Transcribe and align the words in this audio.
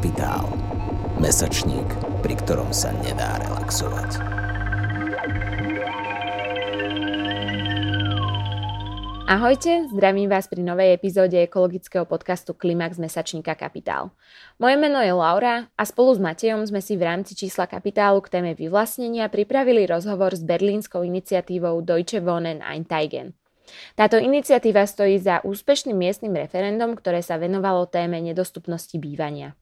Kapitál. 0.00 0.48
Mesačník, 1.20 1.84
pri 2.24 2.32
ktorom 2.40 2.72
sa 2.72 2.88
nedá 3.04 3.36
relaxovať. 3.36 4.16
Ahojte, 9.28 9.92
zdravím 9.92 10.32
vás 10.32 10.48
pri 10.48 10.64
novej 10.64 10.96
epizóde 10.96 11.36
ekologického 11.44 12.08
podcastu 12.08 12.56
Klimax 12.56 12.96
mesačníka 12.96 13.52
Kapitál. 13.52 14.08
Moje 14.56 14.80
meno 14.80 15.04
je 15.04 15.12
Laura 15.12 15.68
a 15.76 15.82
spolu 15.84 16.16
s 16.16 16.20
Matejom 16.24 16.64
sme 16.64 16.80
si 16.80 16.96
v 16.96 17.04
rámci 17.04 17.36
čísla 17.36 17.68
Kapitálu 17.68 18.24
k 18.24 18.40
téme 18.40 18.56
vyvlastnenia 18.56 19.28
pripravili 19.28 19.84
rozhovor 19.84 20.32
s 20.32 20.40
berlínskou 20.40 21.04
iniciatívou 21.04 21.76
Deutsche 21.84 22.24
Wohnen 22.24 22.64
Einteigen. 22.64 23.36
Táto 24.00 24.16
iniciatíva 24.16 24.88
stojí 24.88 25.20
za 25.20 25.44
úspešným 25.44 25.92
miestnym 25.92 26.32
referendum, 26.40 26.96
ktoré 26.96 27.20
sa 27.20 27.36
venovalo 27.36 27.84
téme 27.84 28.16
nedostupnosti 28.24 28.96
bývania. 28.96 29.60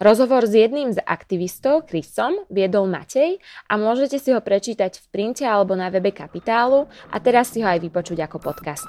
Rozhovor 0.00 0.46
s 0.46 0.54
jedným 0.54 0.92
z 0.92 0.98
aktivistov, 1.04 1.88
Chrisom, 1.88 2.46
viedol 2.48 2.88
Matej 2.88 3.40
a 3.68 3.76
môžete 3.76 4.20
si 4.20 4.32
ho 4.32 4.40
prečítať 4.40 5.00
v 5.00 5.06
printe 5.12 5.44
alebo 5.44 5.76
na 5.76 5.88
webe 5.88 6.10
Kapitálu 6.10 6.88
a 7.10 7.16
teraz 7.20 7.52
si 7.52 7.64
ho 7.64 7.68
aj 7.68 7.80
vypočuť 7.80 8.18
ako 8.24 8.36
podcast. 8.40 8.88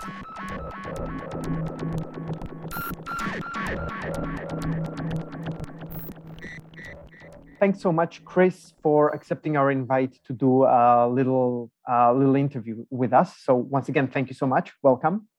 Thanks 7.61 7.79
so 7.79 7.91
much, 7.93 8.25
Chris, 8.25 8.73
for 8.81 9.13
accepting 9.13 9.55
our 9.55 9.69
invite 9.69 10.17
to 10.25 10.33
do 10.33 10.65
a 10.65 11.05
little 11.07 11.69
uh, 11.85 12.11
little 12.11 12.35
interview 12.35 12.85
with 12.89 13.13
us. 13.13 13.37
So 13.45 13.53
once 13.53 13.87
again, 13.87 14.07
thank 14.07 14.29
you 14.29 14.33
so 14.33 14.47
much. 14.47 14.73
Welcome. 14.81 15.29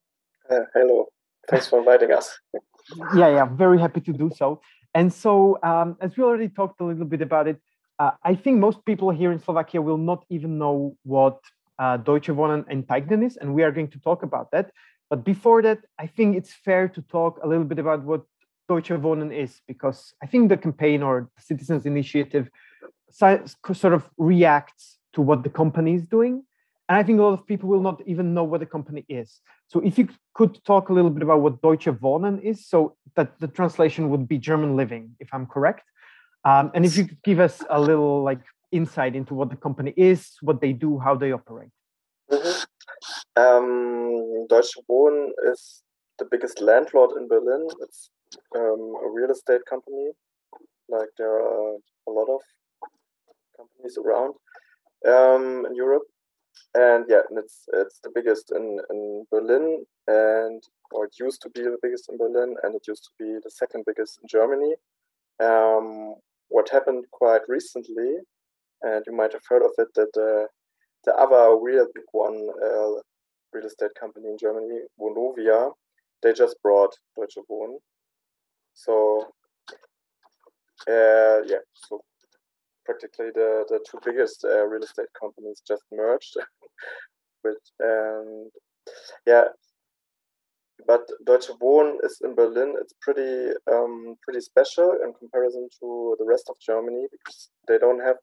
Uh, 0.49 0.63
hello. 0.73 1.11
Thanks 1.49 1.67
for 1.67 1.79
inviting 1.79 2.13
us. 2.13 2.39
yeah, 3.13 3.27
yeah, 3.27 3.45
very 3.45 3.77
happy 3.77 3.99
to 4.01 4.13
do 4.13 4.31
so. 4.33 4.61
And 4.93 5.11
so, 5.11 5.59
um, 5.63 5.97
as 6.01 6.15
we 6.17 6.23
already 6.23 6.49
talked 6.49 6.79
a 6.81 6.83
little 6.83 7.05
bit 7.05 7.21
about 7.21 7.47
it, 7.47 7.59
uh, 7.99 8.11
I 8.23 8.35
think 8.35 8.59
most 8.59 8.85
people 8.85 9.09
here 9.09 9.31
in 9.31 9.39
Slovakia 9.39 9.81
will 9.81 9.97
not 9.97 10.25
even 10.29 10.57
know 10.57 10.95
what 11.03 11.39
uh, 11.79 11.97
Deutsche 11.97 12.27
Wohnen 12.27 12.63
Enteignen 12.69 13.25
is, 13.25 13.37
and 13.37 13.53
we 13.53 13.63
are 13.63 13.71
going 13.71 13.89
to 13.89 13.99
talk 13.99 14.23
about 14.23 14.51
that. 14.51 14.71
But 15.09 15.23
before 15.23 15.61
that, 15.63 15.79
I 15.99 16.07
think 16.07 16.35
it's 16.35 16.53
fair 16.53 16.87
to 16.87 17.01
talk 17.03 17.39
a 17.43 17.47
little 17.47 17.65
bit 17.65 17.79
about 17.79 18.03
what 18.03 18.21
Deutsche 18.67 18.89
Wohnen 18.89 19.35
is, 19.35 19.61
because 19.67 20.13
I 20.23 20.27
think 20.27 20.49
the 20.49 20.57
campaign 20.57 21.03
or 21.03 21.29
the 21.35 21.41
citizens 21.41 21.85
initiative 21.85 22.49
sort 23.11 23.93
of 23.93 24.09
reacts 24.17 24.97
to 25.13 25.21
what 25.21 25.43
the 25.43 25.49
company 25.49 25.93
is 25.93 26.03
doing. 26.03 26.43
And 26.89 26.97
I 26.97 27.03
think 27.03 27.19
a 27.19 27.23
lot 27.23 27.33
of 27.33 27.47
people 27.47 27.69
will 27.69 27.81
not 27.81 28.01
even 28.05 28.33
know 28.33 28.43
what 28.43 28.59
the 28.59 28.65
company 28.65 29.05
is. 29.07 29.39
So 29.67 29.79
if 29.79 29.97
you 29.97 30.09
could 30.33 30.63
talk 30.65 30.89
a 30.89 30.93
little 30.93 31.09
bit 31.09 31.23
about 31.23 31.41
what 31.41 31.61
Deutsche 31.61 31.85
Wohnen 31.85 32.41
is, 32.41 32.67
so 32.67 32.97
that 33.15 33.39
the 33.39 33.47
translation 33.47 34.09
would 34.09 34.27
be 34.27 34.37
German 34.37 34.75
living, 34.75 35.15
if 35.19 35.29
I'm 35.33 35.45
correct. 35.45 35.87
Um, 36.43 36.71
and 36.73 36.85
if 36.85 36.97
you 36.97 37.05
could 37.05 37.21
give 37.23 37.39
us 37.39 37.63
a 37.69 37.79
little 37.79 38.21
like 38.21 38.41
insight 38.71 39.15
into 39.15 39.33
what 39.33 39.49
the 39.49 39.55
company 39.55 39.93
is, 39.95 40.33
what 40.41 40.59
they 40.59 40.73
do, 40.73 40.99
how 40.99 41.15
they 41.15 41.31
operate. 41.31 41.69
Mm-hmm. 42.29 43.41
Um, 43.41 44.47
Deutsche 44.47 44.77
Wohnen 44.89 45.29
is 45.51 45.83
the 46.19 46.25
biggest 46.29 46.61
landlord 46.61 47.11
in 47.17 47.27
Berlin. 47.29 47.67
It's 47.81 48.09
um, 48.55 48.95
a 49.05 49.09
real 49.09 49.31
estate 49.31 49.65
company. 49.69 50.11
Like 50.89 51.09
there 51.17 51.33
are 51.33 51.77
a 52.07 52.11
lot 52.11 52.27
of 52.29 52.41
companies 53.57 53.97
around 53.97 54.33
um, 55.07 55.65
in 55.65 55.75
Europe 55.75 56.03
and 56.75 57.05
yeah, 57.07 57.21
and 57.29 57.37
it's 57.37 57.65
it's 57.73 57.99
the 58.03 58.11
biggest 58.13 58.51
in 58.51 58.79
in 58.89 59.25
Berlin, 59.31 59.85
and 60.07 60.61
or 60.91 61.05
it 61.05 61.15
used 61.19 61.41
to 61.43 61.49
be 61.49 61.61
the 61.61 61.77
biggest 61.81 62.09
in 62.09 62.17
Berlin, 62.17 62.55
and 62.63 62.75
it 62.75 62.87
used 62.87 63.03
to 63.05 63.11
be 63.23 63.39
the 63.43 63.51
second 63.51 63.83
biggest 63.85 64.19
in 64.21 64.27
Germany. 64.27 64.75
Um, 65.39 66.15
what 66.49 66.69
happened 66.69 67.05
quite 67.11 67.41
recently, 67.47 68.17
and 68.81 69.03
you 69.07 69.15
might 69.15 69.33
have 69.33 69.43
heard 69.47 69.63
of 69.63 69.71
it, 69.77 69.87
that 69.95 70.13
uh, 70.17 70.47
the 71.05 71.13
other 71.15 71.57
real 71.61 71.87
big 71.93 72.05
one, 72.11 72.47
uh, 72.63 73.01
real 73.53 73.65
estate 73.65 73.95
company 73.99 74.29
in 74.29 74.37
Germany, 74.37 74.79
Vonovia, 74.99 75.71
they 76.21 76.33
just 76.33 76.55
brought 76.61 76.95
Deutsche 77.15 77.37
Wohnen. 77.49 77.77
So 78.73 79.33
uh, 80.87 81.41
yeah, 81.45 81.63
so 81.73 82.01
practically 82.85 83.29
the, 83.33 83.65
the 83.69 83.79
two 83.89 83.99
biggest 84.03 84.43
uh, 84.45 84.65
real 84.65 84.83
estate 84.83 85.07
companies 85.19 85.61
just 85.67 85.83
merged. 85.91 86.35
With 87.43 87.57
and 87.79 88.49
yeah, 89.25 89.45
but 90.87 91.01
Deutsche 91.25 91.51
Wohnen 91.61 91.97
is 92.03 92.21
in 92.23 92.35
Berlin. 92.35 92.75
It's 92.79 92.93
pretty 93.01 93.53
um, 93.71 94.15
pretty 94.23 94.39
special 94.39 94.97
in 95.03 95.13
comparison 95.13 95.67
to 95.81 96.15
the 96.19 96.25
rest 96.25 96.49
of 96.49 96.55
Germany 96.59 97.07
because 97.11 97.49
they 97.67 97.77
don't 97.77 98.01
have 98.01 98.15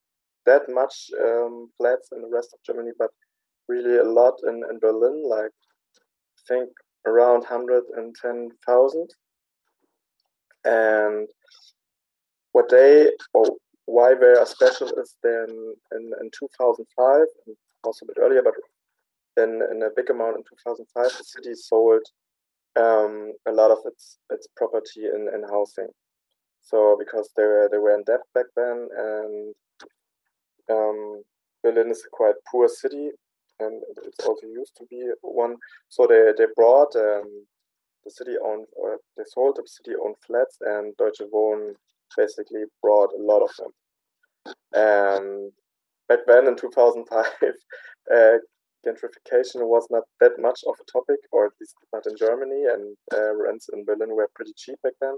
that 0.47 0.63
much 0.69 1.11
um, 1.23 1.71
flats 1.77 2.09
in 2.13 2.23
the 2.23 2.29
rest 2.29 2.55
of 2.55 2.61
Germany, 2.67 2.93
but 2.99 3.11
really 3.69 3.99
a 3.99 4.05
lot 4.05 4.35
in, 4.47 4.63
in 4.71 4.79
Berlin, 4.79 5.23
like 5.29 5.53
I 6.39 6.43
think 6.49 6.71
around 7.07 7.41
110,000. 7.41 9.09
And 10.65 11.29
what 12.53 12.69
they, 12.69 13.11
or 13.33 13.47
why 13.91 14.15
they 14.15 14.35
are 14.39 14.47
special 14.47 14.89
is 15.03 15.17
then 15.23 15.49
in, 15.93 16.05
in 16.21 16.31
2005, 16.39 17.21
also 17.83 18.05
a 18.05 18.07
bit 18.07 18.23
earlier, 18.23 18.43
but 18.43 18.55
in, 19.43 19.61
in 19.71 19.83
a 19.83 19.91
big 19.95 20.11
amount 20.11 20.37
in 20.37 20.43
2005, 20.43 21.19
the 21.19 21.25
city 21.25 21.55
sold 21.55 22.03
um, 22.79 23.33
a 23.49 23.53
lot 23.53 23.71
of 23.71 23.79
its 23.85 24.19
its 24.31 24.47
property 24.57 25.07
in, 25.07 25.29
in 25.35 25.43
housing. 25.51 25.89
So 26.61 26.97
because 26.99 27.31
they 27.37 27.43
were 27.43 27.69
they 27.71 27.79
were 27.79 27.95
in 27.95 28.05
debt 28.05 28.21
back 28.35 28.47
then, 28.57 28.89
and 28.97 29.55
um, 30.71 31.23
Berlin 31.65 31.91
is 31.91 32.05
a 32.07 32.11
quite 32.13 32.35
poor 32.51 32.69
city, 32.69 33.11
and 33.59 33.83
it's 34.05 34.25
also 34.25 34.47
used 34.47 34.77
to 34.77 34.85
be 34.89 35.03
one. 35.23 35.57
So 35.89 36.07
they 36.07 36.33
they 36.39 36.47
brought 36.55 36.95
um, 36.95 37.47
the 38.05 38.11
city 38.11 38.35
owned 38.45 38.67
they 39.17 39.25
sold 39.27 39.57
the 39.57 39.67
city 39.67 39.97
owned 40.01 40.17
flats, 40.25 40.59
and 40.61 40.97
Deutsche 40.97 41.27
Wohnen 41.33 41.75
basically 42.17 42.65
brought 42.83 43.11
a 43.19 43.23
lot 43.23 43.43
of 43.43 43.51
them. 43.59 43.73
And 44.73 45.53
back 46.09 46.21
then 46.27 46.47
in 46.47 46.57
2005, 46.57 47.25
uh, 48.15 48.39
gentrification 48.87 49.67
was 49.67 49.87
not 49.91 50.05
that 50.21 50.33
much 50.39 50.61
of 50.67 50.75
a 50.81 50.91
topic, 50.91 51.21
or 51.33 51.47
at 51.47 51.53
least 51.61 51.75
not 51.93 52.07
in 52.07 52.17
Germany, 52.17 52.65
and 52.73 52.97
uh, 53.15 53.35
rents 53.37 53.69
in 53.73 53.85
Berlin 53.85 54.15
were 54.15 54.31
pretty 54.35 54.53
cheap 54.57 54.77
back 54.83 54.95
then. 55.01 55.17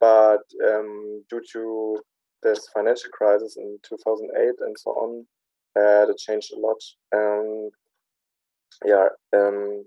But 0.00 0.42
um, 0.68 1.24
due 1.30 1.40
to 1.52 2.00
this 2.42 2.68
financial 2.74 3.10
crisis 3.10 3.56
in 3.56 3.78
2008 3.88 4.54
and 4.60 4.76
so 4.78 4.90
on, 4.90 5.26
uh, 5.76 6.10
it 6.10 6.18
changed 6.18 6.52
a 6.52 6.58
lot. 6.58 6.80
And 7.12 7.72
yeah, 8.84 9.08
um, 9.34 9.84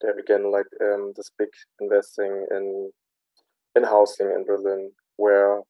they 0.00 0.08
began 0.16 0.52
like 0.52 0.66
um, 0.80 1.12
this 1.16 1.30
big 1.38 1.48
investing 1.80 2.46
in 2.50 2.90
in 3.74 3.84
housing 3.84 4.30
in 4.30 4.44
Berlin, 4.44 4.90
where 5.16 5.60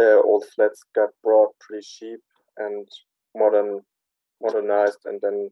uh, 0.00 0.20
old 0.22 0.44
flats 0.54 0.82
got 0.94 1.10
brought 1.22 1.58
pretty 1.60 1.86
cheap 1.86 2.20
and 2.56 2.86
modern 3.36 3.80
modernized 4.40 4.98
and 5.04 5.20
then 5.20 5.50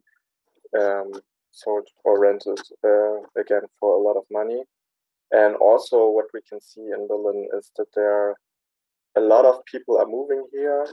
um, 0.81 1.13
sold 1.51 1.89
or 2.05 2.21
rented 2.21 2.61
uh, 2.85 3.19
again 3.41 3.63
for 3.81 3.97
a 3.97 4.03
lot 4.03 4.17
of 4.17 4.25
money. 4.31 4.63
And 5.33 5.57
also, 5.57 6.09
what 6.09 6.27
we 6.33 6.41
can 6.49 6.61
see 6.61 6.87
in 6.95 7.09
Berlin 7.09 7.49
is 7.59 7.73
that 7.77 7.87
there 7.95 8.13
are 8.13 8.37
a 9.17 9.21
lot 9.21 9.45
of 9.45 9.65
people 9.65 9.99
are 9.99 10.07
moving 10.07 10.47
here 10.53 10.87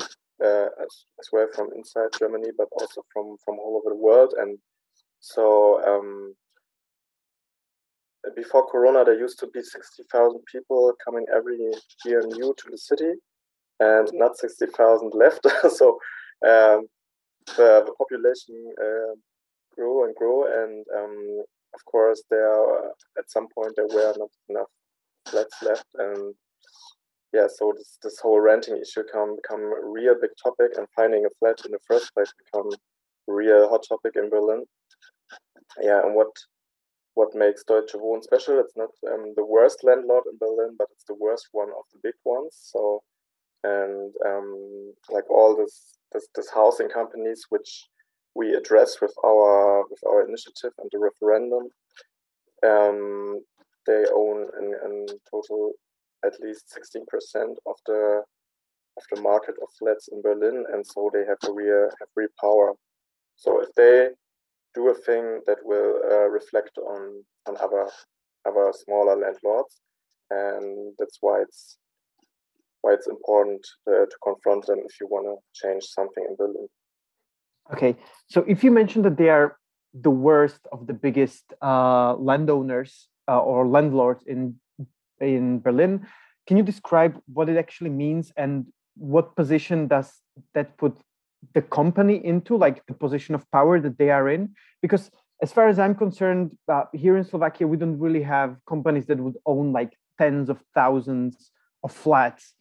uh, 0.00 0.68
as, 0.82 1.04
as 1.20 1.28
well 1.32 1.46
from 1.54 1.70
inside 1.74 2.08
Germany, 2.18 2.50
but 2.56 2.68
also 2.72 3.02
from 3.12 3.36
from 3.44 3.58
all 3.58 3.80
over 3.80 3.94
the 3.94 4.00
world. 4.00 4.34
And 4.38 4.58
so 5.20 5.82
um, 5.86 6.34
before 8.34 8.66
Corona, 8.70 9.04
there 9.04 9.18
used 9.18 9.38
to 9.40 9.46
be 9.48 9.62
60,000 9.62 10.40
people 10.50 10.92
coming 11.04 11.26
every 11.34 11.58
year 12.04 12.22
new 12.26 12.54
to 12.56 12.70
the 12.70 12.78
city, 12.78 13.12
and 13.80 14.08
not 14.12 14.36
60,000 14.36 15.12
left. 15.14 15.46
so 15.70 15.98
um, 16.46 16.86
the, 17.56 17.84
the, 17.86 17.94
population 17.98 18.54
uh, 18.80 19.14
grew 19.74 20.04
and 20.04 20.14
grew, 20.14 20.46
and 20.46 20.84
um, 20.96 21.42
of 21.74 21.84
course, 21.84 22.22
there 22.30 22.52
uh, 22.52 22.88
at 23.18 23.30
some 23.30 23.48
point 23.54 23.74
there 23.76 23.88
were 23.88 24.14
not 24.16 24.30
enough 24.48 24.68
flats 25.26 25.62
left, 25.62 25.86
and 25.94 26.34
yeah, 27.32 27.46
so 27.46 27.72
this 27.76 27.98
this 28.02 28.18
whole 28.20 28.40
renting 28.40 28.76
issue 28.76 29.02
come 29.12 29.36
become 29.36 29.60
a 29.60 29.86
real 29.86 30.14
big 30.20 30.30
topic, 30.42 30.72
and 30.76 30.86
finding 30.96 31.24
a 31.24 31.30
flat 31.38 31.64
in 31.64 31.72
the 31.72 31.78
first 31.86 32.12
place 32.14 32.32
become 32.38 32.68
a 32.72 33.32
real 33.32 33.68
hot 33.68 33.84
topic 33.88 34.14
in 34.16 34.28
Berlin. 34.30 34.64
Yeah, 35.80 36.02
and 36.04 36.14
what 36.14 36.30
what 37.14 37.34
makes 37.34 37.64
Deutsche 37.64 37.94
Wohnen 37.94 38.22
special. 38.22 38.60
It's 38.60 38.76
not 38.76 38.90
um, 39.12 39.34
the 39.36 39.44
worst 39.44 39.82
landlord 39.82 40.24
in 40.30 40.38
Berlin, 40.38 40.76
but 40.78 40.88
it's 40.92 41.04
the 41.04 41.16
worst 41.18 41.48
one 41.52 41.70
of 41.70 41.84
the 41.92 42.00
big 42.02 42.14
ones. 42.24 42.56
So, 42.72 43.02
and 43.64 44.12
um, 44.26 44.94
like 45.10 45.28
all 45.30 45.56
this, 45.56 45.98
this, 46.12 46.28
this 46.34 46.50
housing 46.54 46.88
companies, 46.88 47.46
which 47.50 47.88
we 48.34 48.54
address 48.54 49.00
with 49.00 49.14
our 49.24 49.84
with 49.90 50.00
our 50.06 50.26
initiative 50.26 50.72
and 50.78 50.88
the 50.92 50.98
referendum, 50.98 51.68
um, 52.64 53.40
they 53.86 54.04
own 54.14 54.46
in, 54.60 54.74
in 54.84 55.06
total 55.30 55.72
at 56.24 56.34
least 56.40 56.66
16% 56.76 57.54
of 57.66 57.76
the 57.86 58.22
of 58.96 59.02
the 59.12 59.20
market 59.20 59.54
of 59.62 59.68
flats 59.78 60.08
in 60.12 60.20
Berlin, 60.20 60.64
and 60.72 60.86
so 60.86 61.10
they 61.12 61.24
have 61.26 61.38
a 61.48 61.52
real 61.52 61.88
have 61.98 62.08
real 62.16 62.28
power. 62.40 62.72
So 63.36 63.60
if 63.62 63.72
they 63.74 64.10
do 64.74 64.88
a 64.88 64.94
thing 64.94 65.40
that 65.46 65.58
will 65.64 66.00
uh, 66.10 66.28
reflect 66.28 66.78
on 66.78 67.24
on 67.46 67.56
other 67.56 67.88
other 68.46 68.72
smaller 68.72 69.16
landlords, 69.16 69.80
and 70.30 70.94
that's 70.98 71.18
why 71.20 71.42
it's 71.42 71.78
why 72.82 72.94
it's 72.94 73.08
important 73.08 73.60
uh, 73.86 74.06
to 74.06 74.16
confront 74.22 74.66
them 74.66 74.78
if 74.84 74.94
you 75.00 75.06
want 75.06 75.26
to 75.26 75.36
change 75.52 75.84
something 75.84 76.24
in 76.28 76.36
Berlin. 76.36 76.68
Okay, 77.72 77.96
so 78.28 78.44
if 78.48 78.64
you 78.64 78.70
mentioned 78.70 79.04
that 79.04 79.16
they 79.16 79.28
are 79.28 79.58
the 79.92 80.10
worst 80.10 80.60
of 80.72 80.86
the 80.86 80.94
biggest 80.94 81.52
uh, 81.62 82.14
landowners 82.14 83.08
uh, 83.28 83.40
or 83.40 83.66
landlords 83.66 84.24
in 84.26 84.56
in 85.20 85.60
Berlin, 85.60 86.06
can 86.46 86.56
you 86.56 86.62
describe 86.62 87.20
what 87.32 87.48
it 87.48 87.56
actually 87.56 87.90
means 87.90 88.32
and 88.36 88.66
what 88.96 89.36
position 89.36 89.86
does 89.86 90.12
that 90.54 90.76
put 90.78 90.96
the 91.54 91.62
company 91.62 92.24
into, 92.24 92.56
like 92.56 92.86
the 92.86 92.94
position 92.94 93.34
of 93.34 93.50
power 93.50 93.80
that 93.80 93.98
they 93.98 94.10
are 94.10 94.28
in? 94.28 94.54
Because 94.82 95.10
as 95.42 95.52
far 95.52 95.68
as 95.68 95.78
I'm 95.78 95.94
concerned, 95.94 96.56
uh, 96.68 96.84
here 96.92 97.16
in 97.16 97.24
Slovakia, 97.24 97.66
we 97.66 97.76
don't 97.76 97.98
really 97.98 98.22
have 98.22 98.56
companies 98.68 99.06
that 99.06 99.18
would 99.18 99.36
own 99.46 99.72
like 99.72 99.96
tens 100.18 100.50
of 100.50 100.58
thousands 100.74 101.50
of 101.82 101.92
flats 101.92 102.54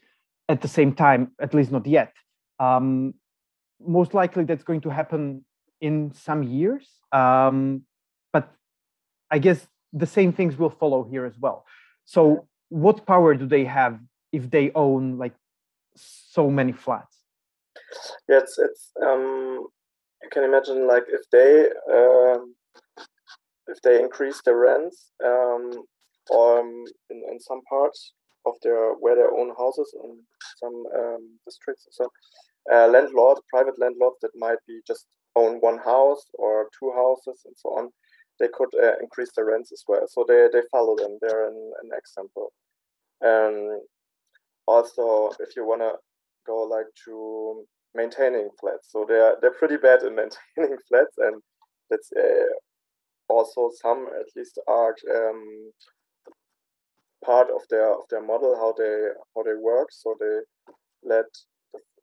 at 0.47 0.61
the 0.61 0.67
same 0.67 0.93
time, 0.93 1.31
at 1.39 1.53
least 1.53 1.71
not 1.71 1.85
yet. 1.85 2.13
Um, 2.59 3.13
most 3.85 4.13
likely 4.13 4.43
that's 4.43 4.63
going 4.63 4.81
to 4.81 4.89
happen 4.89 5.45
in 5.81 6.11
some 6.13 6.43
years. 6.43 6.87
Um, 7.11 7.83
but 8.33 8.51
I 9.31 9.39
guess 9.39 9.67
the 9.93 10.05
same 10.05 10.33
things 10.33 10.57
will 10.57 10.69
follow 10.69 11.03
here 11.03 11.25
as 11.25 11.37
well. 11.37 11.65
So, 12.05 12.47
what 12.69 13.05
power 13.05 13.33
do 13.33 13.45
they 13.47 13.65
have 13.65 13.99
if 14.31 14.49
they 14.49 14.71
own 14.73 15.17
like 15.17 15.33
so 15.95 16.49
many 16.49 16.71
flats? 16.71 17.18
Yeah, 18.27 18.39
it's, 18.39 18.57
it's 18.57 18.91
um, 19.05 19.67
you 20.23 20.29
can 20.31 20.43
imagine 20.43 20.87
like 20.87 21.05
if 21.07 21.21
they 21.31 21.69
um, 21.91 22.55
if 23.67 23.81
they 23.83 23.99
increase 23.99 24.41
the 24.45 24.55
rents 24.55 25.11
um, 25.25 25.71
or 26.29 26.59
um, 26.59 26.83
in, 27.09 27.23
in 27.31 27.39
some 27.39 27.61
parts 27.69 28.13
of 28.45 28.53
their 28.63 28.93
where 28.93 29.15
they 29.15 29.21
own 29.21 29.53
houses 29.57 29.93
in 30.03 30.19
some 30.57 30.83
um, 30.95 31.39
districts. 31.45 31.87
So 31.91 32.07
uh, 32.71 32.87
landlords, 32.87 33.41
private 33.49 33.79
landlords 33.79 34.17
that 34.21 34.31
might 34.35 34.59
be 34.67 34.81
just 34.85 35.05
own 35.35 35.57
one 35.59 35.77
house 35.77 36.25
or 36.33 36.67
two 36.77 36.91
houses 36.95 37.41
and 37.45 37.55
so 37.57 37.69
on, 37.69 37.89
they 38.39 38.47
could 38.53 38.69
uh, 38.81 38.97
increase 39.01 39.31
the 39.35 39.43
rents 39.43 39.71
as 39.71 39.83
well. 39.87 40.05
So 40.07 40.25
they, 40.27 40.47
they 40.51 40.61
follow 40.71 40.95
them. 40.95 41.17
They're 41.21 41.47
an, 41.47 41.71
an 41.83 41.89
example. 41.97 42.51
And 43.21 43.81
also, 44.67 45.31
if 45.39 45.55
you 45.55 45.65
want 45.65 45.81
to 45.81 45.93
go 46.45 46.63
like 46.63 46.85
to 47.05 47.65
maintaining 47.95 48.49
flats, 48.59 48.91
so 48.91 49.05
they're 49.07 49.35
they're 49.41 49.59
pretty 49.59 49.77
bad 49.77 50.03
in 50.03 50.15
maintaining 50.21 50.77
flats, 50.87 51.15
and 51.17 51.41
that's 51.89 52.11
uh, 52.17 52.53
also 53.27 53.69
some 53.81 54.07
at 54.19 54.27
least 54.35 54.59
are 54.67 54.95
um, 55.15 55.71
part 57.23 57.49
of 57.49 57.61
their 57.69 57.91
of 57.93 58.03
their 58.09 58.25
model 58.25 58.55
how 58.55 58.73
they 58.77 59.07
how 59.35 59.43
they 59.43 59.55
work. 59.59 59.89
So 59.91 60.15
they 60.19 60.39
let 61.03 61.25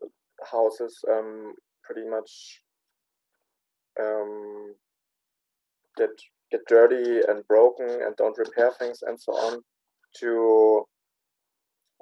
the 0.00 0.09
houses 0.50 0.97
um, 1.11 1.55
pretty 1.85 2.09
much 2.09 2.61
um, 4.00 4.75
get 5.97 6.11
get 6.50 6.61
dirty 6.69 7.21
and 7.29 7.47
broken 7.49 7.89
and 7.89 8.17
don't 8.17 8.39
repair 8.39 8.73
things 8.79 9.00
and 9.03 9.21
so 9.21 9.32
on 9.32 9.61
to 10.21 10.85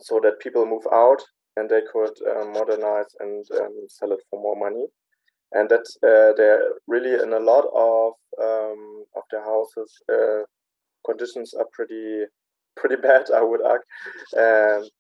so 0.00 0.20
that 0.22 0.40
people 0.40 0.66
move 0.66 0.86
out 0.92 1.22
and 1.56 1.68
they 1.68 1.82
could 1.92 2.14
uh, 2.28 2.44
modernize 2.46 3.14
and 3.20 3.44
um, 3.60 3.86
sell 3.88 4.12
it 4.12 4.20
for 4.30 4.40
more 4.40 4.56
money. 4.56 4.86
And 5.52 5.68
that 5.68 5.86
uh, 6.02 6.34
they're 6.36 6.72
really 6.88 7.12
in 7.22 7.32
a 7.32 7.38
lot 7.38 7.66
of 7.74 8.14
um, 8.42 9.04
of 9.16 9.22
the 9.30 9.40
houses 9.40 9.92
uh, 10.12 10.44
conditions 11.06 11.54
are 11.54 11.66
pretty 11.72 12.24
pretty 12.76 12.96
bad 13.02 13.30
i 13.32 13.42
would 13.42 13.62
argue. 13.62 13.86
And 14.32 14.90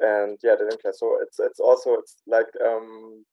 and 0.00 0.38
yeah 0.42 0.54
they 0.58 0.64
didn't 0.64 0.82
care. 0.82 0.92
So 0.92 1.18
it's 1.22 1.38
it's 1.38 1.60
also 1.60 1.94
it's 1.94 2.16
like 2.26 2.48
um 2.64 3.24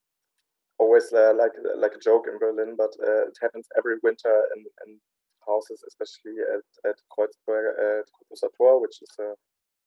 always 0.79 1.11
uh, 1.13 1.33
like 1.37 1.51
like 1.77 1.93
a 1.95 2.03
joke 2.03 2.25
in 2.27 2.39
Berlin, 2.39 2.75
but 2.77 2.91
uh, 3.01 3.27
it 3.27 3.37
happens 3.41 3.67
every 3.77 3.95
winter 4.03 4.35
in, 4.55 4.63
in 4.85 4.99
houses, 5.47 5.83
especially 5.87 6.39
at 6.55 6.89
at 6.89 6.97
Kreuzberg 7.11 7.65
at 7.99 8.51
Tor, 8.57 8.81
which 8.81 8.97
is 9.01 9.15
a 9.19 9.33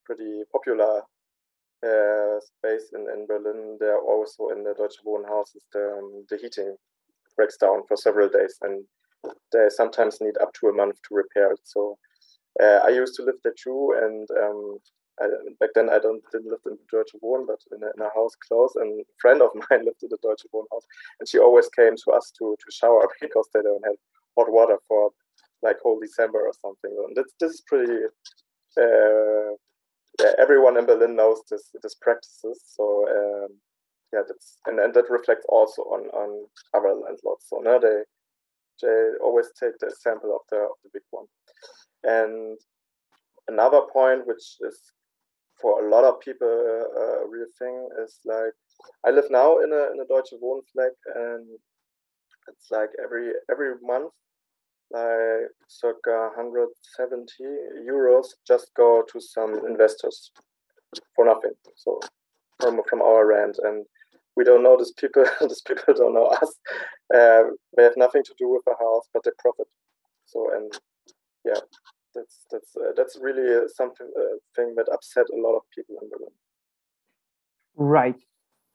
pretty 0.05 0.43
popular 0.53 1.03
uh, 1.87 2.41
space 2.41 2.91
in, 2.95 3.07
in 3.15 3.27
Berlin. 3.27 3.77
There 3.81 3.99
also 3.99 4.49
in 4.49 4.65
the 4.65 4.75
Deutsche 4.75 5.01
Wohnen 5.07 5.29
houses, 5.29 5.65
the, 5.73 5.99
um, 5.99 6.25
the 6.29 6.37
heating 6.37 6.77
breaks 7.37 7.57
down 7.57 7.83
for 7.87 7.97
several 7.97 8.29
days, 8.29 8.57
and 8.63 8.85
they 9.53 9.69
sometimes 9.69 10.21
need 10.21 10.37
up 10.39 10.53
to 10.55 10.69
a 10.69 10.73
month 10.73 10.97
to 11.09 11.15
repair 11.15 11.53
it. 11.53 11.61
So 11.65 11.99
uh, 12.63 12.81
I 12.85 12.89
used 12.89 13.15
to 13.17 13.23
live 13.23 13.37
there 13.43 13.55
too, 13.63 13.95
and 14.03 14.29
um, 14.43 14.79
I, 15.21 15.27
back 15.61 15.71
then 15.75 15.89
I 15.91 15.99
don't 15.99 16.23
didn't 16.33 16.51
live 16.51 16.65
in 16.67 16.77
the 16.77 16.99
Deutsche 16.99 17.15
Wohnen, 17.23 17.47
but 17.47 17.61
in 17.73 17.83
a, 17.83 17.91
in 17.97 18.03
a, 18.03 18.15
house 18.15 18.35
close. 18.49 18.75
And 18.77 19.01
a 19.01 19.05
friend 19.21 19.43
of 19.43 19.51
mine 19.71 19.85
lived 19.85 20.03
in 20.03 20.09
the 20.11 20.19
Deutsche 20.23 20.47
Wohnen 20.55 20.67
house, 20.73 20.87
and 21.21 21.29
she 21.29 21.39
always 21.39 21.69
came 21.69 21.97
to 21.97 22.11
us 22.13 22.33
to 22.39 22.57
to 22.59 22.73
shower 22.73 23.09
because 23.21 23.49
they 23.53 23.63
don't 23.63 23.85
have 23.85 23.97
hot 24.37 24.51
water 24.51 24.79
for 24.89 25.11
like 25.63 25.77
whole 25.83 26.01
December 26.01 26.41
or 26.41 26.53
something. 26.63 26.95
And 27.07 27.17
this 27.17 27.33
this 27.41 27.53
is 27.53 27.63
pretty. 27.67 27.93
Uh, 28.79 29.57
everyone 30.39 30.77
in 30.77 30.87
Berlin 30.87 31.17
knows 31.17 31.41
this 31.51 31.71
this 31.83 31.95
practices. 31.95 32.63
So 32.77 33.07
um, 33.09 33.49
yeah, 34.13 34.23
that's 34.27 34.59
and, 34.67 34.79
and 34.79 34.95
that 34.95 35.11
reflects 35.11 35.47
also 35.49 35.83
on 35.83 36.09
on 36.09 36.47
other 36.75 36.95
landlords. 36.95 37.47
So 37.49 37.61
no, 37.63 37.79
they 37.79 38.03
they 38.83 39.11
always 39.23 39.49
take 39.59 39.79
the 39.79 39.89
example 39.89 40.35
of 40.35 40.43
the 40.51 40.59
of 40.59 40.77
the 40.85 40.91
big 40.93 41.03
one. 41.11 41.27
And 42.05 42.59
another 43.49 43.83
point, 43.93 44.27
which 44.27 44.57
is 44.61 44.79
for 45.61 45.85
a 45.85 45.91
lot 45.91 46.05
of 46.05 46.21
people 46.21 46.49
uh, 46.49 47.25
a 47.25 47.29
real 47.29 47.47
thing 47.59 47.89
is 48.05 48.19
like 48.25 48.53
I 49.05 49.11
live 49.11 49.31
now 49.31 49.59
in 49.61 49.73
a 49.73 49.93
in 49.93 50.01
a 50.01 50.07
Deutsche 50.07 50.35
Wohnfleck 50.43 50.97
and 51.15 51.47
it's 52.49 52.71
like 52.71 52.91
every 53.03 53.33
every 53.51 53.75
month 53.83 54.13
like 54.91 55.51
circa 55.69 56.31
170 56.37 57.33
euros 57.89 58.27
just 58.47 58.71
go 58.77 59.03
to 59.11 59.21
some 59.21 59.55
investors 59.69 60.31
for 61.15 61.25
nothing 61.25 61.53
so 61.75 62.01
from 62.61 62.81
from 62.89 63.03
our 63.03 63.27
rent 63.27 63.59
and 63.65 63.85
we 64.37 64.45
don't 64.45 64.63
know 64.63 64.77
these 64.77 64.93
people 64.93 65.25
these 65.41 65.63
people 65.63 65.95
don't 65.95 66.15
know 66.15 66.27
us 66.27 66.55
uh, 67.15 67.43
they 67.77 67.83
have 67.83 67.97
nothing 67.97 68.23
to 68.23 68.35
do 68.39 68.49
with 68.49 68.63
the 68.67 68.75
house 68.79 69.07
but 69.13 69.25
they 69.25 69.31
profit 69.39 69.67
so 70.25 70.51
and 70.55 70.79
yeah 71.45 71.61
that's 72.17 72.47
that's 72.51 72.77
uh, 72.77 72.93
that's 72.97 73.17
really 73.21 73.55
uh, 73.55 73.69
something 73.69 74.11
uh, 74.19 74.37
thing 74.57 74.75
that 74.77 74.89
upset 74.93 75.27
a 75.33 75.41
lot 75.41 75.55
of 75.57 75.63
people 75.75 75.97
in 76.03 76.09
Berlin. 76.09 76.35
Right, 77.77 78.21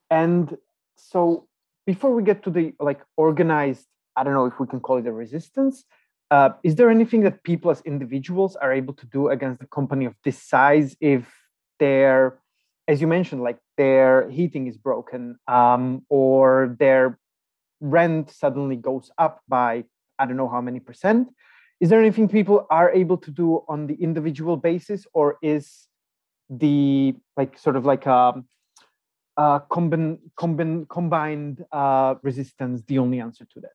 and 0.10 0.58
so 0.96 1.48
before 1.86 2.14
we 2.14 2.24
get 2.24 2.44
to 2.44 2.52
the 2.52 2.74
like 2.80 3.02
organized, 3.18 3.88
I 4.16 4.24
don't 4.24 4.34
know 4.34 4.46
if 4.46 4.60
we 4.60 4.68
can 4.68 4.80
call 4.80 4.98
it 4.98 5.08
a 5.08 5.12
resistance. 5.12 5.84
Uh, 6.32 6.50
is 6.64 6.76
there 6.76 6.90
anything 6.90 7.22
that 7.22 7.44
people 7.44 7.70
as 7.70 7.82
individuals 7.82 8.56
are 8.56 8.74
able 8.74 8.94
to 8.94 9.06
do 9.06 9.30
against 9.30 9.62
a 9.62 9.68
company 9.68 10.06
of 10.06 10.16
this 10.24 10.42
size 10.42 10.96
if 11.02 11.28
their, 11.78 12.40
as 12.88 13.02
you 13.02 13.08
mentioned, 13.08 13.44
like 13.44 13.60
their 13.78 14.30
heating 14.30 14.66
is 14.66 14.78
broken 14.78 15.38
um, 15.48 16.06
or 16.10 16.76
their 16.80 17.20
rent 17.82 18.32
suddenly 18.32 18.78
goes 18.78 19.12
up 19.18 19.42
by 19.48 19.84
I 20.18 20.26
don't 20.26 20.38
know 20.38 20.50
how 20.50 20.62
many 20.62 20.80
percent? 20.80 21.30
is 21.82 21.90
there 21.90 22.00
anything 22.00 22.30
people 22.30 22.68
are 22.70 22.92
able 22.92 23.18
to 23.18 23.32
do 23.32 23.64
on 23.68 23.88
the 23.88 23.96
individual 23.96 24.56
basis 24.56 25.08
or 25.14 25.38
is 25.42 25.88
the 26.50 27.16
like 27.36 27.58
sort 27.58 27.76
of 27.76 27.86
like 27.86 28.06
a, 28.06 28.34
a 29.38 29.62
combin, 29.70 30.20
combin, 30.38 30.86
combined 30.86 31.66
uh, 31.72 32.16
resistance 32.22 32.84
the 32.88 33.00
only 33.00 33.20
answer 33.20 33.46
to 33.52 33.60
that 33.60 33.72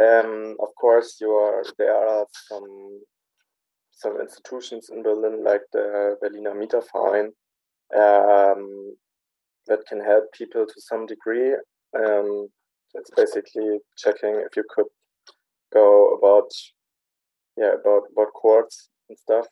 um, 0.00 0.56
of 0.60 0.68
course 0.80 1.20
are 1.22 1.64
there 1.78 1.94
are 1.94 2.26
some 2.48 3.00
some 3.90 4.20
institutions 4.20 4.90
in 4.90 5.02
berlin 5.02 5.42
like 5.44 5.62
the 5.72 6.16
berliner 6.20 6.54
mieterverein 6.54 7.30
um, 7.96 8.96
that 9.66 9.86
can 9.86 10.00
help 10.00 10.24
people 10.32 10.66
to 10.66 10.80
some 10.80 11.06
degree. 11.06 11.52
Um, 11.96 12.48
it's 12.94 13.10
basically 13.16 13.78
checking 13.96 14.36
if 14.36 14.56
you 14.56 14.64
could 14.74 14.86
go 15.72 16.14
about 16.14 16.50
yeah 17.56 17.74
about 17.80 18.04
about 18.12 18.32
courts 18.32 18.88
and 19.08 19.18
stuff 19.18 19.46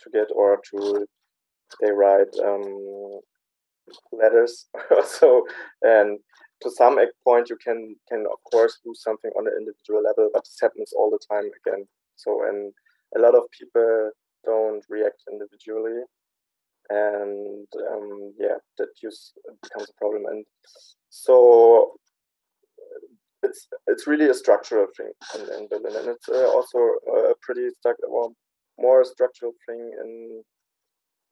to 0.00 0.10
get 0.10 0.28
or 0.34 0.60
to 0.70 1.06
they 1.80 1.90
write 1.90 2.32
um, 2.44 3.20
letters 4.12 4.66
so. 5.04 5.44
And 5.82 6.18
to 6.64 6.70
some 6.70 6.98
point 7.24 7.50
you 7.50 7.58
can 7.62 7.94
can 8.08 8.24
of 8.32 8.40
course 8.50 8.80
do 8.82 8.92
something 8.94 9.30
on 9.36 9.44
the 9.44 9.52
individual 9.52 10.02
level 10.02 10.30
but 10.32 10.44
this 10.44 10.58
happens 10.60 10.92
all 10.96 11.10
the 11.10 11.20
time 11.30 11.48
again. 11.60 11.86
So 12.16 12.42
and 12.48 12.72
a 13.16 13.20
lot 13.20 13.34
of 13.34 13.44
people 13.56 14.10
don't 14.44 14.84
react 14.88 15.22
individually, 15.30 16.02
and 16.90 17.66
um, 17.92 18.34
yeah, 18.38 18.56
that 18.78 18.88
just 19.00 19.38
becomes 19.62 19.90
a 19.90 19.98
problem. 19.98 20.24
And 20.26 20.44
so 21.10 21.92
it's 23.42 23.68
it's 23.86 24.06
really 24.06 24.28
a 24.28 24.34
structural 24.34 24.86
thing 24.96 25.12
in, 25.34 25.40
in 25.54 25.68
Berlin, 25.68 25.96
and 25.96 26.08
it's 26.08 26.28
uh, 26.28 26.48
also 26.48 26.78
a 26.78 27.34
pretty 27.42 27.68
stuck, 27.78 27.96
well, 28.08 28.34
more 28.78 29.04
structural 29.04 29.52
thing 29.66 29.90
in 30.02 30.42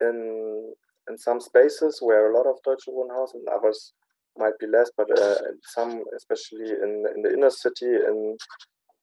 in 0.01 0.73
in 1.09 1.17
some 1.17 1.39
spaces 1.39 1.99
where 2.01 2.31
a 2.31 2.37
lot 2.37 2.47
of 2.47 2.61
Deutsche 2.63 2.87
Wohnhaus 2.87 3.33
and 3.33 3.47
others 3.49 3.93
might 4.37 4.57
be 4.59 4.67
less, 4.67 4.89
but 4.97 5.07
uh, 5.17 5.35
some, 5.63 6.03
especially 6.15 6.71
in 6.71 7.05
in 7.15 7.21
the 7.21 7.33
inner 7.33 7.49
city, 7.49 7.85
in 7.85 8.37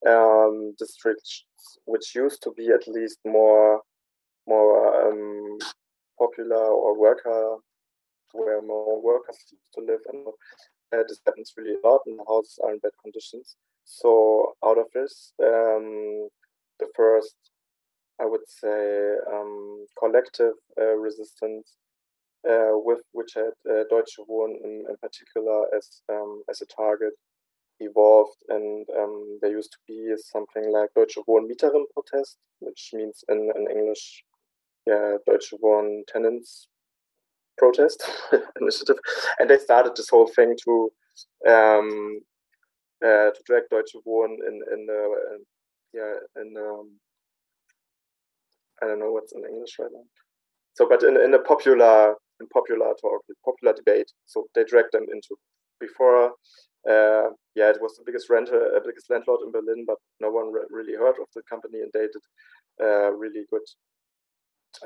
um, 0.08 0.74
districts 0.78 1.44
which 1.84 2.14
used 2.14 2.42
to 2.42 2.52
be 2.56 2.68
at 2.70 2.86
least 2.88 3.18
more 3.24 3.80
more 4.46 5.08
um, 5.08 5.58
popular 6.18 6.64
or 6.64 6.98
worker 6.98 7.56
where 8.32 8.62
more 8.62 9.00
workers 9.02 9.36
used 9.50 9.72
to 9.74 9.80
live 9.80 10.00
and 10.12 10.26
uh, 10.92 11.02
this 11.08 11.20
happens 11.26 11.52
really 11.56 11.74
a 11.74 11.86
lot 11.86 12.00
and 12.06 12.18
the 12.18 12.24
houses 12.28 12.58
are 12.62 12.72
in 12.72 12.78
bad 12.78 12.92
conditions. 13.02 13.56
So 13.84 14.54
out 14.64 14.78
of 14.78 14.86
this 14.94 15.32
um, 15.42 16.28
the 16.80 16.88
first 16.96 17.36
i 18.20 18.24
would 18.24 18.46
say 18.46 19.14
um, 19.32 19.86
collective 19.98 20.54
uh, 20.80 20.94
resistance 21.06 21.76
with 22.44 23.00
which 23.12 23.34
had 23.34 23.52
uh, 23.70 23.84
Deutsche 23.90 24.18
Wohnen 24.28 24.56
in, 24.64 24.84
in 24.88 24.96
particular 25.02 25.66
as 25.76 26.02
um, 26.10 26.42
as 26.50 26.62
a 26.62 26.66
target 26.66 27.12
evolved, 27.80 28.36
and 28.48 28.86
um, 28.98 29.38
there 29.40 29.50
used 29.50 29.72
to 29.72 29.78
be 29.86 30.14
something 30.16 30.70
like 30.70 30.90
Deutsche 30.94 31.18
Wohnen 31.26 31.48
Mieterinnen 31.48 31.84
Protest, 31.94 32.36
which 32.60 32.90
means 32.92 33.24
in, 33.28 33.50
in 33.56 33.70
English, 33.70 34.22
yeah, 34.86 35.16
Deutsche 35.26 35.54
Wohnen 35.62 36.02
Tenants 36.06 36.68
Protest 37.58 38.08
initiative, 38.60 38.96
and 39.38 39.50
they 39.50 39.58
started 39.58 39.96
this 39.96 40.08
whole 40.08 40.28
thing 40.28 40.56
to 40.64 40.90
um, 41.48 42.20
uh, 43.04 43.30
to 43.30 43.40
drag 43.46 43.64
Deutsche 43.70 43.96
Wohnen 44.06 44.36
in 44.46 44.60
in 44.72 44.86
the 44.86 45.02
in, 45.34 45.44
yeah 45.92 46.14
in 46.40 46.54
um, 46.56 46.90
I 48.82 48.86
don't 48.86 49.00
know 49.00 49.12
what's 49.12 49.32
in 49.32 49.44
English 49.44 49.76
right 49.78 49.90
now. 49.92 50.04
So, 50.74 50.86
but 50.88 51.02
in 51.02 51.16
in 51.16 51.34
a 51.34 51.38
popular 51.38 52.14
in 52.40 52.48
popular 52.48 52.94
talk, 53.00 53.22
popular 53.44 53.74
debate, 53.74 54.10
so 54.26 54.46
they 54.54 54.64
dragged 54.64 54.92
them 54.92 55.06
into 55.12 55.36
before 55.80 56.32
uh, 56.88 57.28
yeah, 57.54 57.68
it 57.68 57.78
was 57.80 57.96
the 57.96 58.04
biggest 58.06 58.30
renter, 58.30 58.74
uh, 58.74 58.80
biggest 58.84 59.10
landlord 59.10 59.40
in 59.44 59.52
Berlin, 59.52 59.84
but 59.86 59.98
no 60.20 60.30
one 60.30 60.50
re- 60.50 60.64
really 60.70 60.94
heard 60.94 61.16
of 61.20 61.28
the 61.34 61.42
company, 61.48 61.80
and 61.80 61.90
they 61.92 62.08
did 62.08 62.24
uh, 62.80 63.12
really 63.12 63.44
good 63.50 63.66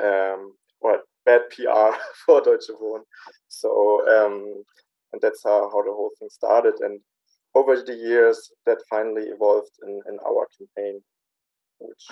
um, 0.02 0.54
or 0.80 1.00
bad 1.24 1.42
PR 1.50 1.96
for 2.26 2.40
Deutsche 2.40 2.70
Wohnen. 2.80 3.04
So, 3.48 4.02
um, 4.08 4.64
and 5.12 5.22
that's 5.22 5.42
how, 5.44 5.70
how 5.70 5.82
the 5.82 5.92
whole 5.92 6.10
thing 6.18 6.28
started. 6.30 6.74
And 6.80 7.00
over 7.54 7.80
the 7.80 7.94
years, 7.94 8.50
that 8.66 8.78
finally 8.90 9.26
evolved 9.28 9.70
in, 9.84 10.00
in 10.08 10.18
our 10.26 10.48
campaign, 10.58 11.00
which 11.78 12.08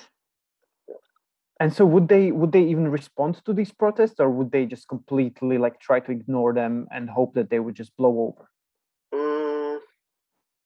and 1.63 1.73
so 1.73 1.87
would 1.87 2.09
they 2.09 2.33
would 2.33 2.53
they 2.53 2.65
even 2.75 2.89
respond 2.89 3.41
to 3.45 3.53
these 3.53 3.73
protests 3.73 4.19
or 4.19 4.31
would 4.31 4.51
they 4.53 4.65
just 4.67 4.89
completely 4.89 5.59
like 5.59 5.79
try 5.81 5.99
to 6.01 6.11
ignore 6.11 6.53
them 6.53 6.87
and 6.91 7.09
hope 7.09 7.35
that 7.35 7.51
they 7.51 7.61
would 7.61 7.77
just 7.83 7.97
blow 7.97 8.15
over 8.27 8.49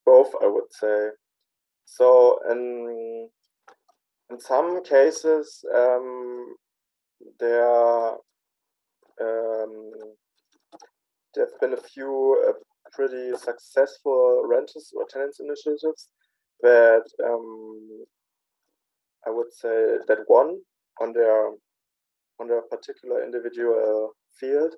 both, 0.07 0.33
I 0.43 0.47
would 0.47 0.73
say. 0.73 1.11
So 1.85 2.39
in 2.51 3.29
in 4.31 4.41
some 4.41 4.83
cases, 4.83 5.65
um, 5.75 6.57
there 7.39 8.11
um, 9.21 9.93
there 11.35 11.47
have 11.47 11.61
been 11.61 11.75
a 11.75 11.89
few 11.93 12.45
uh, 12.49 12.53
pretty 12.93 13.37
successful 13.37 14.43
renters 14.47 14.93
or 14.97 15.07
tenants 15.09 15.41
initiatives 15.41 16.09
that 16.63 17.05
um, 17.25 18.05
I 19.27 19.31
would 19.31 19.53
say 19.53 19.99
that 20.09 20.25
won 20.29 20.59
on 21.01 21.13
their 21.13 21.51
on 22.39 22.49
their 22.49 22.63
particular 22.63 23.25
individual 23.25 24.13
field, 24.39 24.75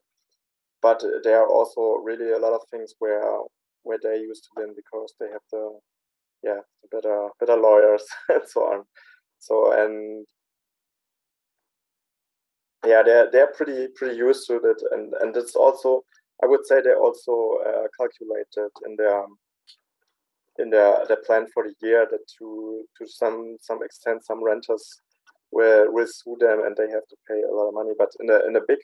but 0.81 1.03
there 1.25 1.41
are 1.41 1.49
also 1.49 2.01
really 2.03 2.33
a 2.33 2.39
lot 2.39 2.53
of 2.53 2.61
things 2.71 2.95
where 2.99 3.41
where 3.83 3.99
they 4.03 4.19
used 4.19 4.45
to 4.45 4.51
win 4.57 4.75
because 4.75 5.15
they 5.19 5.27
have 5.27 5.43
the 5.51 5.79
yeah 6.43 6.61
better 6.93 7.29
better 7.41 7.57
lawyers 7.57 8.05
and 8.29 8.43
so 8.47 8.61
on. 8.63 8.85
So 9.39 9.73
and 9.73 10.27
yeah, 12.87 13.03
they're 13.05 13.31
they're 13.31 13.53
pretty 13.57 13.89
pretty 13.97 14.17
used 14.17 14.47
to 14.49 14.57
it, 14.57 14.83
and 14.93 15.15
and 15.21 15.37
it's 15.37 15.57
also 15.57 16.03
I 16.43 16.47
would 16.47 16.65
say 16.67 16.81
they 16.81 16.95
also 16.95 17.59
uh, 17.67 17.87
calculated 17.99 18.71
in 18.87 18.97
their 18.97 19.25
in 20.59 20.71
their 20.71 21.05
their 21.07 21.23
plan 21.27 21.47
for 21.53 21.65
the 21.65 21.75
year 21.87 22.07
that 22.11 22.21
to 22.39 22.85
to 22.97 23.07
some 23.07 23.57
some 23.61 23.83
extent 23.83 24.25
some 24.25 24.43
renters 24.43 25.01
will 25.51 26.07
sue 26.07 26.37
them 26.41 26.65
and 26.65 26.77
they 26.77 26.91
have 26.91 27.07
to 27.09 27.17
pay 27.29 27.41
a 27.43 27.55
lot 27.55 27.69
of 27.69 27.75
money. 27.75 27.93
But 27.99 28.11
in 28.21 28.31
a 28.31 28.47
in 28.47 28.57
a 28.57 28.67
big 28.67 28.79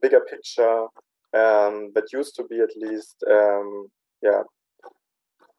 bigger 0.00 0.20
picture, 0.20 0.86
um, 1.34 1.92
that 1.94 2.12
used 2.12 2.34
to 2.36 2.44
be 2.44 2.60
at 2.60 2.76
least 2.76 3.16
um, 3.30 3.88
yeah, 4.22 4.42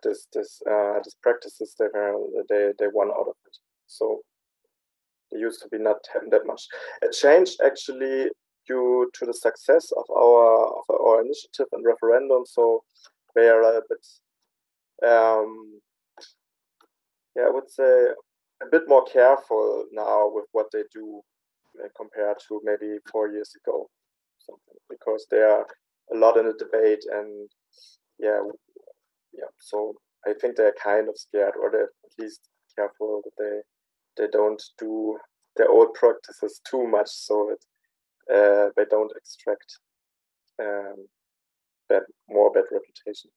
this 0.04 0.28
this 0.34 0.62
uh, 0.70 1.00
this 1.04 1.16
practices 1.22 1.76
they 1.80 1.88
they 2.50 2.72
they 2.80 2.88
won 2.94 3.10
out 3.10 3.28
of 3.28 3.36
it. 3.46 3.58
So 3.88 4.22
it 5.32 5.40
used 5.40 5.62
to 5.64 5.70
be 5.70 5.78
not 5.78 5.98
that 6.32 6.46
much. 6.46 6.64
It 7.02 7.12
changed 7.12 7.60
actually 7.66 8.30
due 8.68 9.10
to 9.14 9.26
the 9.26 9.34
success 9.34 9.92
of 9.98 10.06
our 10.16 10.68
of 10.68 10.84
our 10.90 11.22
initiative 11.22 11.68
and 11.72 11.86
referendum. 11.86 12.46
So 12.46 12.84
they 13.36 13.50
are 13.50 13.64
a 13.64 13.82
bit, 13.90 15.10
um, 15.10 15.82
yeah, 17.36 17.44
I 17.48 17.50
would 17.50 17.70
say 17.70 18.08
a 18.66 18.70
bit 18.72 18.84
more 18.88 19.06
careful 19.06 19.86
now 19.92 20.30
with 20.34 20.46
what 20.52 20.68
they 20.72 20.84
do 20.94 21.22
uh, 21.84 21.88
compared 21.96 22.38
to 22.48 22.62
maybe 22.64 22.98
four 23.12 23.30
years 23.30 23.52
ago, 23.64 23.90
something 24.40 24.80
because 24.90 25.26
they 25.30 25.42
are 25.42 25.66
a 26.14 26.18
lot 26.18 26.38
in 26.38 26.46
the 26.46 26.54
debate 26.54 27.04
and 27.12 27.50
yeah, 28.20 28.42
yeah. 29.34 29.52
So 29.60 29.96
I 30.26 30.34
think 30.40 30.56
they're 30.56 30.76
kind 30.82 31.10
of 31.10 31.18
scared, 31.18 31.54
or 31.62 31.72
they're 31.72 31.84
at 31.84 32.20
least 32.20 32.42
careful 32.76 33.22
that 33.24 33.32
they 33.38 34.24
they 34.24 34.30
don't 34.32 34.62
do 34.78 35.18
their 35.58 35.70
old 35.70 35.94
practices 35.96 36.62
too 36.70 36.88
much, 36.88 37.10
so 37.10 37.50
that 37.50 37.64
uh, 38.34 38.70
they 38.76 38.86
don't 38.90 39.12
extract 39.18 39.80
um, 40.62 41.08
bad, 41.90 42.04
more 42.30 42.52
bad 42.52 42.66
reputation. 42.72 43.32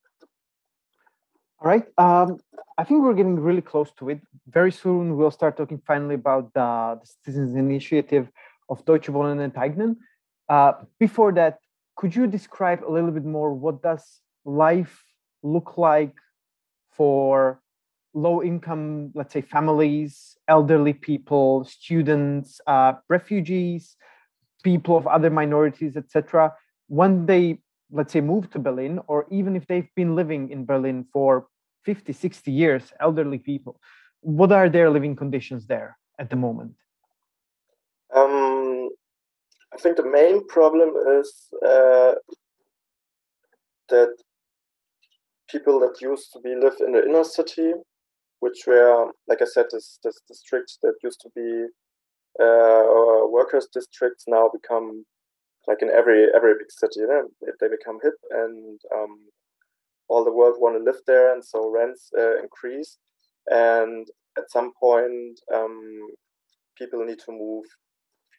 All 1.59 1.69
right. 1.69 1.87
Um, 1.97 2.39
I 2.77 2.85
think 2.85 3.03
we're 3.03 3.15
getting 3.15 3.41
really 3.41 3.63
close 3.63 3.91
to 3.99 4.11
it. 4.11 4.21
Very 4.49 4.71
soon, 4.71 5.17
we'll 5.17 5.31
start 5.31 5.57
talking 5.57 5.81
finally 5.87 6.15
about 6.15 6.53
the, 6.53 7.01
the 7.01 7.07
citizens' 7.25 7.57
initiative 7.57 8.29
of 8.69 8.85
Deutsche 8.85 9.07
Wohnen 9.07 9.51
enteignen. 9.51 9.97
Uh, 10.49 10.73
before 11.01 11.33
that, 11.33 11.59
could 11.97 12.15
you 12.15 12.27
describe 12.27 12.85
a 12.85 12.91
little 12.91 13.11
bit 13.11 13.25
more 13.25 13.55
what 13.55 13.83
does 13.83 14.21
life 14.45 15.03
look 15.43 15.79
like 15.79 16.15
for 16.91 17.61
low 18.13 18.43
income, 18.43 19.13
let's 19.15 19.33
say, 19.33 19.41
families, 19.41 20.37
elderly 20.49 20.93
people, 20.93 21.65
students, 21.65 22.61
uh, 22.67 22.95
refugees, 23.09 23.97
people 24.63 24.97
of 24.97 25.07
other 25.07 25.31
minorities, 25.31 25.97
etc., 25.97 26.53
when 26.89 27.27
they, 27.27 27.59
let's 27.91 28.13
say, 28.13 28.21
move 28.21 28.51
to 28.51 28.59
Berlin, 28.59 29.01
or 29.07 29.27
even 29.31 29.57
if 29.57 29.67
they've 29.67 29.95
been 29.95 30.15
living 30.15 30.51
in 30.51 30.65
Berlin 30.65 31.07
for 31.13 31.47
50, 31.85 32.13
60 32.13 32.51
years, 32.51 32.93
elderly 33.01 33.39
people, 33.39 33.81
what 34.21 34.53
are 34.53 34.69
their 34.69 34.91
living 34.91 35.15
conditions 35.15 35.67
there 35.67 35.97
at 36.19 36.31
the 36.31 36.37
moment? 36.37 36.75
Um, 38.15 38.89
I 39.73 39.79
think 39.79 39.97
the 39.97 40.11
main 40.11 40.47
problem 40.49 40.95
is 41.21 41.33
uh, 41.65 42.15
that 43.89 44.15
people 45.49 45.79
that 45.81 46.01
used 46.01 46.33
to 46.33 46.41
be 46.41 46.55
live 46.55 46.77
in 46.81 46.93
the 46.93 47.05
inner 47.05 47.25
city, 47.25 47.73
which 48.41 48.65
were, 48.67 49.13
like 49.29 49.43
I 49.43 49.45
said, 49.45 49.67
this, 49.71 49.99
this 50.03 50.21
districts 50.27 50.79
that 50.83 50.95
used 51.03 51.21
to 51.21 51.31
be 51.35 51.67
uh, 52.43 53.27
workers' 53.29 53.69
districts 53.73 54.25
now 54.27 54.51
become 54.53 55.05
like 55.67 55.83
in 55.83 55.91
every 55.91 56.29
every 56.35 56.55
big 56.55 56.71
city. 56.71 57.01
You 57.01 57.09
know, 57.09 57.29
they 57.61 57.69
become 57.69 57.99
hip, 58.03 58.15
and 58.31 58.81
um, 58.95 59.19
all 60.09 60.25
the 60.25 60.33
world 60.33 60.57
want 60.59 60.77
to 60.77 60.85
live 60.85 61.01
there, 61.07 61.33
and 61.33 61.45
so 61.45 61.71
rents 61.71 62.11
uh, 62.17 62.39
increase. 62.41 62.99
And 63.49 64.07
at 64.39 64.51
some 64.51 64.73
point, 64.81 65.41
um, 65.55 66.09
people 66.77 67.05
need 67.05 67.19
to 67.21 67.33
move, 67.33 67.65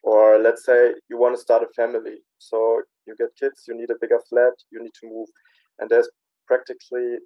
or 0.03 0.37
let's 0.37 0.65
say 0.65 0.93
you 1.09 1.17
want 1.17 1.35
to 1.35 1.41
start 1.41 1.63
a 1.63 1.67
family, 1.75 2.17
so 2.37 2.81
you 3.05 3.15
get 3.17 3.29
kids, 3.39 3.63
you 3.67 3.75
need 3.75 3.89
a 3.89 3.99
bigger 4.01 4.19
flat, 4.29 4.53
you 4.71 4.81
need 4.81 4.93
to 5.01 5.07
move, 5.07 5.27
and 5.79 5.89
there's 5.89 6.09
practically 6.45 7.17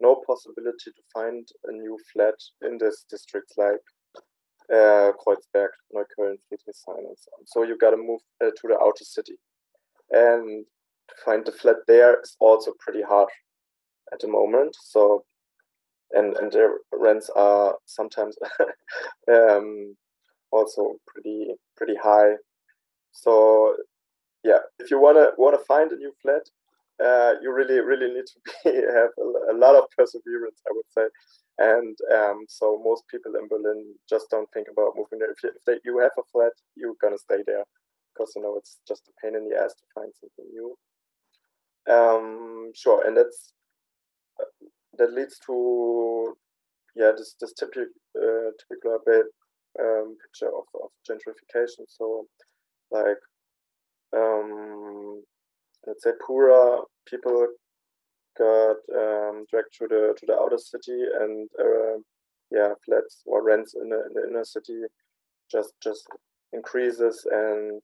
no 0.00 0.22
possibility 0.26 0.90
to 0.96 1.02
find 1.12 1.46
a 1.66 1.72
new 1.72 1.98
flat 2.12 2.34
in 2.62 2.78
this 2.78 3.04
district 3.10 3.52
like 3.58 3.84
uh, 4.72 5.12
Kreuzberg, 5.20 5.68
Neukölln, 5.94 6.36
Friedrichshain, 6.48 7.04
and 7.08 7.18
so 7.18 7.30
on. 7.38 7.46
So 7.46 7.62
you 7.64 7.76
got 7.76 7.90
to 7.90 7.96
move 7.96 8.20
uh, 8.42 8.50
to 8.50 8.68
the 8.68 8.78
outer 8.80 9.04
city, 9.04 9.34
and 10.10 10.64
to 11.08 11.14
find 11.24 11.44
the 11.44 11.52
flat 11.52 11.76
there 11.86 12.20
is 12.20 12.36
also 12.40 12.72
pretty 12.78 13.02
hard 13.02 13.28
at 14.12 14.20
the 14.20 14.28
moment. 14.28 14.76
So, 14.80 15.24
and 16.12 16.36
and 16.36 16.50
their 16.52 16.74
rents 16.92 17.30
are 17.36 17.76
sometimes 17.86 18.36
um, 19.32 19.96
also 20.50 20.96
pretty 21.06 21.54
pretty 21.76 21.96
high. 21.96 22.34
So, 23.12 23.76
yeah, 24.44 24.58
if 24.78 24.90
you 24.90 25.00
wanna 25.00 25.30
wanna 25.38 25.58
find 25.66 25.90
a 25.92 25.96
new 25.96 26.12
flat, 26.22 26.42
uh, 27.04 27.34
you 27.42 27.52
really 27.52 27.80
really 27.80 28.12
need 28.12 28.26
to 28.26 28.40
be, 28.64 28.76
have 28.76 29.10
a, 29.18 29.52
a, 29.52 29.56
lot 29.56 29.76
of 29.76 29.84
perseverance, 29.96 30.60
I 30.68 30.72
would 30.72 30.90
say. 30.90 31.06
And 31.58 31.96
um, 32.14 32.46
so 32.48 32.80
most 32.82 33.04
people 33.08 33.34
in 33.36 33.46
Berlin 33.46 33.94
just 34.08 34.30
don't 34.30 34.50
think 34.52 34.68
about 34.72 34.96
moving 34.96 35.18
there. 35.18 35.30
If, 35.30 35.42
you, 35.42 35.50
if 35.50 35.62
they, 35.66 35.78
you 35.84 35.98
have 35.98 36.12
a 36.18 36.22
flat, 36.32 36.52
you're 36.74 36.94
gonna 37.00 37.18
stay 37.18 37.42
there 37.46 37.64
because 38.12 38.32
you 38.36 38.42
know 38.42 38.56
it's 38.56 38.78
just 38.86 39.08
a 39.08 39.12
pain 39.20 39.36
in 39.36 39.48
the 39.48 39.56
ass 39.56 39.74
to 39.74 39.84
find 39.94 40.12
something 40.20 40.46
new. 40.52 40.76
Um, 41.88 42.72
sure, 42.74 43.06
and 43.06 43.16
that's 43.16 43.52
uh, 44.40 44.66
that 44.98 45.12
leads 45.12 45.38
to 45.46 46.36
yeah 46.94 47.12
this 47.16 47.34
this 47.40 47.52
typical 47.54 47.86
uh, 48.16 48.50
typical 48.58 48.98
um, 49.78 50.16
picture 50.22 50.48
of, 50.48 50.64
of 50.82 50.90
gentrification. 51.08 51.84
So 51.88 52.26
like 52.90 53.18
um, 54.14 55.22
let's 55.86 56.04
say 56.04 56.10
poorer 56.26 56.82
people 57.06 57.46
got 58.38 58.76
um, 58.96 59.44
dragged 59.50 59.72
to 59.78 59.88
the 59.88 60.14
to 60.18 60.26
the 60.26 60.34
outer 60.34 60.58
city 60.58 61.04
and 61.20 61.48
uh, 61.58 61.98
yeah 62.50 62.72
flats 62.84 63.22
or 63.26 63.42
rents 63.42 63.74
in 63.74 63.88
the, 63.88 64.02
in 64.06 64.12
the 64.14 64.28
inner 64.28 64.44
city 64.44 64.82
just 65.50 65.72
just 65.82 66.06
increases 66.52 67.26
and 67.30 67.80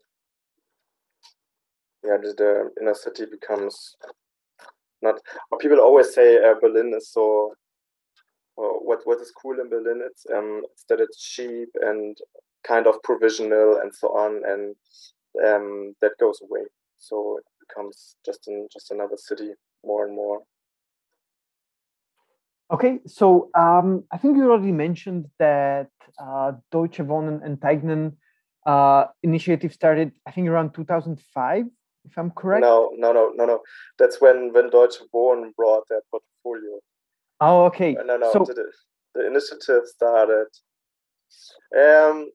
yeah 2.06 2.16
the, 2.22 2.34
the 2.36 2.70
inner 2.80 2.94
city 2.94 3.25
becomes 3.30 3.96
not 5.02 5.20
people 5.60 5.80
always 5.80 6.14
say 6.14 6.36
uh, 6.36 6.54
berlin 6.60 6.92
is 6.96 7.10
so 7.10 7.52
what 8.56 9.00
what 9.04 9.20
is 9.20 9.32
cool 9.40 9.60
in 9.60 9.68
berlin 9.68 10.00
it's 10.04 10.25
um 10.34 10.62
it's 10.70 10.84
that 10.88 11.00
it's 11.00 11.20
cheap 11.20 11.68
and 11.80 12.16
kind 12.66 12.86
of 12.86 13.02
provisional 13.02 13.78
and 13.82 13.94
so 13.94 14.08
on 14.08 14.42
and 14.46 14.75
um 15.44 15.94
that 16.00 16.12
goes 16.18 16.40
away. 16.42 16.64
So 16.98 17.38
it 17.38 17.44
becomes 17.68 18.16
just 18.25 18.48
in 18.48 18.68
just 18.72 18.90
another 18.90 19.16
city 19.16 19.50
more 19.84 20.06
and 20.06 20.14
more. 20.14 20.40
Okay, 22.72 22.98
so 23.06 23.48
um, 23.54 24.04
I 24.10 24.18
think 24.18 24.36
you 24.36 24.50
already 24.50 24.72
mentioned 24.72 25.26
that 25.38 25.90
uh, 26.20 26.52
Deutsche 26.72 26.98
Wohnen 26.98 27.40
Enteignen 27.46 28.14
uh, 28.66 29.04
initiative 29.22 29.72
started, 29.72 30.10
I 30.26 30.32
think, 30.32 30.48
around 30.48 30.75
2005, 30.75 31.66
if 32.06 32.16
I'm 32.16 32.30
correct. 32.30 32.62
No, 32.62 32.92
no, 32.96 33.12
no, 33.12 33.32
no, 33.34 33.44
no. 33.44 33.60
That's 33.98 34.20
when 34.20 34.52
when 34.52 34.70
Deutsche 34.70 34.98
Wohnen 35.14 35.54
brought 35.54 35.84
their 35.88 36.02
portfolio. 36.10 36.78
Oh, 37.40 37.64
okay. 37.66 37.94
No, 37.94 38.16
no. 38.16 38.32
So, 38.32 38.44
the, 38.46 38.72
the 39.14 39.26
initiative 39.26 39.82
started. 39.86 40.46
Um, 41.76 42.30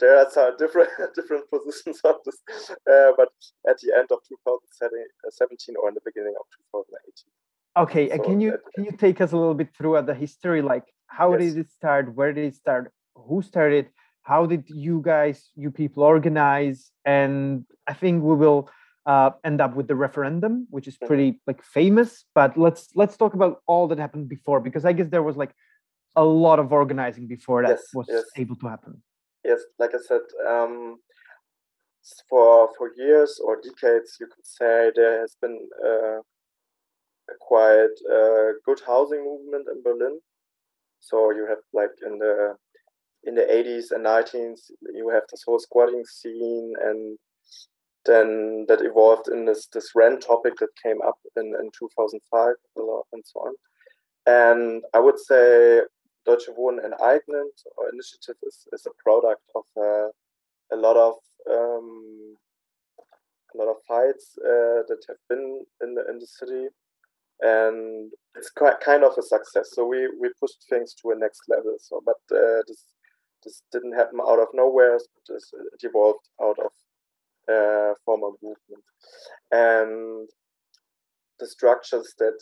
there 0.00 0.16
are 0.16 0.30
some 0.30 0.56
different 0.56 0.88
different 1.14 1.44
positions 1.50 2.00
on 2.04 2.14
this, 2.24 2.38
uh, 2.70 3.12
but 3.16 3.28
at 3.68 3.78
the 3.78 3.92
end 3.96 4.08
of 4.10 4.18
2017 4.28 5.76
or 5.80 5.88
in 5.88 5.94
the 5.94 6.00
beginning 6.04 6.34
of 6.40 6.46
2018. 6.72 7.30
Okay, 7.76 8.10
so 8.10 8.24
can 8.24 8.40
you 8.40 8.58
can 8.74 8.84
you 8.84 8.92
take 8.92 9.20
us 9.20 9.32
a 9.32 9.36
little 9.36 9.54
bit 9.54 9.68
through 9.76 10.00
the 10.02 10.14
history? 10.14 10.62
Like, 10.62 10.84
how 11.06 11.32
yes. 11.32 11.40
did 11.40 11.58
it 11.58 11.70
start? 11.70 12.14
Where 12.14 12.32
did 12.32 12.46
it 12.46 12.56
start? 12.56 12.92
Who 13.14 13.42
started? 13.42 13.90
How 14.22 14.46
did 14.46 14.64
you 14.68 15.02
guys, 15.04 15.50
you 15.56 15.70
people, 15.70 16.02
organize? 16.02 16.90
And 17.04 17.64
I 17.86 17.94
think 17.94 18.22
we 18.22 18.34
will 18.34 18.70
uh, 19.06 19.30
end 19.44 19.60
up 19.60 19.74
with 19.74 19.88
the 19.88 19.94
referendum, 19.94 20.66
which 20.70 20.86
is 20.86 20.96
pretty 20.96 21.40
like 21.46 21.62
famous. 21.62 22.24
But 22.34 22.56
let's 22.56 22.88
let's 22.94 23.16
talk 23.16 23.34
about 23.34 23.62
all 23.66 23.88
that 23.88 23.98
happened 23.98 24.28
before, 24.28 24.60
because 24.60 24.84
I 24.84 24.92
guess 24.92 25.08
there 25.08 25.22
was 25.22 25.36
like 25.36 25.54
a 26.16 26.24
lot 26.24 26.58
of 26.58 26.72
organizing 26.72 27.26
before 27.26 27.62
that 27.62 27.70
yes, 27.70 27.94
was 27.94 28.06
yes. 28.08 28.24
able 28.36 28.56
to 28.56 28.68
happen. 28.68 29.02
Yes, 29.44 29.60
like 29.78 29.94
I 29.94 29.98
said, 30.06 30.20
um, 30.46 30.98
for 32.28 32.68
for 32.76 32.90
years 32.96 33.40
or 33.42 33.56
decades, 33.56 34.16
you 34.20 34.26
could 34.26 34.46
say 34.46 34.90
there 34.94 35.20
has 35.20 35.36
been. 35.40 35.58
Uh, 35.84 36.20
a 37.30 37.34
quite 37.38 37.96
uh, 38.10 38.52
good 38.64 38.80
housing 38.86 39.24
movement 39.24 39.66
in 39.72 39.82
Berlin. 39.82 40.18
So 41.00 41.30
you 41.30 41.46
have 41.46 41.62
like 41.72 41.94
in 42.04 42.18
the 42.18 42.56
in 43.24 43.34
the 43.34 43.42
80s 43.42 43.90
and 43.90 44.04
90s, 44.04 44.70
you 44.94 45.08
have 45.10 45.24
this 45.30 45.42
whole 45.46 45.58
squatting 45.58 46.04
scene, 46.04 46.74
and 46.82 47.18
then 48.06 48.64
that 48.68 48.80
evolved 48.82 49.28
in 49.28 49.44
this 49.44 49.68
this 49.72 49.90
rent 49.94 50.22
topic 50.22 50.54
that 50.58 50.68
came 50.82 51.02
up 51.02 51.18
in, 51.36 51.54
in 51.60 51.70
2005 51.78 52.54
and 53.12 53.22
so 53.24 53.40
on. 53.40 53.54
And 54.26 54.82
I 54.94 55.00
would 55.00 55.18
say 55.18 55.82
Deutsche 56.24 56.48
Wohnen 56.58 56.84
Enteignen 56.84 57.48
or 57.76 57.88
initiative 57.92 58.36
is, 58.42 58.66
is 58.72 58.86
a 58.86 59.02
product 59.02 59.42
of 59.54 59.64
uh, 59.76 60.08
a 60.72 60.76
lot 60.76 60.96
of 60.96 61.14
um, 61.50 62.36
a 63.54 63.58
lot 63.58 63.68
of 63.68 63.76
fights 63.86 64.38
uh, 64.38 64.82
that 64.88 65.02
have 65.08 65.18
been 65.28 65.64
in 65.82 65.94
the 65.94 66.04
in 66.08 66.18
the 66.18 66.26
city 66.26 66.68
and 67.42 68.12
it's 68.36 68.50
quite 68.50 68.80
kind 68.80 69.04
of 69.04 69.16
a 69.18 69.22
success. 69.22 69.70
So 69.72 69.86
we 69.86 70.08
we 70.20 70.30
pushed 70.38 70.64
things 70.68 70.94
to 70.94 71.10
a 71.10 71.16
next 71.16 71.42
level. 71.48 71.76
So, 71.80 72.02
but 72.04 72.20
uh, 72.36 72.62
this 72.66 72.84
this 73.44 73.62
didn't 73.72 73.94
happen 73.94 74.20
out 74.20 74.38
of 74.38 74.48
nowhere. 74.54 74.98
This, 75.28 75.52
it 75.74 75.82
evolved 75.82 76.28
out 76.42 76.58
of 76.58 76.72
uh, 77.48 77.94
former 78.04 78.30
movement, 78.42 78.84
and 79.50 80.28
the 81.38 81.46
structures 81.46 82.14
that 82.18 82.38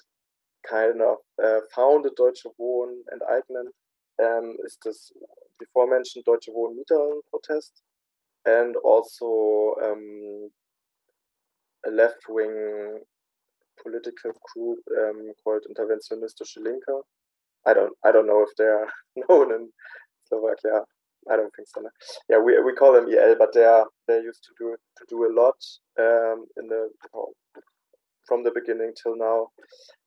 kind 0.68 1.00
of 1.00 1.18
uh, 1.42 1.60
founded 1.74 2.12
Deutsche 2.16 2.46
Wohnen 2.60 3.00
Enteignen 3.14 3.68
um, 4.22 4.56
is 4.64 4.76
this 4.84 5.12
before 5.58 5.88
mentioned 5.88 6.24
Deutsche 6.24 6.48
Wohnen 6.48 6.76
Mieterinnen 6.76 7.20
protest, 7.30 7.82
and 8.44 8.76
also 8.76 9.74
um, 9.82 10.50
a 11.86 11.90
left 11.90 12.24
wing 12.28 13.00
political 13.82 14.32
group 14.54 14.78
um, 14.98 15.32
called 15.42 15.64
Interventionistische 15.70 16.58
Linke. 16.58 17.02
I 17.66 17.74
don't 17.74 17.92
I 18.04 18.12
don't 18.12 18.26
know 18.26 18.42
if 18.42 18.54
they 18.56 18.64
are 18.64 18.88
known 19.28 19.52
in 19.52 19.68
Slovakia. 20.28 20.84
I 21.30 21.36
don't 21.36 21.52
think 21.54 21.68
so. 21.68 21.82
Yeah, 22.28 22.38
we, 22.38 22.60
we 22.62 22.72
call 22.72 22.92
them 22.92 23.08
IL, 23.08 23.36
but 23.38 23.52
they 23.52 23.64
are 23.64 23.86
they 24.06 24.20
used 24.20 24.44
to 24.44 24.52
do 24.58 24.76
to 24.76 25.04
do 25.08 25.26
a 25.26 25.32
lot 25.32 25.58
um, 25.98 26.46
in 26.56 26.68
the 26.68 26.88
from 28.26 28.44
the 28.44 28.52
beginning 28.54 28.92
till 28.94 29.16
now, 29.16 29.48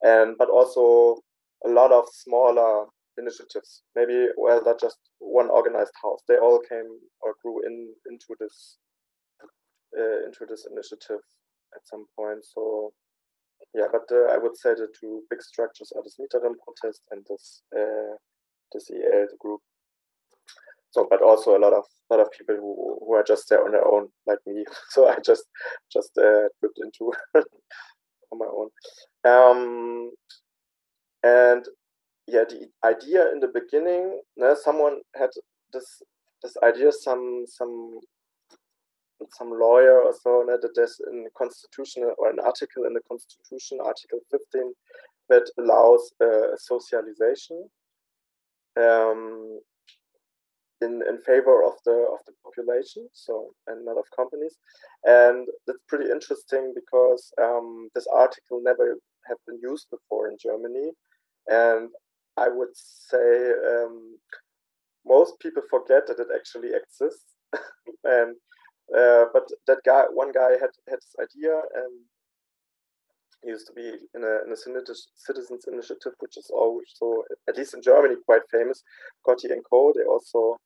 and 0.02 0.38
but 0.38 0.50
also 0.50 1.22
a 1.66 1.70
lot 1.70 1.92
of 1.92 2.06
smaller 2.12 2.86
initiatives. 3.18 3.84
Maybe 3.96 4.28
well, 4.38 4.62
not 4.64 4.80
just 4.80 4.98
one 5.20 5.50
organized 5.50 5.94
house. 6.02 6.22
They 6.28 6.38
all 6.38 6.60
came 6.68 6.90
or 7.22 7.36
grew 7.44 7.66
in 7.66 7.94
into 8.10 8.36
this 8.40 8.78
uh, 9.98 10.26
into 10.26 10.46
this 10.48 10.66
initiative 10.72 11.24
at 11.76 11.86
some 11.86 12.06
point. 12.16 12.46
So 12.46 12.94
yeah, 13.74 13.88
but 13.92 14.06
uh, 14.12 14.34
I 14.34 14.38
would 14.38 14.58
say 14.58 14.74
the 14.74 14.88
two 15.00 15.24
big 15.30 15.42
structures 15.42 15.92
are 15.96 16.04
this 16.04 16.18
Mieterinnen 16.20 16.56
protest 16.64 17.02
and 17.12 17.26
this 17.30 17.64
uh, 17.76 18.16
this 18.74 18.90
IL 18.90 19.28
group. 19.40 19.62
So, 20.92 21.08
but 21.10 21.22
also 21.22 21.58
a 21.58 21.60
lot 21.60 21.74
of 21.74 21.86
lot 22.10 22.20
of 22.20 22.32
people 22.38 22.56
who, 22.56 23.00
who 23.06 23.14
are 23.14 23.24
just 23.24 23.48
there 23.50 23.64
on 23.64 23.72
their 23.72 23.88
own, 23.88 24.10
like 24.28 24.40
me. 24.46 24.66
So 24.90 25.08
I 25.08 25.18
just 25.26 25.44
just 25.92 26.18
uh, 26.18 26.50
dipped 26.62 26.80
into 26.80 27.14
on 28.32 28.38
my 28.38 28.46
own. 28.46 28.70
Um, 29.24 30.12
and 31.24 31.66
yeah, 32.28 32.44
the 32.48 32.68
idea 32.86 33.32
in 33.32 33.40
the 33.40 33.48
beginning, 33.48 34.22
someone 34.62 35.02
had 35.16 35.30
this 35.74 36.02
this 36.44 36.58
idea 36.64 36.92
some 36.92 37.46
some 37.48 38.00
some 39.30 39.52
lawyer 39.52 40.02
or 40.02 40.14
so 40.14 40.44
that 40.48 40.68
there's 40.76 41.00
in 41.12 41.24
the 41.24 41.30
constitution 41.38 42.12
or 42.18 42.30
an 42.30 42.40
article 42.40 42.86
in 42.86 42.94
the 42.94 43.02
constitution, 43.08 43.78
Article 43.84 44.20
15, 44.32 44.74
that 45.30 45.50
allows 45.60 46.12
uh, 46.22 46.58
socialization 46.58 47.70
um, 48.80 49.60
in 50.82 51.02
in 51.08 51.18
favor 51.22 51.64
of 51.64 51.74
the 51.86 51.98
of 52.14 52.20
the 52.26 52.34
population, 52.44 53.08
so 53.14 53.54
and 53.68 53.86
not 53.86 53.98
of 53.98 54.06
companies, 54.16 54.58
and 55.04 55.48
that's 55.66 55.84
pretty 55.88 56.10
interesting 56.10 56.74
because 56.76 57.32
um, 57.42 57.90
this 57.96 58.08
article 58.14 58.62
never 58.64 58.98
had 59.28 59.38
been 59.48 59.60
used 59.62 59.88
before 59.92 60.30
in 60.30 60.38
Germany, 60.42 60.92
and 61.48 61.90
I 62.38 62.50
would 62.50 62.76
say 62.76 63.52
um, 63.74 64.18
most 65.06 65.40
people 65.40 65.64
forget 65.70 66.08
that 66.08 66.20
it 66.20 66.28
actually 66.36 66.70
exists, 66.70 67.26
and 68.04 68.36
uh, 68.98 69.26
but 69.34 69.48
that 69.68 69.80
guy, 69.86 70.04
one 70.12 70.32
guy 70.32 70.52
had 70.52 70.74
had 70.90 71.00
this 71.00 71.16
idea, 71.20 71.62
and 71.76 71.94
he 73.44 73.50
used 73.50 73.68
to 73.68 73.74
be 73.74 73.88
in 74.16 74.24
a, 74.24 74.46
in 74.46 74.52
a 74.52 74.58
citizens 75.16 75.66
initiative, 75.72 76.14
which 76.20 76.38
is 76.38 76.50
also, 76.54 77.24
at 77.48 77.58
least 77.58 77.74
in 77.74 77.82
Germany, 77.82 78.16
quite 78.26 78.42
famous. 78.52 78.84
Kotti 79.26 79.52
and 79.52 79.64
Co. 79.70 79.94
They 79.96 80.04
also 80.04 80.58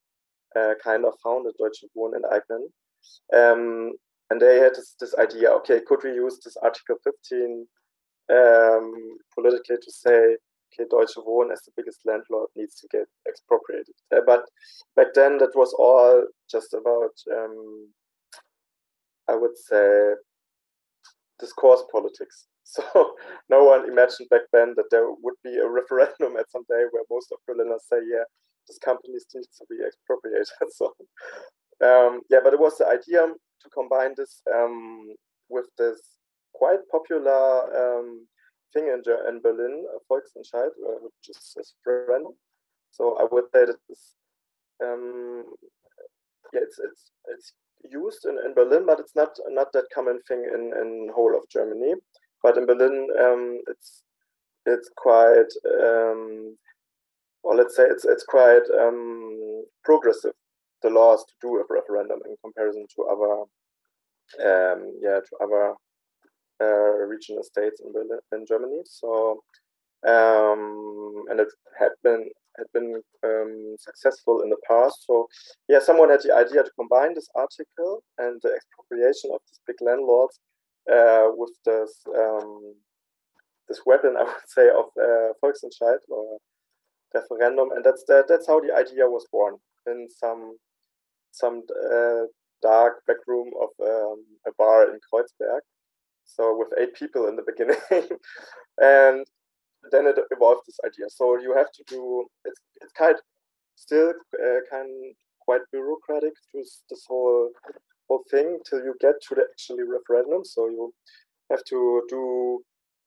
uh, 0.56 0.74
kind 0.82 1.04
of 1.04 1.14
founded 1.22 1.54
Deutsche 1.58 1.84
Wohnen 1.96 2.22
Enteignen. 2.22 2.66
Um, 3.34 3.92
and 4.30 4.40
they 4.40 4.58
had 4.58 4.74
this, 4.74 4.96
this, 4.98 5.14
idea 5.18 5.50
okay, 5.50 5.80
could 5.86 6.00
we 6.02 6.10
use 6.10 6.40
this 6.44 6.56
Article 6.56 6.96
15 7.04 7.66
um, 8.30 9.18
politically 9.34 9.76
to 9.80 9.92
say, 9.92 10.36
okay, 10.72 10.88
Deutsche 10.90 11.16
Wohnen 11.16 11.52
as 11.52 11.62
the 11.62 11.72
biggest 11.76 12.00
landlord 12.04 12.48
needs 12.56 12.74
to 12.80 12.88
get 12.90 13.06
expropriated? 13.28 13.94
Uh, 14.14 14.20
but 14.26 14.44
back 14.96 15.14
then, 15.14 15.38
that 15.38 15.54
was 15.54 15.72
all 15.78 16.24
just 16.50 16.74
about, 16.74 17.14
um, 17.32 17.88
I 19.28 19.36
would 19.36 19.56
say, 19.56 20.14
discourse 21.38 21.84
politics. 21.92 22.46
So 22.68 23.14
no 23.48 23.62
one 23.62 23.88
imagined 23.88 24.28
back 24.28 24.40
then 24.52 24.74
that 24.76 24.90
there 24.90 25.06
would 25.08 25.36
be 25.44 25.56
a 25.56 25.68
referendum 25.68 26.36
at 26.36 26.50
some 26.50 26.64
day 26.68 26.82
where 26.90 27.04
most 27.08 27.30
of 27.30 27.38
Berliners 27.46 27.86
say, 27.88 27.98
yeah, 28.10 28.24
this 28.66 28.78
company 28.78 29.14
needs 29.14 29.26
to 29.32 29.64
be 29.68 29.76
expropriated. 29.84 30.46
so 30.70 30.94
um, 31.84 32.22
yeah, 32.30 32.38
but 32.42 32.54
it 32.54 32.60
was 32.60 32.78
the 32.78 32.86
idea 32.86 33.26
to 33.26 33.68
combine 33.70 34.14
this 34.16 34.42
um, 34.54 35.14
with 35.48 35.66
this 35.78 36.00
quite 36.54 36.80
popular 36.90 37.98
um, 37.98 38.26
thing 38.72 38.86
in, 38.88 39.02
in 39.28 39.40
Berlin, 39.40 39.84
Volksentscheid, 40.10 40.70
uh, 40.86 40.98
which 41.02 41.28
is 41.28 41.54
a 41.58 41.90
referendum. 41.90 42.32
So 42.92 43.18
I 43.18 43.26
would 43.30 43.44
say 43.52 43.66
that 43.66 43.76
this, 43.88 44.14
um, 44.82 45.44
yeah, 46.52 46.60
it's 46.62 46.78
it's 46.78 47.10
it's 47.28 47.52
used 47.90 48.24
in, 48.24 48.38
in 48.44 48.54
Berlin, 48.54 48.86
but 48.86 48.98
it's 48.98 49.14
not 49.14 49.38
not 49.48 49.72
that 49.72 49.84
common 49.94 50.20
thing 50.26 50.44
in 50.52 50.72
in 50.80 51.10
whole 51.14 51.36
of 51.36 51.48
Germany. 51.50 51.94
But 52.42 52.56
in 52.56 52.66
Berlin, 52.66 53.08
um, 53.20 53.60
it's 53.68 54.02
it's 54.64 54.90
quite 54.96 55.52
um, 55.82 56.56
well. 57.46 57.56
Let's 57.56 57.76
say 57.76 57.84
it's 57.84 58.04
it's 58.04 58.24
quite 58.24 58.66
um, 58.80 59.64
progressive. 59.84 60.32
The 60.82 60.90
laws 60.90 61.24
to 61.24 61.32
do 61.40 61.56
a 61.56 61.64
referendum 61.68 62.20
in 62.26 62.36
comparison 62.42 62.86
to 62.94 63.02
other 63.04 63.34
um, 64.46 64.98
yeah 65.00 65.20
to 65.20 65.36
other 65.42 65.74
uh, 66.60 67.06
regional 67.06 67.42
states 67.42 67.80
in 67.84 67.92
Berlin 67.92 68.18
in 68.32 68.44
Germany. 68.46 68.82
So 68.84 69.42
um, 70.06 71.24
and 71.30 71.40
it 71.40 71.48
had 71.78 71.92
been 72.02 72.28
had 72.56 72.66
been 72.72 73.02
um, 73.24 73.76
successful 73.78 74.42
in 74.42 74.50
the 74.50 74.56
past. 74.68 75.06
So, 75.06 75.28
yeah, 75.68 75.78
someone 75.80 76.10
had 76.10 76.22
the 76.22 76.34
idea 76.34 76.62
to 76.62 76.70
combine 76.78 77.14
this 77.14 77.28
article 77.34 78.02
and 78.18 78.40
the 78.42 78.52
expropriation 78.54 79.30
of 79.32 79.40
these 79.46 79.60
big 79.66 79.76
landlords 79.80 80.38
uh, 80.90 81.28
with 81.36 81.52
this 81.64 81.92
um, 82.16 82.74
this 83.68 83.80
weapon, 83.84 84.16
I 84.18 84.24
would 84.24 84.48
say, 84.48 84.68
of 84.68 84.86
uh, 85.00 85.32
Volksentscheid 85.42 85.98
or 86.08 86.38
referendum, 87.16 87.70
and 87.74 87.84
that's 87.84 88.04
that, 88.08 88.26
that's 88.28 88.46
how 88.46 88.60
the 88.60 88.74
idea 88.74 89.06
was 89.06 89.26
born 89.32 89.54
in 89.86 90.08
some 90.10 90.56
some 91.32 91.62
uh, 91.92 92.24
dark 92.62 93.04
back 93.06 93.20
room 93.26 93.50
of 93.60 93.70
um, 93.92 94.24
a 94.46 94.52
bar 94.58 94.84
in 94.90 94.98
Kreuzberg. 95.06 95.60
So 96.24 96.56
with 96.58 96.72
eight 96.78 96.94
people 96.94 97.28
in 97.28 97.36
the 97.36 97.46
beginning, 97.50 97.80
and 98.78 99.26
then 99.92 100.06
it 100.06 100.18
evolved 100.30 100.62
this 100.66 100.80
idea. 100.84 101.06
So 101.08 101.38
you 101.38 101.54
have 101.54 101.70
to 101.72 101.82
do 101.86 102.26
it's 102.44 102.60
it's 102.80 102.92
kind 102.92 103.16
still 103.76 104.12
uh, 104.44 104.60
kind 104.70 104.90
quite 105.40 105.62
bureaucratic 105.72 106.34
to 106.52 106.64
this 106.90 107.04
whole 107.08 107.50
whole 108.08 108.24
thing 108.30 108.58
till 108.68 108.80
you 108.84 108.94
get 109.00 109.14
to 109.28 109.34
the 109.34 109.44
actually 109.50 109.84
referendum. 109.84 110.44
So 110.44 110.66
you 110.66 110.92
have 111.50 111.64
to 111.64 112.02
do 112.08 112.62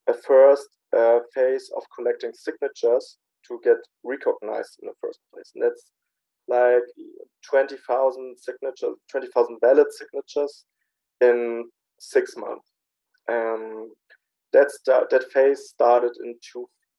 a 0.07 0.13
first 0.13 0.69
uh, 0.97 1.19
phase 1.33 1.69
of 1.75 1.83
collecting 1.95 2.31
signatures 2.33 3.17
to 3.47 3.59
get 3.63 3.77
recognized 4.03 4.79
in 4.81 4.87
the 4.87 4.93
first 5.01 5.19
place, 5.33 5.51
and 5.55 5.63
that's 5.63 5.91
like 6.47 6.83
twenty 7.47 7.77
thousand 7.87 8.37
signatures, 8.37 8.95
twenty 9.09 9.27
thousand 9.33 9.59
ballot 9.61 9.91
signatures 9.91 10.65
in 11.21 11.65
six 11.99 12.35
months. 12.37 12.69
Um, 13.29 13.91
that's 14.51 14.79
the, 14.85 15.05
that 15.11 15.31
phase 15.31 15.69
started 15.69 16.11
in 16.23 16.35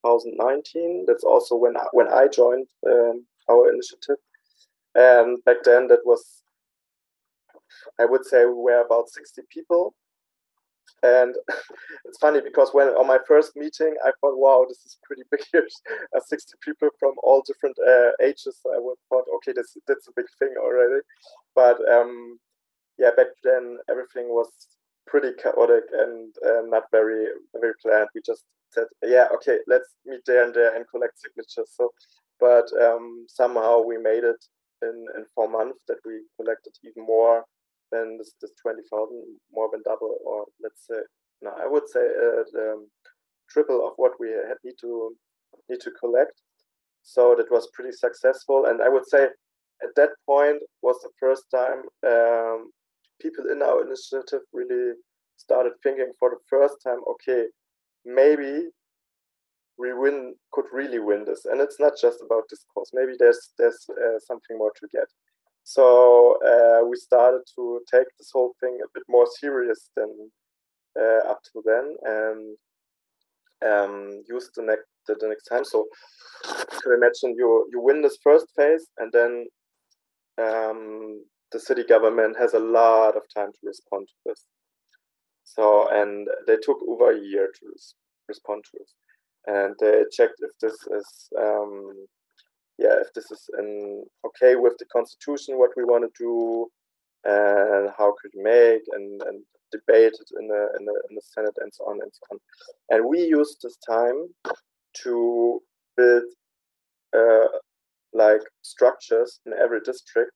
2019. 0.05 1.05
That's 1.07 1.25
also 1.25 1.57
when 1.57 1.77
I, 1.77 1.87
when 1.93 2.09
I 2.09 2.29
joined 2.29 2.69
um, 2.87 3.27
our 3.51 3.73
initiative. 3.73 4.17
And 4.95 5.43
back 5.45 5.59
then, 5.65 5.87
that 5.89 6.01
was, 6.05 6.43
I 7.99 8.05
would 8.05 8.25
say, 8.25 8.45
we 8.45 8.55
were 8.55 8.85
about 8.85 9.09
60 9.09 9.43
people. 9.51 9.95
And 11.03 11.35
it's 12.05 12.19
funny 12.19 12.41
because 12.41 12.71
when 12.73 12.89
on 12.89 13.07
my 13.07 13.19
first 13.27 13.57
meeting, 13.57 13.95
I 14.05 14.11
thought, 14.21 14.39
wow, 14.39 14.67
this 14.69 14.85
is 14.85 14.99
pretty 15.05 15.23
big 15.31 15.41
here. 15.53 15.67
Uh, 16.17 16.21
60 16.27 16.55
people 16.65 16.89
from 16.99 17.13
all 17.23 17.43
different 17.47 17.77
uh, 17.89 18.11
ages. 18.21 18.59
I 18.67 18.79
would 18.79 18.97
thought, 19.09 19.25
okay, 19.37 19.53
this, 19.55 19.77
that's 19.87 20.09
a 20.09 20.13
big 20.17 20.27
thing 20.39 20.55
already. 20.59 21.01
But 21.55 21.79
um, 21.89 22.39
yeah, 22.99 23.11
back 23.17 23.29
then, 23.45 23.79
everything 23.89 24.29
was 24.29 24.49
pretty 25.07 25.31
chaotic 25.41 25.85
and 25.93 26.35
uh, 26.45 26.63
not 26.67 26.85
very 26.91 27.27
very 27.55 27.75
planned. 27.83 28.09
We 28.15 28.23
just 28.25 28.45
said, 28.71 28.87
yeah, 29.05 29.29
okay, 29.35 29.59
let's 29.67 29.95
meet 30.05 30.21
there 30.27 30.45
and 30.45 30.55
there 30.55 30.75
and 30.75 30.85
collect 30.91 31.21
signatures. 31.21 31.71
So, 31.77 31.91
but 32.41 32.67
um, 32.83 33.27
somehow 33.29 33.83
we 33.83 33.99
made 33.99 34.25
it 34.25 34.45
in 34.83 35.07
in 35.17 35.25
four 35.35 35.49
months 35.49 35.79
that 35.89 35.99
we 36.05 36.23
collected 36.37 36.73
even 36.85 37.07
more 37.07 37.45
than 37.93 38.19
this, 38.19 38.33
this 38.41 38.53
twenty 38.61 38.83
thousand, 38.91 39.23
more 39.53 39.69
than 39.73 39.83
double, 39.85 40.17
or 40.25 40.47
let's 40.63 40.87
say, 40.87 41.01
no, 41.43 41.51
I 41.63 41.67
would 41.67 41.89
say 41.89 42.01
uh, 42.01 42.73
um, 42.73 42.89
triple 43.49 43.87
of 43.87 43.95
what 43.97 44.13
we 44.21 44.29
had 44.31 44.59
need 44.65 44.79
to 44.81 45.15
need 45.69 45.81
to 45.81 45.91
collect. 45.93 46.41
So 47.03 47.35
that 47.37 47.51
was 47.51 47.69
pretty 47.73 47.93
successful, 47.93 48.67
and 48.67 48.83
I 48.83 48.89
would 48.89 49.07
say 49.09 49.25
at 49.83 49.95
that 49.97 50.11
point 50.27 50.59
was 50.83 50.97
the 51.03 51.11
first 51.19 51.45
time 51.51 51.83
um, 52.07 52.71
people 53.21 53.45
in 53.51 53.63
our 53.63 53.85
initiative 53.87 54.43
really 54.53 54.93
started 55.37 55.73
thinking 55.83 56.13
for 56.19 56.31
the 56.31 56.43
first 56.49 56.77
time, 56.85 56.99
okay, 57.13 57.45
maybe 58.05 58.69
we 59.79 59.95
win 59.95 60.35
could 60.53 60.67
really 60.73 60.99
win 60.99 61.25
this, 61.25 61.47
and 61.47 61.61
it's 61.61 61.81
not 61.81 61.95
just 61.99 62.19
about 62.21 62.49
discourse. 62.51 62.91
Maybe 62.93 63.15
there's 63.19 63.53
there's 63.59 63.87
uh, 63.91 64.19
something 64.19 64.59
more 64.59 64.73
to 64.77 64.89
get. 64.93 65.09
So 65.65 66.39
uh, 66.45 66.87
we 66.87 66.97
started 66.97 67.43
to 67.57 67.81
take 67.93 68.07
this 68.19 68.31
whole 68.33 68.55
thing 68.61 68.79
a 68.83 68.89
bit 68.93 69.05
more 69.09 69.27
serious 69.41 69.91
than 69.97 70.31
uh, 70.99 71.31
up 71.31 71.41
to 71.53 71.63
then, 71.65 71.97
and 72.03 72.57
um, 73.71 74.23
use 74.29 74.51
the 74.57 74.63
next 74.63 74.87
the, 75.07 75.15
the 75.21 75.29
next 75.29 75.45
time. 75.45 75.65
So 75.65 75.87
you 76.45 76.81
can 76.83 76.93
imagine 76.95 77.35
you 77.37 77.69
you 77.73 77.81
win 77.81 78.03
this 78.03 78.19
first 78.23 78.47
phase, 78.57 78.87
and 78.99 79.13
then 79.13 79.47
um, 80.39 81.23
the 81.53 81.61
city 81.61 81.85
government 81.85 82.37
has 82.39 82.55
a 82.55 82.59
lot 82.59 83.17
of 83.17 83.23
time 83.35 83.53
to 83.53 83.59
respond 83.65 84.09
to 84.09 84.15
this. 84.27 84.47
So, 85.45 85.89
and 85.91 86.29
they 86.47 86.57
took 86.57 86.79
over 86.89 87.13
a 87.13 87.21
year 87.21 87.47
to 87.47 87.67
respond 88.29 88.65
to 88.71 88.79
it. 88.81 88.91
And 89.47 89.75
they 89.81 90.05
checked 90.13 90.39
if 90.39 90.53
this 90.61 90.75
is, 90.75 91.29
um, 91.39 92.07
yeah, 92.81 92.97
if 93.05 93.13
this 93.15 93.31
is 93.31 93.43
an 93.59 94.05
okay 94.27 94.57
with 94.57 94.75
the 94.79 94.87
constitution, 94.87 95.59
what 95.59 95.71
we 95.77 95.85
want 95.85 96.05
to 96.05 96.13
do, 96.19 96.67
and 97.25 97.91
how 97.97 98.15
could 98.21 98.33
we 98.35 98.43
make, 98.43 98.83
and, 98.93 99.23
and 99.29 99.43
debate 99.71 100.15
it 100.23 100.31
in 100.39 100.49
the, 100.49 100.69
in, 100.79 100.85
the, 100.87 101.03
in 101.09 101.15
the 101.15 101.23
Senate 101.23 101.57
and 101.59 101.71
so 101.73 101.85
on 101.85 101.99
and 102.03 102.11
so 102.13 102.23
on. 102.33 102.39
And 102.89 103.07
we 103.07 103.21
used 103.21 103.59
this 103.63 103.77
time 103.87 104.29
to 105.05 105.61
build 105.97 106.25
uh, 107.17 107.49
like 108.13 108.41
structures 108.63 109.41
in 109.47 109.53
every 109.53 109.81
district 109.81 110.33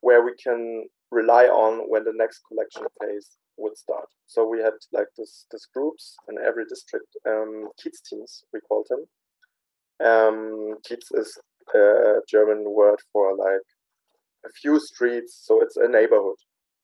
where 0.00 0.24
we 0.24 0.32
can 0.42 0.84
rely 1.10 1.44
on 1.44 1.88
when 1.88 2.04
the 2.04 2.12
next 2.14 2.40
collection 2.48 2.82
phase 3.00 3.36
would 3.56 3.76
start. 3.76 4.08
So 4.26 4.46
we 4.46 4.58
had 4.60 4.74
like 4.92 5.06
this 5.16 5.46
this 5.50 5.66
groups 5.72 6.16
in 6.28 6.36
every 6.44 6.64
district, 6.64 7.06
um, 7.26 7.68
Kiez 7.80 8.02
teams 8.08 8.42
we 8.52 8.60
called 8.68 8.86
them. 8.90 9.04
Um, 10.04 10.74
Kiez 10.86 11.06
is 11.14 11.38
a 11.74 12.20
German 12.28 12.64
word 12.66 12.98
for 13.12 13.36
like 13.36 13.66
a 14.44 14.50
few 14.60 14.78
streets, 14.78 15.42
so 15.46 15.62
it's 15.62 15.76
a 15.76 15.88
neighborhood, 15.88 16.36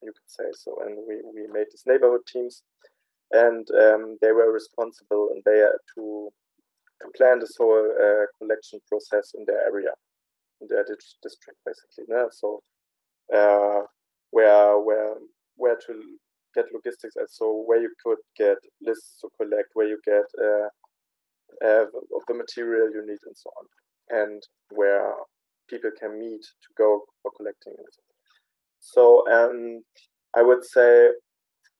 you 0.02 0.12
could 0.12 0.30
say 0.30 0.50
so. 0.52 0.76
And 0.84 0.96
we 1.06 1.16
we 1.34 1.46
made 1.52 1.66
these 1.70 1.84
neighborhood 1.86 2.22
teams, 2.26 2.62
and 3.32 3.66
um, 3.70 4.18
they 4.20 4.32
were 4.32 4.52
responsible 4.52 5.30
and 5.32 5.42
they 5.44 5.58
had 5.58 5.78
to 5.94 6.30
to 7.02 7.08
plan 7.16 7.38
this 7.40 7.56
whole 7.58 7.90
uh, 8.06 8.26
collection 8.38 8.78
process 8.88 9.32
in 9.34 9.44
their 9.46 9.64
area, 9.64 9.92
in 10.60 10.68
their 10.68 10.84
district, 10.84 11.58
basically. 11.64 12.04
Yeah? 12.08 12.26
So 12.30 12.62
uh, 13.34 13.82
where 14.30 14.78
where 14.78 15.14
where 15.56 15.76
to 15.86 16.02
get 16.54 16.66
logistics 16.74 17.16
and 17.16 17.28
so 17.30 17.62
where 17.66 17.80
you 17.80 17.92
could 18.02 18.18
get 18.36 18.58
lists 18.80 19.20
to 19.20 19.28
collect, 19.36 19.68
where 19.74 19.86
you 19.86 19.98
get 20.04 20.24
uh, 20.42 20.68
uh, 21.64 21.84
of 21.84 22.22
the 22.26 22.34
material 22.34 22.90
you 22.90 23.02
need 23.06 23.18
and 23.26 23.36
so 23.36 23.50
on, 23.58 23.66
and 24.10 24.42
where 24.70 25.12
people 25.68 25.90
can 25.98 26.18
meet 26.18 26.42
to 26.42 26.68
go 26.76 27.04
for 27.22 27.30
collecting 27.36 27.74
it. 27.78 27.96
So 28.80 29.24
um, 29.30 29.82
I 30.36 30.42
would 30.42 30.64
say 30.64 31.10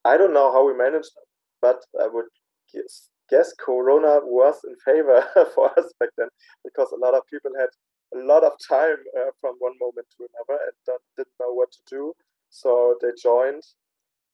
I 0.05 0.17
don't 0.17 0.35
know 0.35 0.53
how 0.53 0.67
we 0.67 0.77
managed, 0.77 1.13
but 1.61 1.81
I 2.01 2.07
would 2.07 2.27
guess 2.73 3.09
guess 3.29 3.53
Corona 3.65 4.21
was 4.25 4.57
in 4.65 4.75
favor 4.85 5.25
for 5.55 5.71
us 5.79 5.93
back 6.01 6.11
then 6.19 6.29
because 6.65 6.91
a 6.93 6.99
lot 6.99 7.15
of 7.15 7.23
people 7.31 7.53
had 7.59 7.69
a 8.15 8.25
lot 8.27 8.43
of 8.43 8.53
time 8.69 8.97
uh, 9.17 9.31
from 9.41 9.55
one 9.61 9.75
moment 9.81 10.07
to 10.17 10.27
another 10.27 10.61
and 10.67 10.99
didn't 11.17 11.39
know 11.39 11.53
what 11.53 11.71
to 11.71 11.79
do. 11.89 12.13
So 12.51 12.97
they 13.01 13.11
joined 13.23 13.63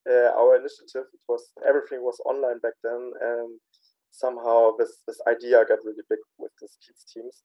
uh, 0.09 0.33
our 0.39 0.57
initiative. 0.57 1.05
It 1.13 1.21
was 1.29 1.53
everything 1.69 2.01
was 2.03 2.21
online 2.25 2.59
back 2.61 2.73
then, 2.83 3.13
and 3.21 3.61
somehow 4.11 4.73
this 4.79 5.03
this 5.07 5.21
idea 5.29 5.65
got 5.69 5.85
really 5.85 6.05
big 6.09 6.19
with 6.39 6.53
these 6.61 6.79
Kiez 6.81 7.05
teams. 7.13 7.43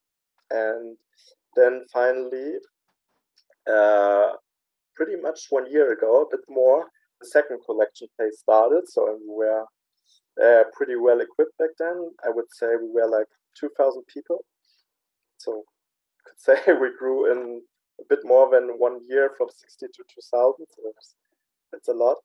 And 0.51 0.97
then 1.55 1.85
finally, 1.91 2.53
uh, 3.71 4.31
pretty 4.95 5.15
much 5.21 5.47
one 5.49 5.71
year 5.71 5.91
ago, 5.93 6.23
a 6.23 6.35
bit 6.35 6.45
more, 6.49 6.87
the 7.19 7.27
second 7.27 7.59
collection 7.65 8.07
phase 8.17 8.39
started. 8.39 8.83
So 8.87 9.17
we 9.21 9.33
were 9.33 9.65
uh, 10.41 10.63
pretty 10.73 10.95
well 10.95 11.21
equipped 11.21 11.57
back 11.57 11.69
then. 11.79 12.11
I 12.25 12.29
would 12.29 12.51
say 12.51 12.67
we 12.79 12.89
were 12.89 13.07
like 13.07 13.27
2,000 13.59 14.03
people. 14.13 14.43
So 15.37 15.63
could 16.25 16.39
say 16.65 16.73
we 16.73 16.89
grew 16.97 17.31
in 17.31 17.61
a 17.99 18.03
bit 18.09 18.19
more 18.23 18.49
than 18.51 18.77
one 18.77 18.99
year 19.07 19.31
from 19.37 19.47
60 19.49 19.87
to 19.87 20.03
2,000. 20.15 20.65
So 20.69 20.81
it's, 21.73 21.87
a 21.87 21.93
lot. 21.93 22.17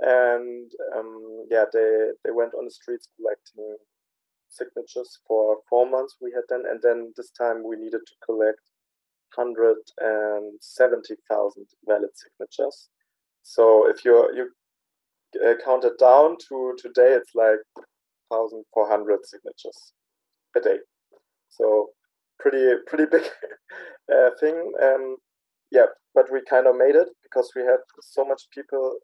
And 0.00 0.70
um, 0.96 1.46
yeah, 1.50 1.64
they, 1.72 2.10
they 2.24 2.30
went 2.30 2.52
on 2.54 2.64
the 2.64 2.70
streets 2.70 3.08
collecting 3.16 3.76
signatures 4.50 5.18
for 5.26 5.58
four 5.68 5.88
months 5.88 6.16
we 6.20 6.32
had 6.32 6.44
then. 6.48 6.64
And 6.68 6.82
then 6.82 7.12
this 7.16 7.30
time 7.30 7.62
we 7.64 7.76
needed 7.76 8.02
to 8.06 8.14
collect 8.24 8.60
170,000 9.34 11.66
valid 11.86 12.10
signatures. 12.14 12.88
So 13.42 13.88
if 13.88 14.04
you 14.04 14.30
you 14.34 14.52
uh, 15.44 15.54
count 15.64 15.84
it 15.84 15.98
down 15.98 16.36
to 16.48 16.74
today, 16.78 17.14
it's 17.14 17.34
like 17.34 17.58
1,400 18.28 19.24
signatures 19.24 19.92
a 20.56 20.60
day. 20.60 20.78
So 21.48 21.90
pretty 22.38 22.74
pretty 22.86 23.06
big 23.10 23.28
uh, 24.12 24.30
thing. 24.40 24.72
Um, 24.82 25.16
yeah, 25.70 25.86
but 26.14 26.30
we 26.32 26.42
kind 26.48 26.66
of 26.66 26.76
made 26.76 26.96
it 26.96 27.08
because 27.22 27.52
we 27.54 27.62
had 27.62 27.78
so 28.00 28.24
much 28.24 28.48
people 28.52 28.98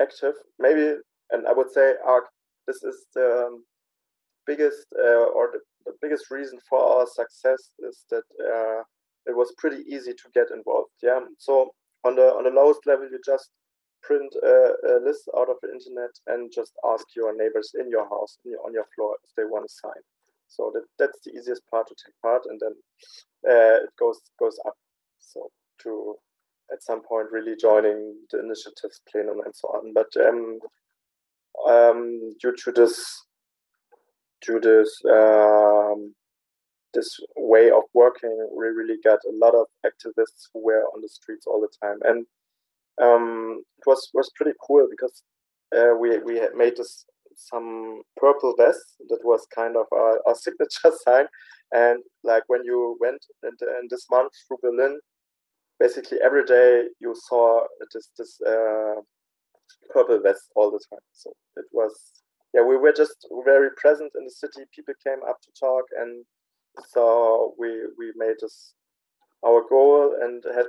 active. 0.00 0.34
Maybe, 0.58 0.94
and 1.30 1.46
I 1.46 1.52
would 1.52 1.70
say, 1.70 1.94
our 2.06 2.22
this 2.66 2.82
is 2.82 3.06
the 3.14 3.46
um, 3.46 3.64
biggest 4.46 4.86
uh, 4.98 5.26
or 5.34 5.50
the, 5.52 5.60
the, 5.84 5.92
biggest 6.02 6.30
reason 6.30 6.58
for 6.68 6.80
our 6.80 7.06
success 7.06 7.70
is 7.80 8.04
that 8.10 8.24
uh, 8.40 8.82
it 9.26 9.36
was 9.36 9.52
pretty 9.58 9.82
easy 9.88 10.12
to 10.12 10.30
get 10.34 10.50
involved. 10.52 10.90
Yeah, 11.02 11.20
so 11.38 11.70
on 12.04 12.16
the 12.16 12.28
on 12.34 12.44
the 12.44 12.50
lowest 12.50 12.80
level, 12.86 13.08
you 13.10 13.20
just 13.24 13.50
print 14.02 14.32
a, 14.42 14.72
a 14.88 15.00
list 15.04 15.28
out 15.36 15.48
of 15.48 15.56
the 15.62 15.70
internet 15.72 16.10
and 16.28 16.52
just 16.54 16.72
ask 16.92 17.04
your 17.16 17.36
neighbors 17.36 17.72
in 17.78 17.90
your 17.90 18.08
house 18.08 18.38
in 18.44 18.52
your, 18.52 18.60
on 18.64 18.72
your 18.72 18.86
floor 18.94 19.16
if 19.24 19.30
they 19.36 19.44
want 19.44 19.68
to 19.68 19.74
sign. 19.74 20.02
So 20.48 20.70
that 20.74 20.84
that's 20.98 21.18
the 21.24 21.32
easiest 21.32 21.62
part 21.70 21.88
to 21.88 21.94
take 21.94 22.14
part, 22.22 22.42
and 22.48 22.60
then 22.60 22.74
uh, 23.50 23.84
it 23.84 23.90
goes 23.98 24.20
goes 24.38 24.58
up. 24.66 24.74
So 25.18 25.50
to 25.82 26.16
at 26.72 26.82
some 26.82 27.02
point 27.02 27.30
really 27.30 27.54
joining 27.56 28.16
the 28.30 28.40
initiatives 28.40 29.00
plenum 29.10 29.40
and 29.44 29.54
so 29.54 29.68
on. 29.68 29.92
But 29.92 30.08
um, 30.16 30.58
um, 31.68 32.32
due 32.40 32.54
to 32.64 32.72
this 32.72 33.24
to 34.42 34.60
this 34.60 35.00
um, 35.10 36.14
this 36.94 37.18
way 37.36 37.70
of 37.70 37.82
working, 37.94 38.48
we 38.56 38.66
really 38.66 38.98
got 39.04 39.18
a 39.24 39.34
lot 39.34 39.54
of 39.54 39.66
activists 39.84 40.48
who 40.52 40.64
were 40.64 40.84
on 40.94 41.02
the 41.02 41.08
streets 41.08 41.46
all 41.46 41.60
the 41.60 41.86
time, 41.86 41.98
and 42.04 42.26
um, 43.02 43.62
it 43.78 43.86
was 43.86 44.08
was 44.14 44.30
pretty 44.36 44.56
cool 44.66 44.86
because 44.90 45.22
uh, 45.76 45.94
we 46.00 46.18
we 46.18 46.36
had 46.36 46.54
made 46.54 46.76
this 46.76 47.04
some 47.36 48.02
purple 48.16 48.54
vest 48.56 48.96
that 49.08 49.20
was 49.22 49.46
kind 49.54 49.76
of 49.76 49.86
our, 49.92 50.20
our 50.26 50.34
signature 50.44 50.92
sign. 51.04 51.26
And 51.72 52.02
like 52.24 52.44
when 52.46 52.64
you 52.64 52.96
went 53.00 53.24
in, 53.42 53.52
this 53.90 54.06
month 54.10 54.32
through 54.46 54.58
Berlin, 54.62 54.98
basically 55.78 56.18
every 56.24 56.44
day 56.44 56.84
you 57.00 57.14
saw 57.28 57.60
this 57.92 58.10
this 58.18 58.40
uh, 58.46 59.00
purple 59.92 60.20
vest 60.22 60.50
all 60.54 60.70
the 60.70 60.80
time. 60.90 61.04
So 61.12 61.32
it 61.56 61.66
was 61.72 61.92
yeah 62.56 62.64
we 62.64 62.76
were 62.76 62.92
just 62.92 63.28
very 63.44 63.70
present 63.76 64.12
in 64.18 64.24
the 64.24 64.30
city. 64.30 64.64
People 64.74 64.94
came 65.06 65.22
up 65.28 65.38
to 65.42 65.50
talk, 65.60 65.84
and 66.00 66.24
so 66.88 67.54
we 67.58 67.68
we 67.98 68.12
made 68.16 68.36
this 68.40 68.72
our 69.44 69.62
goal 69.68 70.16
and 70.22 70.42
had 70.54 70.66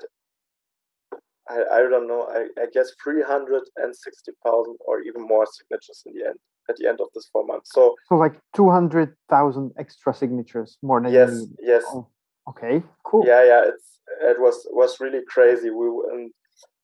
I, 1.49 1.63
I 1.77 1.79
don't 1.79 2.07
know, 2.07 2.27
I, 2.29 2.47
I 2.61 2.65
guess 2.73 2.91
360,000 3.03 4.77
or 4.85 5.01
even 5.01 5.25
more 5.25 5.45
signatures 5.45 6.03
in 6.05 6.13
the 6.13 6.25
end, 6.25 6.39
at 6.69 6.75
the 6.77 6.87
end 6.87 6.99
of 6.99 7.07
this 7.15 7.29
four 7.31 7.45
months. 7.45 7.71
So, 7.73 7.95
so 8.09 8.15
like 8.15 8.39
200,000 8.55 9.71
extra 9.79 10.13
signatures 10.13 10.77
more 10.83 11.01
than 11.01 11.13
yes, 11.13 11.45
yes. 11.61 11.83
Oh, 11.87 12.07
okay, 12.49 12.83
cool. 13.03 13.25
Yeah, 13.25 13.45
yeah, 13.45 13.61
it's, 13.65 13.99
it 14.21 14.39
was, 14.39 14.67
was 14.71 14.99
really 14.99 15.21
crazy. 15.27 15.69
We, 15.69 15.85
and 16.11 16.31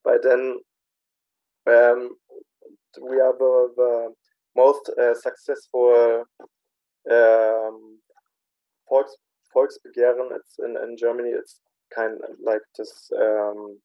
by 0.06 0.18
then, 0.24 0.60
um, 1.68 2.10
we 3.02 3.20
are 3.20 3.34
the, 3.38 3.74
the 3.76 4.14
most 4.56 4.90
uh, 5.00 5.14
successful 5.14 6.26
um, 7.12 8.00
Volks, 8.90 9.16
Volksbegehren. 9.56 10.30
It's 10.36 10.60
in, 10.60 10.76
in 10.84 10.98
Germany. 10.98 11.30
It's 11.30 11.60
kind 11.96 12.20
of 12.24 12.36
like 12.44 12.62
this 12.78 13.12
um, 13.20 13.78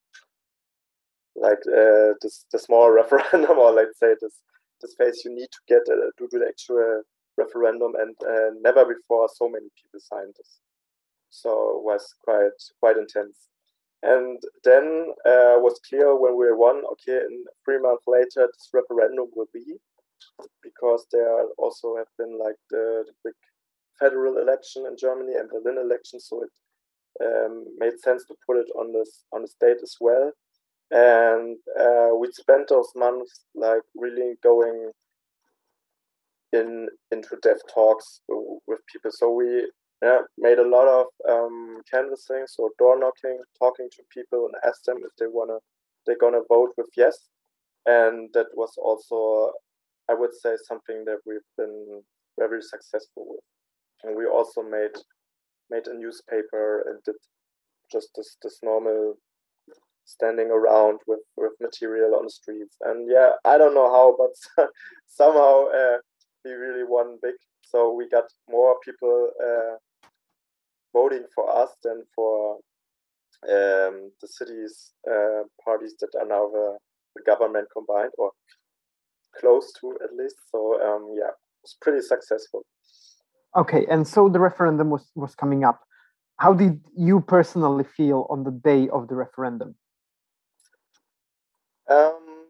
like 1.37 1.61
uh, 1.69 2.15
this 2.23 2.47
the 2.53 2.59
small 2.59 2.91
referendum 3.01 3.59
or 3.59 3.73
let's 3.73 3.99
say 3.99 4.15
this 4.21 4.41
this 4.81 4.95
phase 4.99 5.23
you 5.25 5.35
need 5.35 5.49
to 5.51 5.59
get 5.69 5.83
uh, 5.91 6.11
to 6.19 6.29
do 6.31 6.39
the 6.39 6.47
actual 6.49 7.03
referendum 7.37 7.93
and 7.99 8.17
uh, 8.27 8.51
never 8.61 8.85
before 8.85 9.29
so 9.33 9.49
many 9.49 9.69
people 9.81 10.01
signed 10.01 10.35
this 10.37 10.59
so 11.31 11.51
it 11.79 11.85
was 11.85 12.15
quite 12.25 12.59
quite 12.81 12.97
intense 12.97 13.49
and 14.03 14.41
then 14.65 15.13
uh, 15.27 15.59
was 15.59 15.81
clear 15.89 16.17
when 16.17 16.37
we 16.37 16.53
won 16.53 16.83
okay 16.93 17.19
in 17.19 17.45
three 17.65 17.79
months 17.81 18.05
later 18.07 18.47
this 18.47 18.69
referendum 18.73 19.27
will 19.35 19.49
be 19.53 19.77
because 20.63 21.07
there 21.13 21.45
also 21.59 21.97
have 21.97 22.07
been 22.19 22.39
like 22.39 22.57
the, 22.71 23.05
the 23.07 23.13
big 23.25 23.35
federal 23.99 24.39
election 24.39 24.87
in 24.87 24.97
germany 24.97 25.35
and 25.35 25.49
berlin 25.51 25.79
election 25.79 26.21
so 26.21 26.43
it 26.43 26.51
um, 27.25 27.65
made 27.79 27.99
sense 27.99 28.25
to 28.27 28.35
put 28.47 28.57
it 28.57 28.69
on 28.79 28.93
this 28.93 29.25
on 29.33 29.43
the 29.43 29.49
state 29.49 29.79
as 29.83 29.97
well 30.01 30.33
and 30.91 31.59
uh, 31.79 32.15
we 32.19 32.29
spent 32.33 32.69
those 32.69 32.91
months 32.95 33.45
like 33.55 33.83
really 33.95 34.35
going 34.43 34.91
in 36.53 36.89
into 37.11 37.37
dev 37.43 37.59
talks 37.73 38.21
with 38.29 38.81
people. 38.91 39.11
So 39.13 39.31
we 39.31 39.71
yeah, 40.03 40.21
made 40.39 40.59
a 40.59 40.69
lot 40.69 40.87
of 40.87 41.07
um, 41.29 41.83
canvassing, 41.91 42.45
so 42.47 42.71
door 42.79 42.99
knocking, 42.99 43.39
talking 43.59 43.89
to 43.91 44.03
people, 44.15 44.47
and 44.47 44.55
asked 44.67 44.87
them 44.87 44.99
if 45.05 45.11
they 45.19 45.27
wanna 45.27 45.59
they're 46.07 46.19
gonna 46.19 46.43
vote 46.49 46.73
with 46.77 46.89
yes. 46.97 47.29
And 47.87 48.31
that 48.35 48.47
was 48.55 48.73
also, 48.79 49.53
I 50.11 50.15
would 50.15 50.35
say, 50.35 50.57
something 50.65 51.05
that 51.05 51.19
we've 51.27 51.51
been 51.57 52.03
very 52.39 52.63
successful 52.63 53.27
with. 53.29 53.41
And 54.05 54.17
we 54.17 54.27
also 54.27 54.63
made 54.63 54.97
made 55.71 55.87
a 55.87 55.95
newspaper 55.95 56.85
and 56.89 57.03
did 57.05 57.17
just 57.93 58.09
this 58.17 58.37
this 58.43 58.59
normal 58.63 59.15
standing 60.05 60.51
around 60.51 60.99
with 61.07 61.21
with 61.37 61.53
material 61.61 62.15
on 62.15 62.25
the 62.25 62.31
streets. 62.31 62.77
And 62.83 63.09
yeah, 63.11 63.33
I 63.45 63.59
don't 63.59 63.75
know 63.75 63.91
how, 63.91 64.17
but 64.17 64.69
somehow 65.07 65.67
uh, 65.67 65.99
we 66.45 66.53
really 66.53 66.85
won 66.85 67.19
big. 67.23 67.35
So 67.63 67.93
we 67.93 68.09
got 68.09 68.25
more 68.49 68.77
people 68.85 69.31
uh, 69.45 69.77
voting 70.95 71.25
for 71.35 71.55
us 71.55 71.71
than 71.85 72.03
for 72.15 72.57
um, 73.45 74.11
the 74.21 74.29
cities 74.29 74.93
uh, 75.11 75.43
parties 75.65 75.95
that 76.01 76.11
are 76.19 76.27
now 76.27 76.49
the, 76.49 76.79
the, 77.15 77.23
government 77.23 77.69
combined 77.73 78.11
or 78.19 78.33
close 79.39 79.73
to 79.81 79.97
at 80.03 80.15
least. 80.15 80.37
So 80.51 80.81
um, 80.83 81.15
yeah, 81.17 81.31
it's 81.63 81.77
pretty 81.81 82.03
successful. 82.03 82.63
Okay, 83.57 83.87
and 83.91 84.07
so 84.07 84.29
the 84.29 84.41
referendum 84.41 84.91
was 84.91 85.11
was 85.15 85.35
coming 85.35 85.65
up. 85.65 85.81
How 86.37 86.53
did 86.53 86.81
you 86.97 87.21
personally 87.21 87.85
feel 87.85 88.27
on 88.31 88.45
the 88.45 88.53
day 88.53 88.89
of 88.91 89.09
the 89.09 89.17
referendum? 89.17 89.75
Um, 91.91 92.47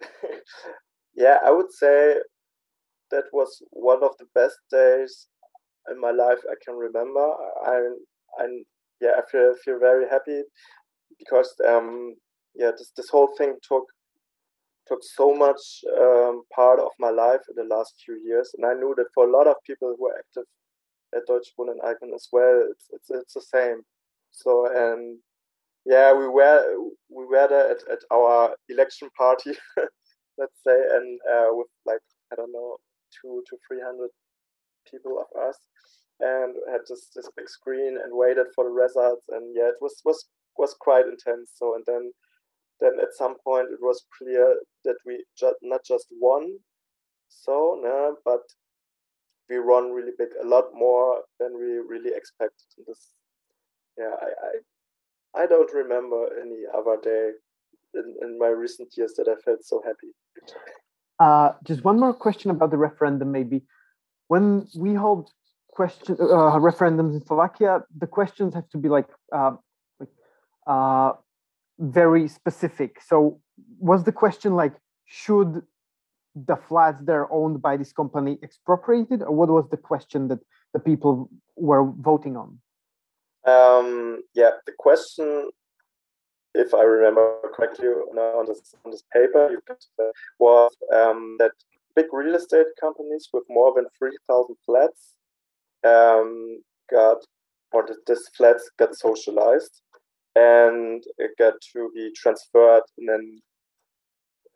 yeah, 1.14 1.38
I 1.44 1.50
would 1.50 1.72
say 1.72 2.16
that 3.10 3.24
was 3.32 3.62
one 3.70 4.02
of 4.02 4.12
the 4.18 4.26
best 4.34 4.56
days 4.70 5.28
in 5.90 6.00
my 6.00 6.10
life 6.10 6.38
I 6.50 6.54
can 6.64 6.74
remember. 6.74 7.32
I, 7.64 7.88
I, 8.38 8.46
yeah, 9.00 9.12
I 9.18 9.30
feel 9.30 9.54
feel 9.64 9.78
very 9.78 10.08
happy 10.08 10.42
because 11.18 11.54
um, 11.66 12.14
yeah, 12.54 12.70
this 12.70 12.92
this 12.96 13.08
whole 13.08 13.30
thing 13.38 13.56
took 13.66 13.84
took 14.86 15.00
so 15.02 15.34
much 15.34 15.60
um, 15.98 16.42
part 16.54 16.78
of 16.80 16.90
my 16.98 17.10
life 17.10 17.40
in 17.48 17.56
the 17.56 17.74
last 17.74 17.94
few 18.04 18.20
years, 18.24 18.50
and 18.56 18.66
I 18.66 18.74
knew 18.74 18.94
that 18.96 19.06
for 19.14 19.28
a 19.28 19.32
lot 19.32 19.46
of 19.46 19.56
people 19.66 19.94
who 19.96 20.08
are 20.08 20.18
active 20.18 20.44
at 21.14 21.26
Deutsche 21.26 21.52
Icon 21.58 22.12
as 22.14 22.28
well, 22.32 22.64
it's, 22.70 22.86
it's 22.92 23.10
it's 23.10 23.34
the 23.34 23.42
same. 23.42 23.82
So 24.30 24.66
and 24.66 25.18
yeah, 25.84 26.12
we 26.12 26.28
were 26.28 26.76
we 27.10 27.26
were 27.26 27.48
there 27.48 27.70
at, 27.70 27.82
at 27.90 27.98
our 28.10 28.54
election 28.68 29.08
party, 29.16 29.52
let's 30.38 30.58
say, 30.66 30.78
and 30.92 31.20
uh, 31.30 31.48
with 31.50 31.68
like 31.86 32.00
I 32.32 32.36
don't 32.36 32.52
know 32.52 32.76
two 33.20 33.42
to 33.48 33.56
three 33.66 33.80
hundred 33.80 34.10
people 34.90 35.18
of 35.18 35.42
us, 35.48 35.58
and 36.20 36.54
had 36.70 36.82
this 36.88 37.10
this 37.14 37.28
big 37.36 37.48
screen 37.48 37.98
and 38.02 38.12
waited 38.12 38.46
for 38.54 38.64
the 38.64 38.70
results. 38.70 39.26
And 39.28 39.54
yeah, 39.56 39.68
it 39.68 39.80
was 39.80 40.00
was 40.04 40.26
was 40.56 40.74
quite 40.80 41.06
intense. 41.06 41.52
So 41.54 41.74
and 41.74 41.84
then 41.86 42.12
then 42.82 42.94
at 43.00 43.14
some 43.14 43.36
point 43.44 43.68
it 43.70 43.78
was 43.80 44.04
clear 44.18 44.56
that 44.84 44.96
we 45.06 45.24
just 45.38 45.56
not 45.62 45.82
just 45.84 46.06
won, 46.20 46.58
so 47.28 47.78
no, 47.82 48.16
but 48.24 48.42
we 49.48 49.56
run 49.56 49.92
really 49.92 50.12
big, 50.18 50.28
a 50.42 50.46
lot 50.46 50.66
more 50.74 51.22
than 51.38 51.56
we 51.56 51.78
really 51.78 52.12
expected. 52.14 52.66
This, 52.86 53.12
yeah, 53.98 54.14
I, 54.20 54.30
I, 55.40 55.42
I 55.44 55.46
don't 55.46 55.72
remember 55.72 56.20
any 56.40 56.60
other 56.76 56.96
day 57.02 57.30
in, 57.94 58.16
in 58.22 58.38
my 58.38 58.48
recent 58.48 58.96
years 58.96 59.12
that 59.16 59.28
I 59.28 59.36
felt 59.44 59.64
so 59.64 59.82
happy. 59.84 60.12
Uh, 61.18 61.52
just 61.64 61.84
one 61.84 62.00
more 62.00 62.14
question 62.14 62.50
about 62.50 62.70
the 62.70 62.78
referendum, 62.78 63.30
maybe. 63.30 63.62
When 64.28 64.66
we 64.76 64.94
hold 64.94 65.30
question 65.72 66.16
uh, 66.18 66.58
referendums 66.58 67.14
in 67.14 67.24
Slovakia, 67.24 67.82
the 67.96 68.06
questions 68.06 68.54
have 68.54 68.68
to 68.70 68.78
be 68.78 68.88
like 68.88 69.08
uh, 69.32 69.52
uh, 70.66 71.12
very 71.78 72.28
specific. 72.28 73.00
So, 73.06 73.40
was 73.78 74.04
the 74.04 74.12
question 74.12 74.54
like, 74.54 74.74
should 75.06 75.62
the 76.34 76.56
flats 76.56 77.02
that 77.02 77.12
are 77.12 77.30
owned 77.30 77.60
by 77.60 77.76
this 77.76 77.92
company 77.92 78.38
expropriated, 78.42 79.22
or 79.22 79.32
what 79.32 79.48
was 79.48 79.68
the 79.70 79.76
question 79.76 80.28
that 80.28 80.38
the 80.72 80.80
people 80.80 81.30
were 81.56 81.84
voting 81.84 82.36
on? 82.36 82.58
Um, 83.44 84.22
yeah, 84.34 84.52
the 84.66 84.72
question, 84.78 85.50
if 86.54 86.72
I 86.74 86.82
remember 86.82 87.36
correctly, 87.54 87.88
on 87.88 88.46
this 88.46 88.74
on 88.84 88.90
this 88.90 89.02
paper, 89.12 89.50
was 90.38 90.74
um, 90.94 91.36
that 91.38 91.52
big 91.94 92.06
real 92.12 92.34
estate 92.34 92.66
companies 92.80 93.28
with 93.32 93.44
more 93.48 93.72
than 93.74 93.86
three 93.98 94.16
thousand 94.28 94.56
flats 94.64 95.14
um, 95.84 96.62
got 96.90 97.18
or 97.72 97.86
this 98.06 98.28
flats 98.36 98.70
got 98.78 98.94
socialized 98.94 99.82
and 100.34 101.02
it 101.18 101.30
got 101.38 101.54
to 101.72 101.90
be 101.94 102.10
transferred 102.16 102.82
in 102.98 103.08
an 103.08 103.40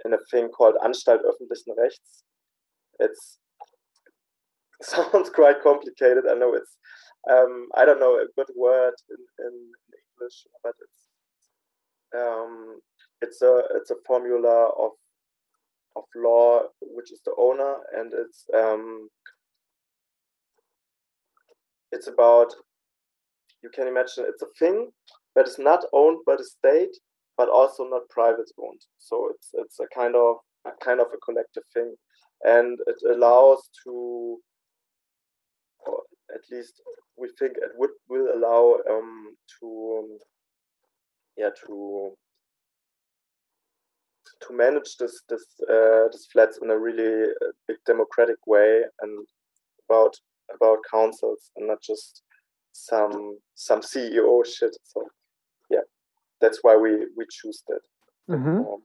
in 0.04 0.14
a 0.14 0.18
thing 0.30 0.48
called 0.48 0.74
Anstalt 0.82 1.24
öffentlichen 1.24 1.74
Rechts. 1.76 2.22
It's 2.98 3.38
sounds 4.82 5.30
quite 5.30 5.62
complicated. 5.62 6.24
I 6.30 6.34
know 6.34 6.54
it's 6.54 6.76
um, 7.30 7.68
I 7.74 7.84
don't 7.84 8.00
know 8.00 8.14
a 8.14 8.26
good 8.36 8.54
word 8.56 8.94
in, 9.10 9.44
in, 9.46 9.52
English, 10.12 10.46
but 10.62 10.74
it's 10.80 11.00
um, 12.16 12.80
it's 13.20 13.42
a 13.42 13.62
it's 13.74 13.90
a 13.90 13.96
formula 14.06 14.70
of 14.78 14.92
of 15.96 16.04
law 16.14 16.60
which 16.80 17.10
is 17.10 17.20
the 17.24 17.34
owner 17.38 17.76
and 17.94 18.12
it's 18.12 18.44
um, 18.54 19.08
it's 21.90 22.06
about 22.06 22.52
you 23.62 23.70
can 23.70 23.88
imagine 23.88 24.24
it's 24.28 24.42
a 24.42 24.52
thing 24.58 24.90
that 25.36 25.46
is 25.46 25.58
not 25.58 25.84
owned 25.92 26.18
by 26.26 26.34
the 26.34 26.44
state 26.44 26.96
but 27.36 27.48
also 27.48 27.84
not 27.88 28.08
private 28.08 28.50
owned. 28.58 28.80
So 28.98 29.28
it's 29.30 29.50
it's 29.54 29.80
a 29.80 29.86
kind 29.94 30.16
of 30.16 30.36
a 30.66 30.70
kind 30.82 31.00
of 31.00 31.08
a 31.14 31.18
collective 31.18 31.64
thing, 31.72 31.94
and 32.42 32.78
it 32.86 32.96
allows 33.14 33.68
to, 33.84 34.38
or 35.86 36.02
at 36.34 36.40
least 36.50 36.80
we 37.16 37.28
think 37.38 37.56
it 37.56 37.72
would 37.76 37.90
will 38.08 38.28
allow 38.34 38.78
um, 38.90 39.36
to 39.60 39.96
um, 39.98 40.18
yeah 41.36 41.50
to 41.66 42.12
to 44.40 44.54
manage 44.54 44.96
this 44.98 45.22
this 45.28 45.44
uh, 45.68 46.08
this 46.12 46.26
flats 46.32 46.58
in 46.62 46.70
a 46.70 46.78
really 46.78 47.24
uh, 47.24 47.52
big 47.68 47.76
democratic 47.86 48.38
way 48.46 48.82
and 49.02 49.26
about 49.88 50.16
about 50.54 50.78
councils 50.90 51.50
and 51.56 51.66
not 51.68 51.82
just 51.82 52.22
some 52.72 53.38
some 53.54 53.80
CEO 53.80 54.44
shit. 54.46 54.76
So 54.82 55.06
that's 56.40 56.58
why 56.62 56.76
we 56.76 56.90
we 57.16 57.24
choose 57.30 57.62
that. 57.68 57.80
Mm-hmm. 58.30 58.58
Um, 58.58 58.82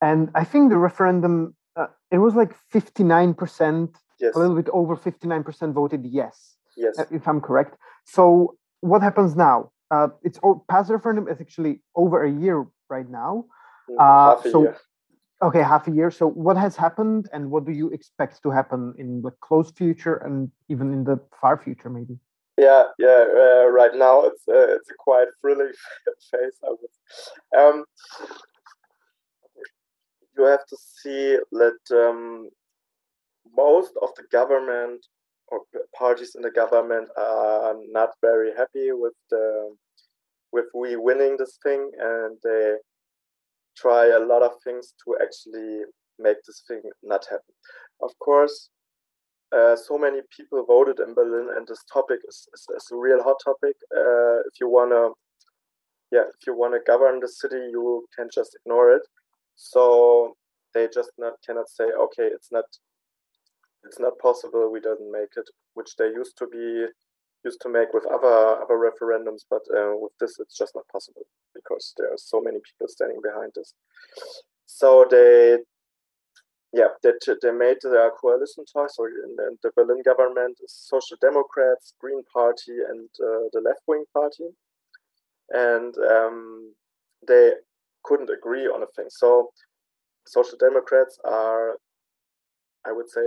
and 0.00 0.30
I 0.34 0.44
think 0.44 0.70
the 0.70 0.78
referendum 0.78 1.54
uh, 1.76 1.88
it 2.10 2.18
was 2.18 2.34
like 2.34 2.54
fifty 2.70 3.04
nine 3.04 3.34
percent, 3.34 3.90
a 4.22 4.38
little 4.38 4.56
bit 4.56 4.68
over 4.72 4.96
fifty 4.96 5.28
nine 5.28 5.44
percent 5.44 5.74
voted 5.74 6.04
yes. 6.04 6.56
Yes, 6.76 6.98
uh, 6.98 7.04
if 7.10 7.26
I'm 7.26 7.40
correct. 7.40 7.76
So 8.04 8.56
what 8.80 9.02
happens 9.02 9.34
now? 9.34 9.70
Uh, 9.90 10.08
it's 10.22 10.38
all, 10.42 10.64
past 10.68 10.90
referendum 10.90 11.28
is 11.28 11.40
actually 11.40 11.80
over 11.94 12.24
a 12.24 12.30
year 12.30 12.66
right 12.90 13.08
now. 13.08 13.46
Mm, 13.88 13.96
half 13.98 14.44
a 14.44 14.50
so, 14.50 14.62
year. 14.62 14.76
Okay, 15.42 15.62
half 15.62 15.86
a 15.86 15.90
year. 15.90 16.10
So 16.10 16.28
what 16.28 16.56
has 16.56 16.76
happened, 16.76 17.28
and 17.32 17.50
what 17.50 17.64
do 17.64 17.72
you 17.72 17.90
expect 17.90 18.42
to 18.42 18.50
happen 18.50 18.94
in 18.98 19.22
the 19.22 19.30
close 19.40 19.70
future, 19.70 20.16
and 20.16 20.50
even 20.68 20.92
in 20.92 21.04
the 21.04 21.20
far 21.40 21.56
future, 21.56 21.88
maybe? 21.88 22.18
Yeah, 22.58 22.84
yeah. 22.98 23.24
Uh, 23.36 23.66
right 23.66 23.94
now, 23.94 24.22
it's 24.24 24.42
uh, 24.48 24.74
it's 24.76 24.90
a 24.90 24.94
quite 24.98 25.28
thrilling 25.40 25.72
phase. 26.30 26.58
I 26.64 26.70
would. 26.70 27.58
Um, 27.58 27.84
you 30.36 30.44
have 30.44 30.66
to 30.66 30.76
see 30.76 31.38
that 31.52 31.78
um, 31.92 32.48
most 33.56 33.92
of 34.02 34.10
the 34.16 34.24
government 34.30 35.04
or 35.48 35.60
parties 35.96 36.34
in 36.34 36.42
the 36.42 36.50
government 36.50 37.08
are 37.16 37.74
not 37.90 38.10
very 38.20 38.50
happy 38.56 38.92
with 38.92 39.14
the 39.30 39.74
with 40.52 40.66
we 40.74 40.96
winning 40.96 41.36
this 41.36 41.58
thing, 41.62 41.90
and 41.98 42.38
they 42.42 42.74
try 43.76 44.06
a 44.08 44.18
lot 44.18 44.42
of 44.42 44.52
things 44.64 44.94
to 45.04 45.16
actually 45.22 45.82
make 46.18 46.38
this 46.46 46.62
thing 46.66 46.82
not 47.02 47.24
happen. 47.30 47.54
Of 48.02 48.10
course, 48.18 48.70
uh, 49.52 49.76
so 49.76 49.98
many 49.98 50.20
people 50.36 50.64
voted 50.64 51.00
in 51.00 51.14
Berlin, 51.14 51.48
and 51.56 51.66
this 51.66 51.84
topic 51.92 52.18
is, 52.28 52.48
is, 52.54 52.66
is 52.76 52.88
a 52.92 52.96
real 52.96 53.22
hot 53.22 53.36
topic. 53.44 53.76
Uh, 53.96 54.40
if 54.40 54.60
you 54.60 54.68
wanna, 54.68 55.10
yeah, 56.10 56.22
if 56.22 56.46
you 56.46 56.56
wanna 56.56 56.78
govern 56.86 57.20
the 57.20 57.28
city, 57.28 57.56
you 57.56 58.06
can 58.16 58.28
just 58.32 58.56
ignore 58.64 58.92
it. 58.92 59.02
So 59.56 60.36
they 60.74 60.88
just 60.92 61.10
not 61.18 61.34
cannot 61.44 61.68
say, 61.68 61.84
okay, 61.84 62.24
it's 62.24 62.50
not, 62.50 62.64
it's 63.84 64.00
not 64.00 64.18
possible. 64.18 64.70
We 64.70 64.80
doesn't 64.80 65.10
make 65.10 65.30
it, 65.36 65.48
which 65.74 65.96
they 65.96 66.06
used 66.06 66.36
to 66.38 66.46
be 66.46 66.86
used 67.44 67.60
to 67.60 67.68
make 67.68 67.92
with 67.94 68.04
other 68.06 68.60
other 68.62 68.78
referendums, 68.88 69.42
but 69.48 69.62
uh, 69.70 69.94
with 69.94 70.12
this, 70.20 70.38
it's 70.40 70.58
just 70.58 70.74
not 70.74 70.88
possible 70.88 71.22
because 71.54 71.94
there 71.96 72.12
are 72.12 72.18
so 72.18 72.40
many 72.40 72.58
people 72.68 72.88
standing 72.88 73.20
behind 73.22 73.52
this. 73.54 73.74
So 74.66 75.06
they 75.08 75.58
yeah, 76.72 76.88
they, 77.02 77.12
they 77.42 77.52
made 77.52 77.78
their 77.82 78.10
coalition 78.20 78.64
choice, 78.70 78.96
in, 78.98 79.36
in 79.48 79.58
the 79.62 79.70
Berlin 79.76 80.02
government, 80.04 80.58
is 80.62 80.72
Social 80.72 81.16
Democrats, 81.20 81.94
Green 82.00 82.22
Party, 82.32 82.78
and 82.88 83.08
uh, 83.20 83.48
the 83.52 83.60
left 83.64 83.80
wing 83.86 84.04
party, 84.12 84.48
and 85.50 85.94
um, 86.10 86.74
they 87.26 87.52
couldn't 88.04 88.30
agree 88.30 88.66
on 88.66 88.82
a 88.82 88.86
thing. 88.96 89.06
So, 89.08 89.50
Social 90.26 90.58
Democrats 90.58 91.18
are, 91.24 91.76
I 92.84 92.92
would 92.92 93.08
say, 93.08 93.22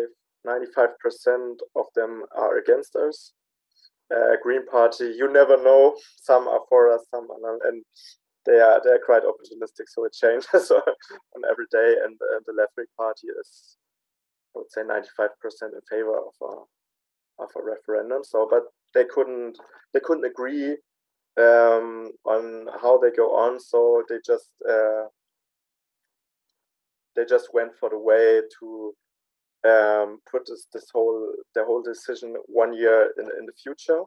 95% 0.45 0.87
of 1.75 1.85
them 1.95 2.23
are 2.35 2.57
against 2.57 2.95
us. 2.95 3.33
Uh, 4.13 4.35
Green 4.41 4.65
Party, 4.65 5.13
you 5.17 5.31
never 5.31 5.61
know. 5.61 5.95
Some 6.21 6.47
are 6.47 6.61
for 6.67 6.91
us, 6.91 7.01
some 7.11 7.27
are 7.31 7.39
not. 7.39 7.59
And 7.67 7.83
they 8.45 8.59
are 8.59 8.81
they're 8.83 9.03
quite 9.05 9.23
opportunistic, 9.23 9.87
so 9.87 10.05
it 10.05 10.13
changes 10.13 10.71
on 10.71 11.41
every 11.49 11.65
day. 11.71 11.95
And 12.03 12.15
uh, 12.15 12.39
the 12.45 12.53
left 12.53 12.73
wing 12.77 12.87
party 12.97 13.27
is, 13.27 13.77
I 14.55 14.59
would 14.59 14.71
say, 14.71 14.81
ninety 14.83 15.09
five 15.15 15.29
percent 15.41 15.73
in 15.73 15.81
favor 15.89 16.17
of 16.17 16.33
a 16.41 17.43
of 17.43 17.49
a 17.55 17.63
referendum. 17.63 18.23
So, 18.23 18.47
but 18.49 18.63
they 18.93 19.05
couldn't 19.05 19.57
they 19.93 19.99
couldn't 19.99 20.25
agree 20.25 20.77
um, 21.37 22.11
on 22.25 22.67
how 22.81 22.97
they 22.97 23.11
go 23.11 23.35
on. 23.35 23.59
So 23.59 24.03
they 24.09 24.17
just 24.25 24.49
uh, 24.69 25.05
they 27.15 27.25
just 27.25 27.53
went 27.53 27.71
for 27.79 27.89
the 27.89 27.99
way 27.99 28.41
to 28.59 28.93
um, 29.67 30.19
put 30.31 30.45
this, 30.47 30.67
this 30.73 30.87
whole 30.93 31.33
the 31.55 31.63
whole 31.65 31.81
decision 31.81 32.35
one 32.45 32.73
year 32.73 33.11
in 33.17 33.25
in 33.37 33.45
the 33.45 33.53
future. 33.61 34.03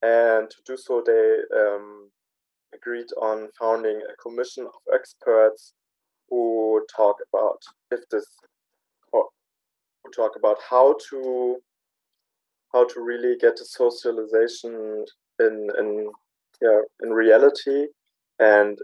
And 0.00 0.48
to 0.48 0.56
do 0.64 0.76
so, 0.76 1.02
they 1.04 1.38
um, 1.58 2.10
agreed 2.74 3.06
on 3.20 3.48
founding 3.58 4.00
a 4.02 4.22
commission 4.22 4.64
of 4.64 4.94
experts 4.94 5.72
who 6.28 6.84
talk 6.94 7.16
about 7.32 7.60
if 7.90 8.00
this 8.10 8.26
or 9.12 9.26
who 10.04 10.10
talk 10.10 10.32
about 10.36 10.58
how 10.68 10.96
to 11.10 11.56
how 12.72 12.86
to 12.86 13.00
really 13.00 13.36
get 13.38 13.56
the 13.56 13.64
socialization 13.64 15.04
in 15.40 15.68
in 15.78 16.10
yeah 16.60 16.80
in 17.02 17.10
reality. 17.10 17.86
And 18.40 18.78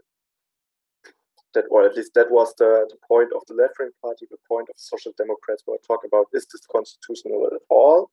that 1.55 1.65
or 1.71 1.85
at 1.85 1.97
least 1.97 2.13
that 2.15 2.31
was 2.31 2.53
the, 2.59 2.87
the 2.91 2.97
point 3.07 3.31
of 3.35 3.43
the 3.49 3.55
left 3.55 3.75
wing 3.79 3.91
party 4.03 4.27
the 4.31 4.37
point 4.49 4.69
of 4.69 4.75
social 4.77 5.13
democrats 5.17 5.63
were 5.67 5.79
talk 5.87 6.01
about 6.05 6.27
is 6.33 6.47
this 6.53 6.67
constitutional 6.71 7.47
at 7.47 7.61
all 7.71 8.11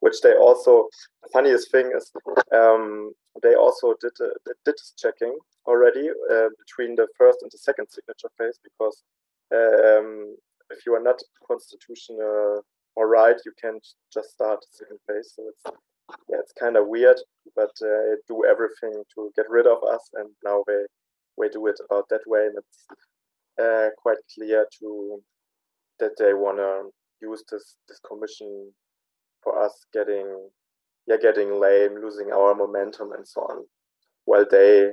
which 0.00 0.20
they 0.22 0.34
also 0.34 0.88
the 1.22 1.28
funniest 1.32 1.70
thing 1.70 1.90
is 1.96 2.10
um, 2.54 3.12
they 3.42 3.54
also 3.54 3.94
did 4.00 4.12
uh, 4.20 4.34
did 4.46 4.56
this 4.66 4.94
checking 4.96 5.36
already 5.66 6.08
uh, 6.32 6.48
between 6.58 6.94
the 6.94 7.06
first 7.16 7.38
and 7.42 7.50
the 7.50 7.58
second 7.58 7.86
signature 7.88 8.30
phase 8.38 8.58
because 8.62 9.02
um, 9.52 10.36
if 10.70 10.84
you 10.86 10.94
are 10.94 11.02
not 11.02 11.20
constitutional 11.46 12.62
all 12.98 13.06
right, 13.06 13.36
you 13.46 13.52
can't 13.60 13.86
just 14.12 14.30
start 14.30 14.58
the 14.60 14.84
second 14.84 14.98
phase. 15.06 15.32
So 15.36 15.44
it's 15.48 15.78
yeah, 16.28 16.38
it's 16.40 16.52
kind 16.58 16.76
of 16.76 16.88
weird, 16.88 17.18
but 17.54 17.70
uh, 17.80 18.16
do 18.26 18.44
everything 18.44 19.04
to 19.14 19.30
get 19.36 19.48
rid 19.48 19.66
of 19.68 19.84
us, 19.84 20.10
and 20.14 20.28
now 20.44 20.64
they 20.66 20.82
they 21.38 21.48
do 21.48 21.68
it 21.68 21.78
about 21.88 22.08
that 22.10 22.26
way, 22.26 22.46
and 22.46 22.56
it's 22.58 22.86
uh, 23.62 23.90
quite 24.02 24.18
clear 24.34 24.66
to 24.80 25.22
that 26.00 26.18
they 26.18 26.34
want 26.34 26.58
to 26.58 26.90
use 27.22 27.44
this 27.52 27.76
this 27.88 28.00
commission 28.00 28.72
for 29.48 29.64
us 29.64 29.86
getting 29.92 30.48
yeah 31.06 31.16
getting 31.20 31.60
lame, 31.60 31.94
losing 32.02 32.32
our 32.32 32.54
momentum, 32.54 33.12
and 33.12 33.26
so 33.26 33.40
on, 33.42 33.64
while 34.24 34.44
they 34.50 34.90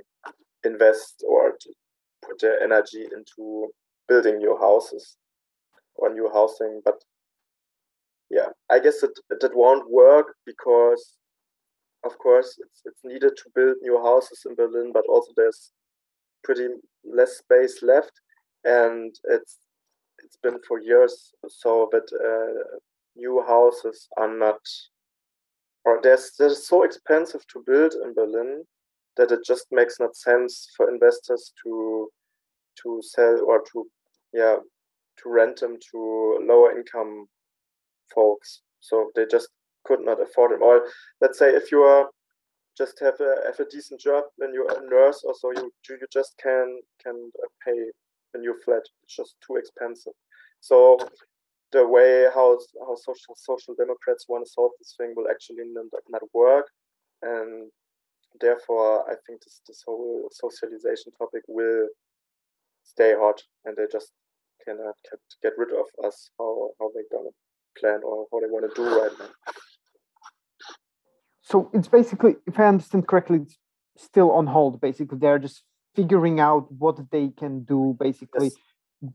invest 0.63 1.23
or 1.27 1.53
put 2.25 2.39
their 2.39 2.61
energy 2.61 3.05
into 3.15 3.67
building 4.07 4.37
new 4.37 4.57
houses 4.59 5.17
or 5.95 6.13
new 6.13 6.29
housing. 6.33 6.81
But 6.83 7.03
yeah, 8.29 8.49
I 8.69 8.79
guess 8.79 9.03
it, 9.03 9.11
it, 9.29 9.51
won't 9.53 9.89
work 9.91 10.27
because, 10.45 11.17
of 12.03 12.17
course, 12.17 12.57
it's, 12.59 12.81
it's 12.85 13.01
needed 13.03 13.33
to 13.37 13.49
build 13.53 13.75
new 13.81 14.01
houses 14.01 14.41
in 14.47 14.55
Berlin, 14.55 14.91
but 14.93 15.03
also 15.07 15.31
there's 15.35 15.71
pretty 16.43 16.67
less 17.03 17.37
space 17.37 17.83
left. 17.83 18.13
And 18.63 19.13
it's 19.25 19.57
it's 20.23 20.37
been 20.41 20.57
for 20.67 20.79
years 20.79 21.33
so 21.47 21.87
that 21.91 22.07
uh, 22.29 22.79
new 23.15 23.43
houses 23.47 24.07
are 24.17 24.35
not 24.37 24.59
or 25.85 25.99
they're, 26.01 26.17
they're 26.39 26.49
so 26.49 26.83
expensive 26.83 27.45
to 27.47 27.63
build 27.65 27.93
in 28.03 28.13
Berlin 28.13 28.63
that 29.17 29.31
it 29.31 29.39
just 29.45 29.67
makes 29.71 29.99
not 29.99 30.15
sense 30.15 30.69
for 30.75 30.89
investors 30.89 31.53
to 31.63 32.09
to 32.81 33.01
sell 33.01 33.39
or 33.47 33.61
to 33.71 33.87
yeah 34.33 34.57
to 35.17 35.29
rent 35.29 35.59
them 35.59 35.77
to 35.91 36.45
lower 36.45 36.77
income 36.77 37.27
folks. 38.13 38.61
So 38.81 39.11
they 39.15 39.25
just 39.25 39.47
could 39.85 40.01
not 40.01 40.21
afford 40.21 40.51
it. 40.51 40.61
Or 40.61 40.87
let's 41.21 41.39
say 41.39 41.49
if 41.49 41.71
you 41.71 41.81
are 41.81 42.09
just 42.77 42.99
have 42.99 43.19
a 43.21 43.35
have 43.45 43.59
a 43.59 43.69
decent 43.69 44.01
job 44.01 44.25
when 44.35 44.53
you're 44.53 44.69
a 44.69 44.89
nurse 44.89 45.23
or 45.25 45.33
so 45.39 45.51
you 45.51 45.71
you 45.89 45.97
just 46.11 46.35
can 46.41 46.79
can 47.01 47.31
pay 47.63 47.77
a 48.33 48.37
new 48.37 48.55
flat. 48.65 48.83
It's 49.03 49.15
just 49.15 49.35
too 49.45 49.55
expensive. 49.55 50.13
So 50.59 50.97
the 51.71 51.85
way 51.87 52.27
how 52.33 52.57
how 52.79 52.95
social 52.95 53.35
social 53.35 53.75
democrats 53.75 54.25
want 54.27 54.45
to 54.45 54.51
solve 54.51 54.71
this 54.79 54.95
thing 54.97 55.13
will 55.15 55.29
actually 55.29 55.65
not, 55.73 55.85
not 56.09 56.21
work. 56.33 56.67
And 57.21 57.71
therefore 58.41 59.09
i 59.09 59.15
think 59.25 59.41
this 59.43 59.61
this 59.67 59.81
whole 59.85 60.27
socialization 60.31 61.11
topic 61.17 61.41
will 61.47 61.87
stay 62.83 63.13
hot 63.17 63.41
and 63.65 63.75
they 63.77 63.85
just 63.91 64.11
cannot 64.63 64.89
uh, 64.89 64.91
get 65.09 65.19
get 65.43 65.53
rid 65.57 65.69
of 65.71 65.87
us 66.05 66.29
how 66.37 66.69
how 66.79 66.89
they're 66.93 67.11
gonna 67.11 67.29
plan 67.79 68.01
or 68.03 68.25
how 68.31 68.39
they 68.39 68.47
want 68.47 68.65
to 68.67 68.81
do 68.81 68.87
right 69.01 69.11
now. 69.19 69.29
So 71.41 71.69
it's 71.73 71.87
basically 71.87 72.35
if 72.47 72.59
i 72.59 72.65
understand 72.65 73.07
correctly 73.07 73.39
it's 73.43 73.57
still 73.97 74.31
on 74.31 74.47
hold 74.47 74.81
basically. 74.81 75.17
They're 75.17 75.39
just 75.39 75.63
figuring 75.95 76.39
out 76.39 76.71
what 76.71 76.97
they 77.11 77.29
can 77.29 77.63
do 77.63 77.95
basically. 77.99 78.47
Yes. 78.47 78.64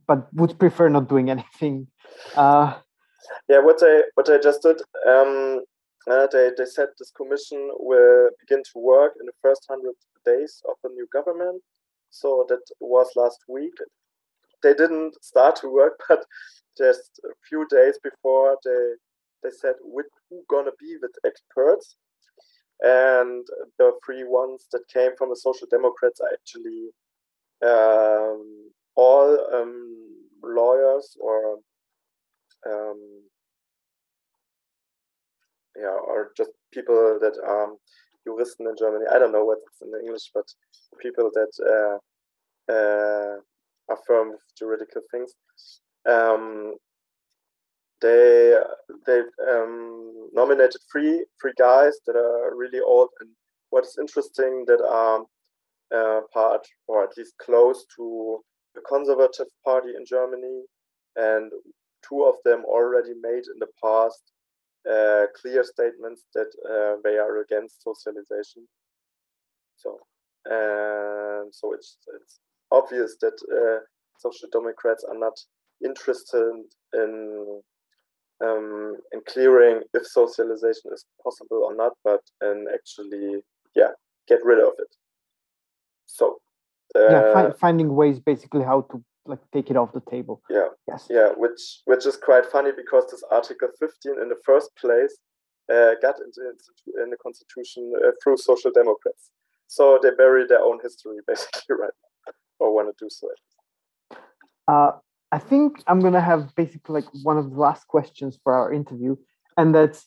But 0.06 0.32
would 0.34 0.58
prefer 0.58 0.88
not 0.88 1.08
doing 1.08 1.30
anything. 1.36 1.86
Uh, 2.34 2.74
yeah 3.48 3.60
what 3.60 3.78
i 3.82 4.02
what 4.14 4.28
i 4.28 4.38
just 4.38 4.62
did 4.62 4.80
um, 5.08 5.62
uh, 6.10 6.26
they, 6.32 6.50
they 6.56 6.64
said 6.64 6.88
this 6.98 7.12
commission 7.16 7.70
will 7.78 8.30
begin 8.40 8.62
to 8.62 8.78
work 8.78 9.12
in 9.20 9.26
the 9.26 9.32
first 9.42 9.64
100 9.66 9.94
days 10.24 10.62
of 10.68 10.76
the 10.82 10.88
new 10.90 11.06
government. 11.12 11.62
So 12.10 12.46
that 12.48 12.60
was 12.80 13.08
last 13.16 13.40
week. 13.48 13.74
They 14.62 14.74
didn't 14.74 15.22
start 15.22 15.56
to 15.56 15.68
work, 15.68 16.00
but 16.08 16.24
just 16.76 17.20
a 17.24 17.34
few 17.48 17.66
days 17.70 17.98
before 18.02 18.56
they 18.64 18.94
they 19.42 19.50
said 19.50 19.74
with 19.82 20.06
who 20.28 20.42
gonna 20.50 20.72
be 20.78 20.96
with 21.00 21.12
experts, 21.24 21.96
and 22.80 23.46
the 23.78 23.92
three 24.04 24.24
ones 24.24 24.66
that 24.72 24.86
came 24.92 25.12
from 25.16 25.30
the 25.30 25.36
Social 25.36 25.66
Democrats 25.70 26.20
are 26.20 26.30
actually 26.32 26.90
um, 27.62 28.70
all 29.01 29.28
um, 29.57 29.74
lawyers 30.42 31.16
or 31.20 31.59
um, 32.70 33.01
yeah, 35.76 35.96
or 36.11 36.32
just 36.36 36.51
people 36.72 37.18
that 37.22 37.36
um, 37.48 37.76
Juristen 38.26 38.66
in 38.66 38.76
Germany. 38.78 39.07
I 39.11 39.18
don't 39.18 39.32
know 39.32 39.44
what 39.44 39.59
it's 39.66 39.80
in 39.80 39.90
English, 40.05 40.30
but 40.34 40.46
people 41.01 41.30
that 41.32 41.53
uh, 41.74 41.96
uh, 42.72 43.36
affirm 43.94 44.32
juridical 44.59 45.03
things. 45.11 45.32
Um, 46.07 46.74
they 48.03 48.59
they 49.07 49.20
um, 49.51 50.28
nominated 50.32 50.80
three 50.90 51.24
three 51.40 51.57
guys 51.59 51.94
that 52.07 52.16
are 52.16 52.57
really 52.57 52.80
old, 52.80 53.09
and 53.20 53.30
what 53.70 53.84
is 53.84 53.96
interesting 53.98 54.64
that 54.66 54.82
are 54.84 55.24
uh, 55.94 56.20
part 56.32 56.66
or 56.86 57.05
at 57.05 57.16
least 57.16 57.34
close 57.38 57.84
to 57.96 58.40
the 58.80 58.88
Conservative 58.88 59.46
Party 59.64 59.90
in 59.96 60.04
Germany, 60.06 60.62
and 61.16 61.52
two 62.08 62.24
of 62.24 62.36
them 62.44 62.64
already 62.64 63.14
made 63.20 63.44
in 63.52 63.58
the 63.58 63.68
past 63.82 64.22
uh, 64.90 65.26
clear 65.40 65.64
statements 65.64 66.24
that 66.34 66.50
uh, 66.68 67.00
they 67.04 67.18
are 67.18 67.40
against 67.40 67.82
socialization. 67.82 68.66
So, 69.76 69.98
and 70.46 71.54
so 71.54 71.72
it's 71.74 71.98
it's 72.14 72.40
obvious 72.70 73.16
that 73.20 73.34
uh, 73.52 73.80
social 74.18 74.48
democrats 74.52 75.04
are 75.04 75.18
not 75.18 75.38
interested 75.84 76.64
in 76.94 77.60
um, 78.42 78.96
in 79.12 79.20
clearing 79.28 79.82
if 79.92 80.06
socialization 80.06 80.92
is 80.92 81.04
possible 81.22 81.62
or 81.64 81.74
not, 81.74 81.92
but 82.04 82.20
in 82.42 82.66
actually, 82.72 83.42
yeah, 83.74 83.90
get 84.28 84.40
rid 84.44 84.60
of 84.60 84.72
it. 84.78 84.94
So, 86.06 86.40
yeah, 86.95 87.32
fi- 87.32 87.53
finding 87.53 87.95
ways 87.95 88.18
basically 88.18 88.64
how 88.64 88.82
to 88.91 89.03
like 89.26 89.38
take 89.53 89.70
it 89.70 89.76
off 89.76 89.93
the 89.93 90.03
table. 90.11 90.43
Yeah. 90.51 90.68
Yes. 90.88 91.07
Yeah, 91.09 91.30
which 91.36 91.82
which 91.84 92.07
is 92.07 92.16
quite 92.16 92.47
funny 92.47 92.70
because 92.76 93.05
this 93.11 93.22
Article 93.30 93.68
15 93.78 94.20
in 94.20 94.28
the 94.28 94.41
first 94.45 94.70
place 94.76 95.16
uh, 95.72 95.95
got 96.03 96.16
into, 96.18 96.41
in 97.03 97.11
the 97.11 97.16
constitution 97.22 97.93
uh, 98.05 98.11
through 98.22 98.36
social 98.36 98.70
democrats. 98.72 99.30
So 99.66 100.01
they 100.03 100.11
bury 100.11 100.47
their 100.47 100.62
own 100.62 100.80
history 100.82 101.18
basically 101.26 101.76
right 101.76 101.93
now, 102.26 102.32
or 102.59 102.74
want 102.74 102.88
to 102.88 103.05
do 103.05 103.09
so. 103.09 103.28
Uh, 104.66 104.93
I 105.32 105.38
think 105.38 105.82
I'm 105.86 106.01
gonna 106.01 106.20
have 106.20 106.55
basically 106.57 106.95
like 107.01 107.09
one 107.22 107.38
of 107.38 107.51
the 107.51 107.57
last 107.57 107.86
questions 107.86 108.38
for 108.43 108.53
our 108.53 108.72
interview, 108.72 109.16
and 109.57 109.74
that's 109.74 110.07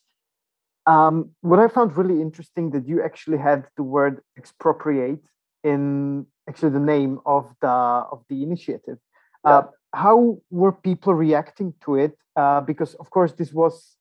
um, 0.85 1.31
what 1.41 1.59
I 1.59 1.69
found 1.69 1.95
really 1.95 2.21
interesting 2.21 2.71
that 2.71 2.87
you 2.87 3.01
actually 3.01 3.37
had 3.37 3.65
the 3.77 3.83
word 3.83 4.21
expropriate 4.37 5.19
in 5.63 6.25
actually 6.47 6.71
the 6.71 6.79
name 6.79 7.19
of 7.25 7.49
the 7.61 7.67
of 7.67 8.23
the 8.29 8.43
initiative. 8.43 8.97
Yeah. 9.45 9.51
Uh, 9.51 9.63
how 9.93 10.37
were 10.49 10.71
people 10.71 11.13
reacting 11.13 11.73
to 11.85 11.95
it? 11.95 12.17
Uh, 12.35 12.61
because 12.61 12.95
of 12.95 13.09
course 13.09 13.33
this 13.33 13.53
was 13.53 13.95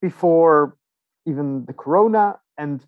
before 0.00 0.76
even 1.26 1.64
the 1.66 1.72
corona 1.72 2.38
and 2.58 2.84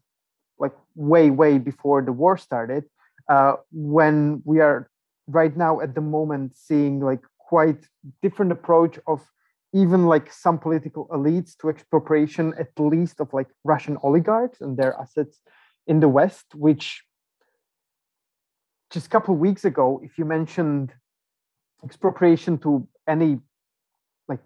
like 0.58 0.74
way 0.94 1.30
way 1.30 1.58
before 1.58 2.02
the 2.02 2.12
war 2.12 2.36
started. 2.36 2.84
Uh, 3.28 3.54
when 3.72 4.42
we 4.44 4.60
are 4.60 4.90
right 5.28 5.56
now 5.56 5.80
at 5.80 5.94
the 5.94 6.00
moment 6.00 6.56
seeing 6.56 7.00
like 7.00 7.22
quite 7.38 7.86
different 8.22 8.52
approach 8.52 8.98
of 9.06 9.22
even 9.72 10.06
like 10.06 10.32
some 10.32 10.58
political 10.58 11.08
elites 11.08 11.56
to 11.56 11.68
expropriation 11.68 12.54
at 12.58 12.68
least 12.78 13.20
of 13.20 13.32
like 13.32 13.48
russian 13.64 13.96
oligarchs 14.02 14.60
and 14.60 14.76
their 14.76 14.94
assets 15.00 15.40
in 15.86 16.00
the 16.00 16.08
west 16.08 16.54
which 16.54 17.02
just 18.94 19.06
a 19.06 19.10
couple 19.10 19.34
of 19.34 19.40
weeks 19.40 19.64
ago, 19.64 20.00
if 20.04 20.16
you 20.18 20.24
mentioned 20.24 20.92
expropriation 21.82 22.56
to 22.58 22.86
any 23.08 23.40
like 24.28 24.38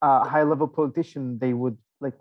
uh, 0.00 0.24
high 0.24 0.44
level 0.44 0.68
politician, 0.68 1.36
they 1.40 1.52
would 1.52 1.76
like 2.00 2.14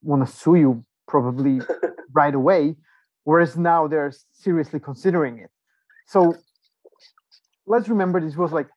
want 0.00 0.24
to 0.24 0.32
sue 0.32 0.54
you 0.54 0.84
probably 1.08 1.60
right 2.12 2.36
away. 2.36 2.76
Whereas 3.24 3.56
now 3.56 3.88
they're 3.88 4.12
seriously 4.32 4.78
considering 4.78 5.38
it. 5.38 5.50
So 6.06 6.34
let's 7.66 7.88
remember 7.88 8.20
this 8.20 8.36
was 8.36 8.52
like 8.52 8.68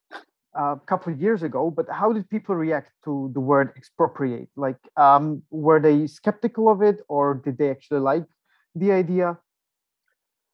a 0.56 0.80
couple 0.88 1.14
of 1.14 1.22
years 1.22 1.44
ago, 1.44 1.70
but 1.70 1.86
how 1.89 2.12
did 2.12 2.28
people 2.28 2.56
react 2.56 2.91
to 3.06 3.30
the 3.36 3.39
word 3.39 3.72
expropriate? 3.78 4.50
Like, 4.56 4.78
um, 4.98 5.44
were 5.52 5.80
they 5.80 6.08
skeptical 6.08 6.70
of 6.70 6.82
it 6.82 7.02
or 7.08 7.36
did 7.46 7.60
they 7.60 7.70
actually 7.70 8.00
like 8.00 8.26
the 8.74 8.91
idea? 8.91 9.38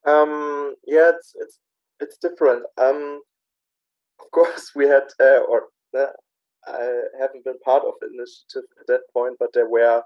Um, 0.05 0.75
yeah, 0.87 1.11
it's 1.15 1.33
it's 1.35 1.59
it's 1.99 2.17
different. 2.17 2.63
Um, 2.77 3.21
of 4.19 4.31
course, 4.33 4.71
we 4.75 4.87
had 4.87 5.03
uh, 5.19 5.41
or 5.49 5.67
uh, 5.97 6.07
I 6.67 7.01
haven't 7.19 7.45
been 7.45 7.59
part 7.59 7.83
of 7.83 7.93
the 8.01 8.07
initiative 8.07 8.69
at 8.79 8.87
that 8.87 9.01
point, 9.13 9.35
but 9.39 9.51
there 9.53 9.69
were 9.69 10.01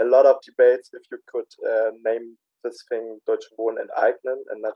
a 0.00 0.04
lot 0.04 0.26
of 0.26 0.36
debates 0.44 0.90
if 0.92 1.02
you 1.10 1.18
could 1.28 1.50
uh, 1.68 1.90
name 2.04 2.36
this 2.64 2.84
thing 2.88 3.18
Deutsche 3.26 3.50
Wohnen 3.58 3.78
enteignen 3.78 4.38
and 4.50 4.62
not 4.62 4.74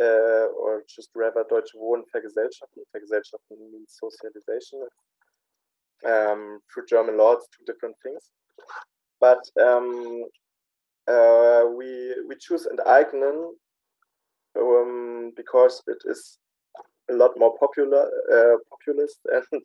uh, 0.00 0.46
or 0.58 0.82
just 0.88 1.10
rather 1.14 1.44
Deutsche 1.48 1.74
Wohnen 1.76 2.04
vergesellschaften. 2.14 2.84
Vergesellschaften 2.92 3.58
means 3.72 3.98
socialization. 4.00 4.80
um, 6.04 6.60
through 6.72 6.86
German 6.88 7.18
law, 7.18 7.32
it's 7.34 7.48
two 7.48 7.64
different 7.72 7.96
things. 8.02 8.30
But 9.20 9.42
um, 9.60 10.24
uh, 11.08 11.64
we 11.76 12.14
we 12.28 12.36
choose 12.40 12.66
Enteignen 12.66 13.52
um, 14.58 15.32
because 15.36 15.82
it 15.86 15.98
is 16.06 16.38
a 17.10 17.14
lot 17.14 17.32
more 17.36 17.56
popular, 17.58 18.10
uh, 18.32 18.56
populist, 18.70 19.18
and 19.32 19.62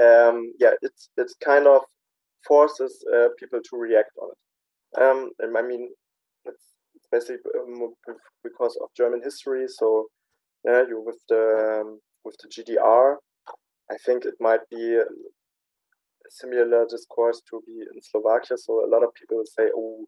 um, 0.00 0.52
yeah, 0.58 0.72
it's 0.82 1.10
it's 1.16 1.34
kind 1.34 1.66
of 1.66 1.82
forces 2.46 3.04
uh, 3.14 3.28
people 3.38 3.60
to 3.62 3.76
react 3.76 4.10
on 4.20 4.30
it. 4.30 5.02
Um, 5.02 5.30
and 5.38 5.56
I 5.56 5.62
mean, 5.62 5.90
it's, 6.44 6.64
basically 7.10 7.38
um, 7.60 7.94
because 8.42 8.76
of 8.82 8.88
German 8.96 9.20
history. 9.22 9.66
So 9.68 10.06
yeah, 10.64 10.82
you 10.88 11.02
with 11.04 11.20
the 11.28 11.80
um, 11.82 12.00
with 12.24 12.36
the 12.42 12.48
GDR, 12.48 13.16
I 13.90 13.96
think 14.06 14.24
it 14.24 14.34
might 14.40 14.68
be 14.70 14.98
similar 16.28 16.86
discourse 16.88 17.42
to 17.50 17.62
be 17.66 17.84
in 17.94 18.00
Slovakia. 18.00 18.56
So 18.56 18.84
a 18.84 18.88
lot 18.88 19.04
of 19.04 19.12
people 19.14 19.42
say, 19.44 19.68
"Oh, 19.76 20.06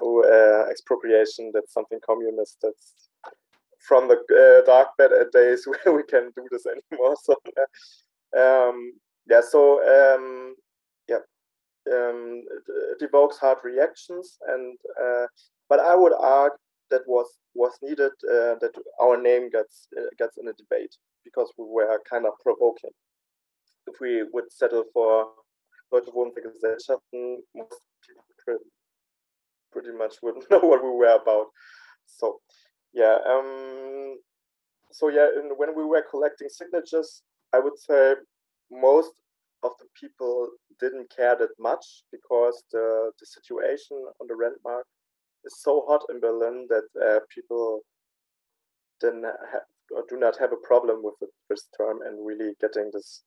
oh, 0.00 0.22
uh, 0.22 0.70
expropriation. 0.70 1.50
That's 1.54 1.72
something 1.72 1.98
communist. 2.04 2.58
That's 2.62 3.10
from 3.86 4.08
the 4.08 4.16
uh, 4.16 4.64
dark 4.66 4.88
bed 4.98 5.10
days 5.32 5.66
where 5.84 5.94
we 5.94 6.02
can 6.04 6.30
do 6.36 6.46
this 6.50 6.66
anymore." 6.66 7.16
So 7.22 7.34
um, 8.36 8.92
yeah, 9.28 9.40
so 9.40 9.80
um, 9.82 10.54
yeah, 11.08 11.22
um, 11.92 12.42
it, 12.68 13.02
evokes 13.02 13.38
hard 13.38 13.58
reactions, 13.64 14.38
and 14.48 14.78
uh, 15.02 15.26
but 15.68 15.80
I 15.80 15.94
would 15.94 16.14
argue 16.18 16.58
that 16.90 17.02
was 17.06 17.26
was 17.54 17.72
needed 17.82 18.12
uh, 18.28 18.56
that 18.60 18.72
our 19.00 19.20
name 19.20 19.50
gets 19.50 19.88
uh, 19.98 20.10
gets 20.18 20.36
in 20.38 20.48
a 20.48 20.52
debate 20.52 20.94
because 21.24 21.52
we 21.56 21.64
were 21.66 22.00
kind 22.08 22.26
of 22.26 22.32
provoking. 22.42 22.90
If 23.86 24.00
we 24.00 24.24
would 24.32 24.50
settle 24.50 24.84
for 24.92 25.28
Deutsche 25.92 26.12
Wohnungsgesellschaften, 26.14 27.36
most 27.54 27.80
people 28.46 28.58
pretty 29.72 29.92
much 29.96 30.14
wouldn't 30.22 30.48
know 30.50 30.60
what 30.60 30.82
we 30.82 30.90
were 30.90 31.18
about. 31.22 31.46
So, 32.06 32.40
yeah. 32.94 33.18
Um, 33.28 34.18
so 34.92 35.08
yeah, 35.08 35.28
and 35.36 35.52
when 35.56 35.76
we 35.76 35.84
were 35.84 36.04
collecting 36.08 36.48
signatures, 36.48 37.22
I 37.52 37.58
would 37.58 37.78
say 37.78 38.14
most 38.70 39.10
of 39.62 39.72
the 39.80 39.86
people 40.00 40.48
didn't 40.80 41.10
care 41.14 41.36
that 41.36 41.50
much 41.58 41.84
because 42.12 42.62
the 42.72 43.10
the 43.18 43.26
situation 43.26 43.96
on 44.20 44.26
the 44.28 44.36
rent 44.36 44.56
mark 44.64 44.86
is 45.44 45.60
so 45.60 45.84
hot 45.88 46.02
in 46.10 46.20
Berlin 46.20 46.66
that 46.68 46.88
uh, 47.00 47.20
people 47.34 47.80
didn't 49.00 49.24
or 49.90 50.04
do 50.08 50.16
not 50.16 50.38
have 50.38 50.52
a 50.52 50.66
problem 50.66 51.02
with 51.02 51.14
the 51.20 51.28
first 51.48 51.68
term 51.76 51.98
and 52.06 52.26
really 52.26 52.54
getting 52.60 52.90
this 52.92 53.22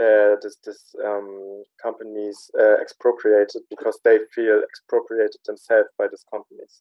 uh, 0.00 0.36
this, 0.40 0.56
this 0.64 0.94
um, 1.04 1.62
companies 1.82 2.50
uh, 2.58 2.80
expropriated 2.80 3.62
because 3.68 3.98
they 4.04 4.18
feel 4.34 4.62
expropriated 4.62 5.36
themselves 5.44 5.88
by 5.98 6.06
these 6.08 6.24
companies. 6.32 6.80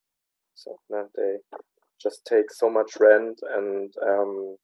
So 0.56 0.78
no, 0.90 1.10
they 1.16 1.36
just 2.02 2.26
take 2.26 2.52
so 2.52 2.70
much 2.70 2.92
rent 3.00 3.40
and 3.56 3.94
um, 4.08 4.56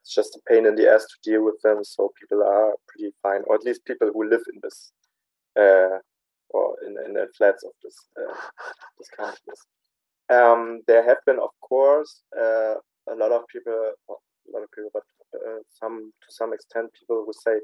it's 0.00 0.14
just 0.14 0.36
a 0.36 0.40
pain 0.48 0.66
in 0.66 0.74
the 0.74 0.90
ass 0.90 1.04
to 1.04 1.30
deal 1.30 1.44
with 1.44 1.60
them. 1.62 1.84
So 1.84 2.12
people 2.18 2.42
are 2.42 2.72
pretty 2.88 3.12
fine, 3.22 3.42
or 3.46 3.54
at 3.56 3.64
least 3.64 3.84
people 3.84 4.10
who 4.12 4.28
live 4.28 4.42
in 4.52 4.60
this 4.62 4.92
uh, 5.58 5.98
or 6.50 6.76
in, 6.86 6.96
in 7.06 7.14
the 7.14 7.28
flats 7.36 7.64
of 7.64 7.72
this 7.82 7.96
uh, 8.18 8.34
this 8.98 9.08
companies. 9.16 9.66
Um, 10.30 10.82
there 10.86 11.04
have 11.04 11.18
been, 11.26 11.38
of 11.38 11.50
course, 11.60 12.22
uh, 12.38 12.74
a 13.10 13.16
lot 13.16 13.32
of 13.32 13.42
people, 13.48 13.72
a 13.72 14.50
lot 14.52 14.62
of 14.62 14.70
people, 14.72 14.90
but 14.92 15.02
uh, 15.34 15.60
some 15.68 16.12
to 16.22 16.28
some 16.32 16.52
extent 16.52 16.90
people 16.98 17.24
who 17.26 17.32
say 17.32 17.60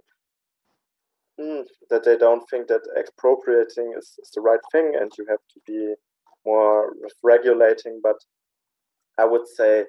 mm, 1.40 1.64
that 1.90 2.04
they 2.04 2.16
don't 2.16 2.48
think 2.48 2.68
that 2.68 2.82
expropriating 2.98 3.92
is, 3.96 4.14
is 4.22 4.30
the 4.34 4.40
right 4.40 4.60
thing 4.72 4.92
and 5.00 5.10
you 5.18 5.26
have 5.28 5.40
to 5.52 5.60
be 5.66 5.94
more 6.44 6.94
regulating 7.22 8.00
but 8.02 8.16
i 9.18 9.24
would 9.24 9.46
say 9.48 9.84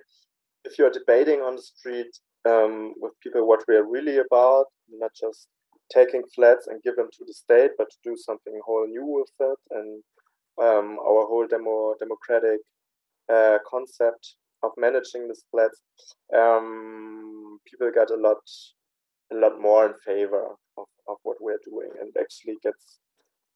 if 0.66 0.78
you're 0.78 0.92
debating 0.92 1.42
on 1.42 1.56
the 1.56 1.62
street 1.62 2.12
um, 2.50 2.94
with 3.02 3.14
people 3.22 3.48
what 3.48 3.64
we 3.68 3.76
are 3.76 3.90
really 3.90 4.18
about 4.18 4.66
not 4.90 5.12
just 5.20 5.48
taking 5.94 6.24
flats 6.36 6.68
and 6.68 6.84
give 6.84 6.96
them 6.96 7.10
to 7.14 7.24
the 7.26 7.34
state 7.34 7.72
but 7.78 7.90
to 7.90 7.98
do 8.04 8.16
something 8.18 8.60
whole 8.66 8.88
new 8.88 9.06
with 9.06 9.32
it 9.40 9.60
and 9.72 10.04
um, 10.62 10.98
our 11.00 11.26
whole 11.28 11.48
demo 11.48 11.94
democratic 12.00 12.60
uh, 13.34 13.58
concept 13.70 14.36
of 14.64 14.72
managing 14.78 15.28
these 15.28 15.44
flats, 15.52 15.82
um, 16.36 17.60
people 17.66 17.92
get 17.94 18.10
a 18.10 18.16
lot, 18.16 18.38
a 19.32 19.36
lot 19.36 19.60
more 19.60 19.88
in 19.88 19.94
favor 20.06 20.48
of, 20.78 20.86
of 21.08 21.18
what 21.24 21.38
we're 21.40 21.60
doing, 21.66 21.90
and 22.00 22.12
actually 22.20 22.56
gets 22.64 23.00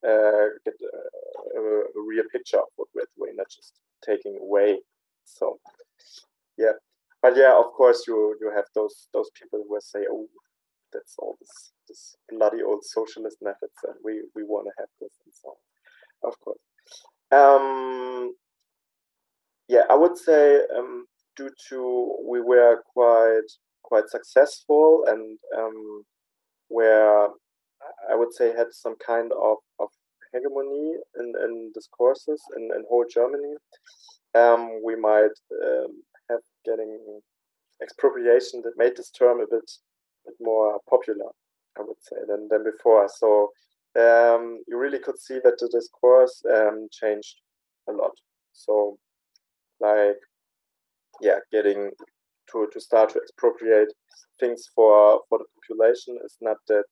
uh, 0.08 0.50
get 0.66 0.74
a, 0.82 1.60
a, 1.60 2.04
real 2.08 2.24
picture 2.32 2.58
of 2.58 2.66
what 2.76 2.88
we're 2.96 3.06
doing, 3.18 3.36
not 3.36 3.48
just 3.50 3.74
taking 4.04 4.38
away. 4.42 4.80
So, 5.26 5.60
yeah, 6.58 6.74
but 7.22 7.36
yeah, 7.38 7.58
of 7.58 7.72
course, 7.74 8.04
you 8.08 8.36
you 8.42 8.52
have 8.56 8.66
those 8.76 9.08
those 9.14 9.30
people 9.40 9.64
who 9.68 9.78
say, 9.82 10.06
"Oh, 10.12 10.28
that's 10.94 11.16
all 11.20 11.38
this 11.40 11.72
this 11.88 12.16
bloody 12.30 12.62
old 12.64 12.84
socialist 12.84 13.38
methods, 13.42 13.78
and 13.84 13.96
we 14.04 14.24
we 14.36 14.44
want 14.44 14.68
to 14.68 14.74
have 14.80 14.90
this," 15.00 15.14
and 15.26 15.34
so 15.34 15.50
on. 15.50 16.30
Of 16.32 16.40
course. 16.40 16.60
Um, 17.32 18.36
yeah, 19.68 19.84
I 19.90 19.96
would 19.96 20.18
say 20.18 20.62
um, 20.78 21.06
due 21.36 21.50
to 21.70 22.16
we 22.28 22.42
were 22.42 22.84
quite 22.94 23.50
quite 23.84 24.10
successful 24.10 25.04
and 25.08 25.38
um, 25.58 26.04
where 26.68 27.28
I 28.10 28.16
would 28.16 28.34
say 28.34 28.54
had 28.56 28.68
some 28.72 28.96
kind 29.06 29.32
of, 29.34 29.58
of 29.80 29.90
hegemony 30.34 30.96
in, 31.20 31.34
in 31.44 31.72
discourses 31.74 32.42
in, 32.58 32.64
in 32.76 32.84
whole 32.90 33.06
Germany. 33.10 33.56
Um, 34.34 34.82
we 34.84 34.96
might 34.96 35.36
um, 35.64 36.02
have 36.30 36.40
getting 36.66 37.20
expropriation 37.82 38.62
that 38.64 38.78
made 38.78 38.96
this 38.96 39.12
term 39.12 39.40
a 39.40 39.48
bit, 39.50 39.70
bit 40.26 40.36
more 40.40 40.80
popular, 40.90 41.32
I 41.78 41.82
would 41.82 42.02
say, 42.02 42.18
than, 42.28 42.48
than 42.50 42.64
before. 42.64 43.10
So 43.10 43.50
um, 44.00 44.62
you 44.68 44.78
really 44.78 45.00
could 45.00 45.20
see 45.20 45.40
that 45.44 45.58
the 45.60 45.70
discourse 45.72 46.42
um, 46.54 46.88
changed 46.92 47.36
a 47.90 47.92
lot. 47.92 48.12
So 48.54 48.98
like 49.82 50.18
yeah 51.20 51.40
getting 51.52 51.92
to, 52.52 52.68
to 52.72 52.80
start 52.80 53.10
to 53.10 53.20
expropriate 53.20 53.92
things 54.40 54.70
for 54.76 55.22
for 55.28 55.40
the 55.40 55.46
population 55.56 56.18
is 56.24 56.38
not 56.42 56.58
that 56.68 56.86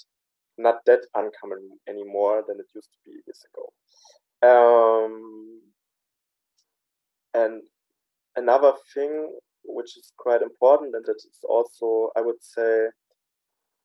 not 0.60 0.86
that 0.86 1.00
uncommon 1.16 1.80
anymore 1.88 2.44
than 2.48 2.60
it 2.60 2.68
used 2.76 2.90
to 2.94 3.00
be 3.06 3.12
years 3.26 3.46
ago. 3.50 3.66
Um, 4.42 5.62
and 7.34 7.64
another 8.36 8.74
thing 8.94 9.38
which 9.64 9.98
is 9.98 10.12
quite 10.18 10.42
important 10.42 10.96
and 10.96 11.06
that 11.06 11.18
is 11.18 11.40
also 11.48 12.10
i 12.18 12.22
would 12.22 12.42
say 12.42 12.88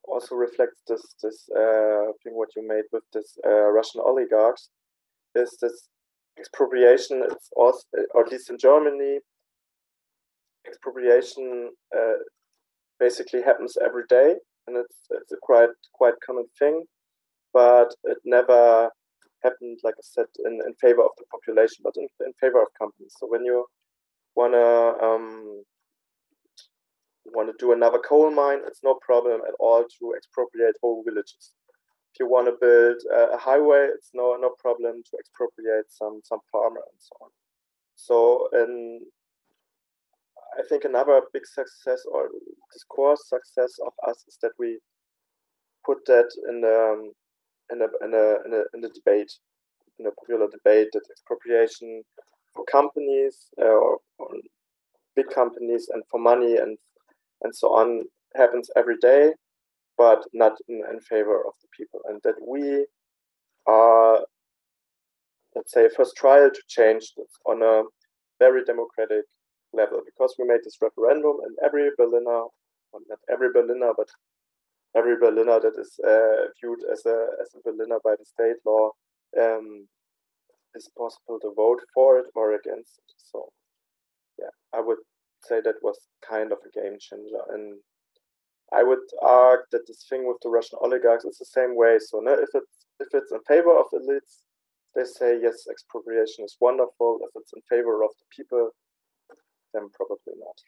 also 0.05 0.35
reflects 0.35 0.81
this 0.89 1.03
this 1.23 1.49
uh, 1.57 2.13
thing 2.23 2.35
what 2.35 2.49
you 2.57 2.67
made 2.67 2.85
with 2.93 3.03
this 3.13 3.37
uh, 3.47 3.69
russian 3.79 4.01
oligarchs 4.05 4.71
is 5.35 5.57
this 5.61 5.89
expropriation. 6.39 7.23
It's 7.31 7.51
also 7.57 7.83
or 8.15 8.25
at 8.25 8.33
least 8.33 8.51
in 8.51 8.59
germany 8.59 9.19
expropriation 10.67 11.71
uh, 11.97 12.19
basically 12.99 13.43
happens 13.43 13.77
every 13.85 14.05
day 14.09 14.37
and 14.67 14.77
it's 14.77 14.97
it's 15.11 15.33
a 15.33 15.37
quite 15.43 15.71
quite 15.93 16.15
common 16.25 16.47
thing 16.59 16.85
but 17.53 17.95
it 18.05 18.19
never 18.25 18.91
happened 19.43 19.79
like 19.85 19.95
i 19.99 20.03
said 20.03 20.27
in, 20.45 20.55
in 20.67 20.75
favor 20.81 21.03
of 21.03 21.11
the 21.19 21.25
population 21.31 21.83
but 21.83 21.95
in, 21.97 22.09
in 22.27 22.33
favor 22.41 22.61
of 22.63 22.69
companies 22.79 23.15
so 23.19 23.27
when 23.27 23.45
you 23.45 23.67
want 24.37 24.53
to 24.53 25.05
um, 25.05 25.63
want 27.27 27.49
to 27.49 27.55
do 27.59 27.73
another 27.73 27.99
coal 27.99 28.31
mine 28.31 28.61
it's 28.67 28.83
no 28.83 28.99
problem 29.07 29.41
at 29.47 29.55
all 29.59 29.85
to 29.99 30.15
expropriate 30.17 30.77
whole 30.83 31.03
villages 31.05 31.53
if 32.15 32.21
you 32.21 32.31
want 32.31 32.47
to 32.47 32.55
build 32.61 33.03
a 33.13 33.37
highway, 33.37 33.89
it's 33.93 34.11
no 34.15 34.37
no 34.41 34.51
problem 34.61 35.03
to 35.03 35.17
expropriate 35.19 35.87
some 35.89 36.21
some 36.23 36.39
farmer 36.53 36.79
and 36.79 37.01
so 37.01 37.17
on. 37.23 37.31
So, 37.97 38.49
and 38.53 39.03
I 40.59 40.63
think 40.69 40.85
another 40.85 41.21
big 41.33 41.47
success 41.47 42.03
or 42.11 42.29
discourse 42.73 43.29
success 43.29 43.73
of 43.87 43.93
us 44.09 44.25
is 44.29 44.39
that 44.43 44.53
we 44.59 44.79
put 45.85 45.99
that 46.07 46.31
in 46.49 46.61
the 46.61 47.11
in 47.73 47.83
a 47.83 48.05
in 48.05 48.15
a 48.15 48.27
in 48.47 48.55
a, 48.55 48.63
in 48.75 48.81
the 48.81 48.91
debate, 48.91 49.33
in 49.99 50.07
a 50.07 50.11
popular 50.13 50.49
debate, 50.51 50.89
that 50.93 51.03
expropriation 51.11 52.03
for 52.55 52.65
companies 52.67 53.49
uh, 53.61 53.65
or, 53.65 53.99
or 54.19 54.29
big 55.17 55.29
companies 55.31 55.89
and 55.93 56.03
for 56.11 56.21
money 56.21 56.57
and 56.57 56.79
and 57.43 57.55
so 57.55 57.69
on 57.75 58.03
happens 58.37 58.71
every 58.77 58.97
day 58.99 59.33
but 59.97 60.25
not 60.33 60.53
in, 60.69 60.83
in 60.93 61.01
favor 61.01 61.39
of 61.47 61.55
the 61.63 61.69
people, 61.77 62.01
and 62.09 62.21
that 62.25 62.35
we 62.47 62.87
are, 63.67 64.21
let's 65.55 65.73
say, 65.73 65.89
first 65.97 66.17
trial 66.17 66.51
to 66.51 66.61
change 66.69 67.13
this 67.17 67.31
on 67.47 67.63
a 67.63 67.83
very 68.39 68.65
democratic 68.65 69.25
level 69.75 70.01
because 70.05 70.35
we 70.39 70.47
made 70.47 70.61
this 70.65 70.79
referendum, 70.81 71.37
and 71.45 71.57
every 71.65 71.91
Berliner, 71.97 72.49
well, 72.93 73.03
not 73.09 73.19
every 73.31 73.53
Berliner, 73.53 73.93
but 73.97 74.09
every 74.97 75.17
Berliner 75.17 75.61
that 75.61 75.77
is 75.79 75.99
uh, 76.07 76.49
viewed 76.61 76.81
as 76.93 77.05
a 77.07 77.27
as 77.43 77.51
a 77.55 77.61
Berliner 77.65 77.99
by 78.05 78.15
the 78.19 78.25
state 78.25 78.61
law 78.65 78.91
um, 79.41 79.87
is 80.75 80.91
possible 80.97 81.39
to 81.41 81.53
vote 81.57 81.81
for 81.95 82.19
it 82.19 82.27
or 82.35 82.55
against 82.55 82.99
it. 82.99 83.15
So 83.17 83.49
yeah, 84.39 84.55
I 84.73 84.81
would 84.81 84.99
say 85.43 85.61
that 85.61 85.83
was 85.83 85.99
kind 86.29 86.53
of 86.53 86.59
a 86.65 86.81
game 86.81 86.99
changer. 86.99 87.43
And 87.51 87.79
I 88.73 88.83
would 88.83 89.05
argue 89.23 89.67
that 89.73 89.87
this 89.87 90.07
thing 90.09 90.27
with 90.27 90.39
the 90.43 90.51
Russian 90.51 90.79
oligarchs 90.83 91.25
is 91.25 91.39
the 91.39 91.45
same 91.45 91.77
way. 91.77 91.99
So 91.99 92.21
no, 92.21 92.33
if 92.33 92.49
it's 92.55 92.87
if 93.01 93.09
it's 93.13 93.33
in 93.33 93.41
favor 93.47 93.77
of 93.79 93.87
elites, 93.93 94.43
they 94.95 95.05
say 95.05 95.39
yes, 95.43 95.67
expropriation 95.71 96.45
is 96.45 96.57
wonderful. 96.61 97.19
If 97.23 97.31
it's 97.35 97.53
in 97.53 97.63
favor 97.69 98.03
of 98.03 98.11
the 98.19 98.27
people, 98.35 98.71
then 99.75 99.91
probably 99.93 100.35
not. 100.39 100.59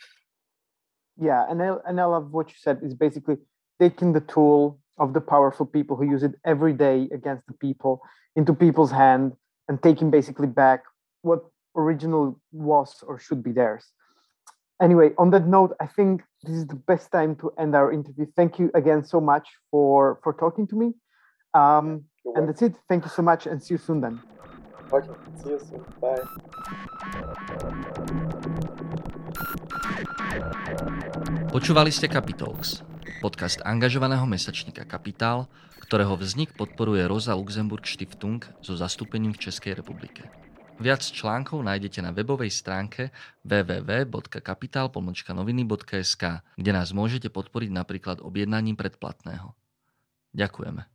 Yeah, 1.18 1.46
and 1.48 1.62
I, 1.62 1.76
and 1.86 2.00
I 2.00 2.04
love 2.04 2.32
what 2.32 2.48
you 2.50 2.56
said 2.58 2.80
is 2.82 2.94
basically 2.94 3.36
taking 3.80 4.12
the 4.12 4.20
tool 4.20 4.78
of 4.98 5.14
the 5.14 5.20
powerful 5.20 5.66
people 5.66 5.96
who 5.96 6.04
use 6.04 6.22
it 6.22 6.34
every 6.44 6.72
day 6.72 7.08
against 7.12 7.46
the 7.46 7.54
people 7.54 8.02
into 8.34 8.52
people's 8.52 8.90
hand 8.90 9.32
and 9.68 9.82
taking 9.82 10.10
basically 10.10 10.46
back 10.46 10.82
what 11.22 11.44
original 11.74 12.40
was 12.52 13.02
or 13.06 13.18
should 13.18 13.42
be 13.42 13.52
theirs. 13.52 13.92
Anyway, 14.80 15.10
on 15.16 15.30
that 15.30 15.46
note, 15.46 15.74
I 15.80 15.86
think 15.86 16.22
this 16.42 16.54
is 16.54 16.66
the 16.66 16.74
best 16.74 17.10
time 17.10 17.34
to 17.36 17.50
end 17.58 17.74
our 17.74 17.92
interview. 17.92 18.26
Thank 18.36 18.58
you 18.58 18.70
again 18.74 19.04
so 19.04 19.20
much 19.20 19.48
for 19.70 20.20
for 20.22 20.34
talking 20.34 20.66
to 20.68 20.76
me. 20.76 20.92
Um, 21.54 22.04
and 22.34 22.48
that's 22.48 22.60
it. 22.60 22.74
Thank 22.88 23.04
you 23.04 23.10
so 23.10 23.22
much 23.22 23.46
and 23.46 23.62
see 23.62 23.74
you 23.74 23.78
soon 23.78 24.02
then. 24.02 24.20
Okay, 24.92 25.08
see 25.42 25.50
you 25.50 25.58
soon. 25.58 25.84
Bye. 26.00 26.16
Počúvali 31.50 31.90
ste 31.90 32.06
Capitalx, 32.06 32.86
podcast 33.20 33.60
angažovaného 33.64 34.24
mesačníka 34.24 34.88
Kapitál, 34.88 35.50
ktorého 35.82 36.14
vznik 36.14 36.54
podporuje 36.54 37.02
Rosa 37.04 37.34
Luxemburg 37.34 37.84
Stiftung 37.84 38.46
so 38.62 38.78
zastúpením 38.78 39.34
v 39.34 39.50
Českej 39.50 39.74
republike. 39.74 40.30
Viac 40.78 41.02
článkov 41.02 41.58
nájdete 41.64 42.04
na 42.04 42.12
webovej 42.14 42.52
stránke 42.54 43.10
www.kapital.noviny.sk, 43.42 46.22
kde 46.54 46.70
nás 46.70 46.94
môžete 46.94 47.26
podporiť 47.32 47.72
napríklad 47.74 48.22
objednaním 48.22 48.78
predplatného. 48.78 49.58
Ďakujeme. 50.36 50.86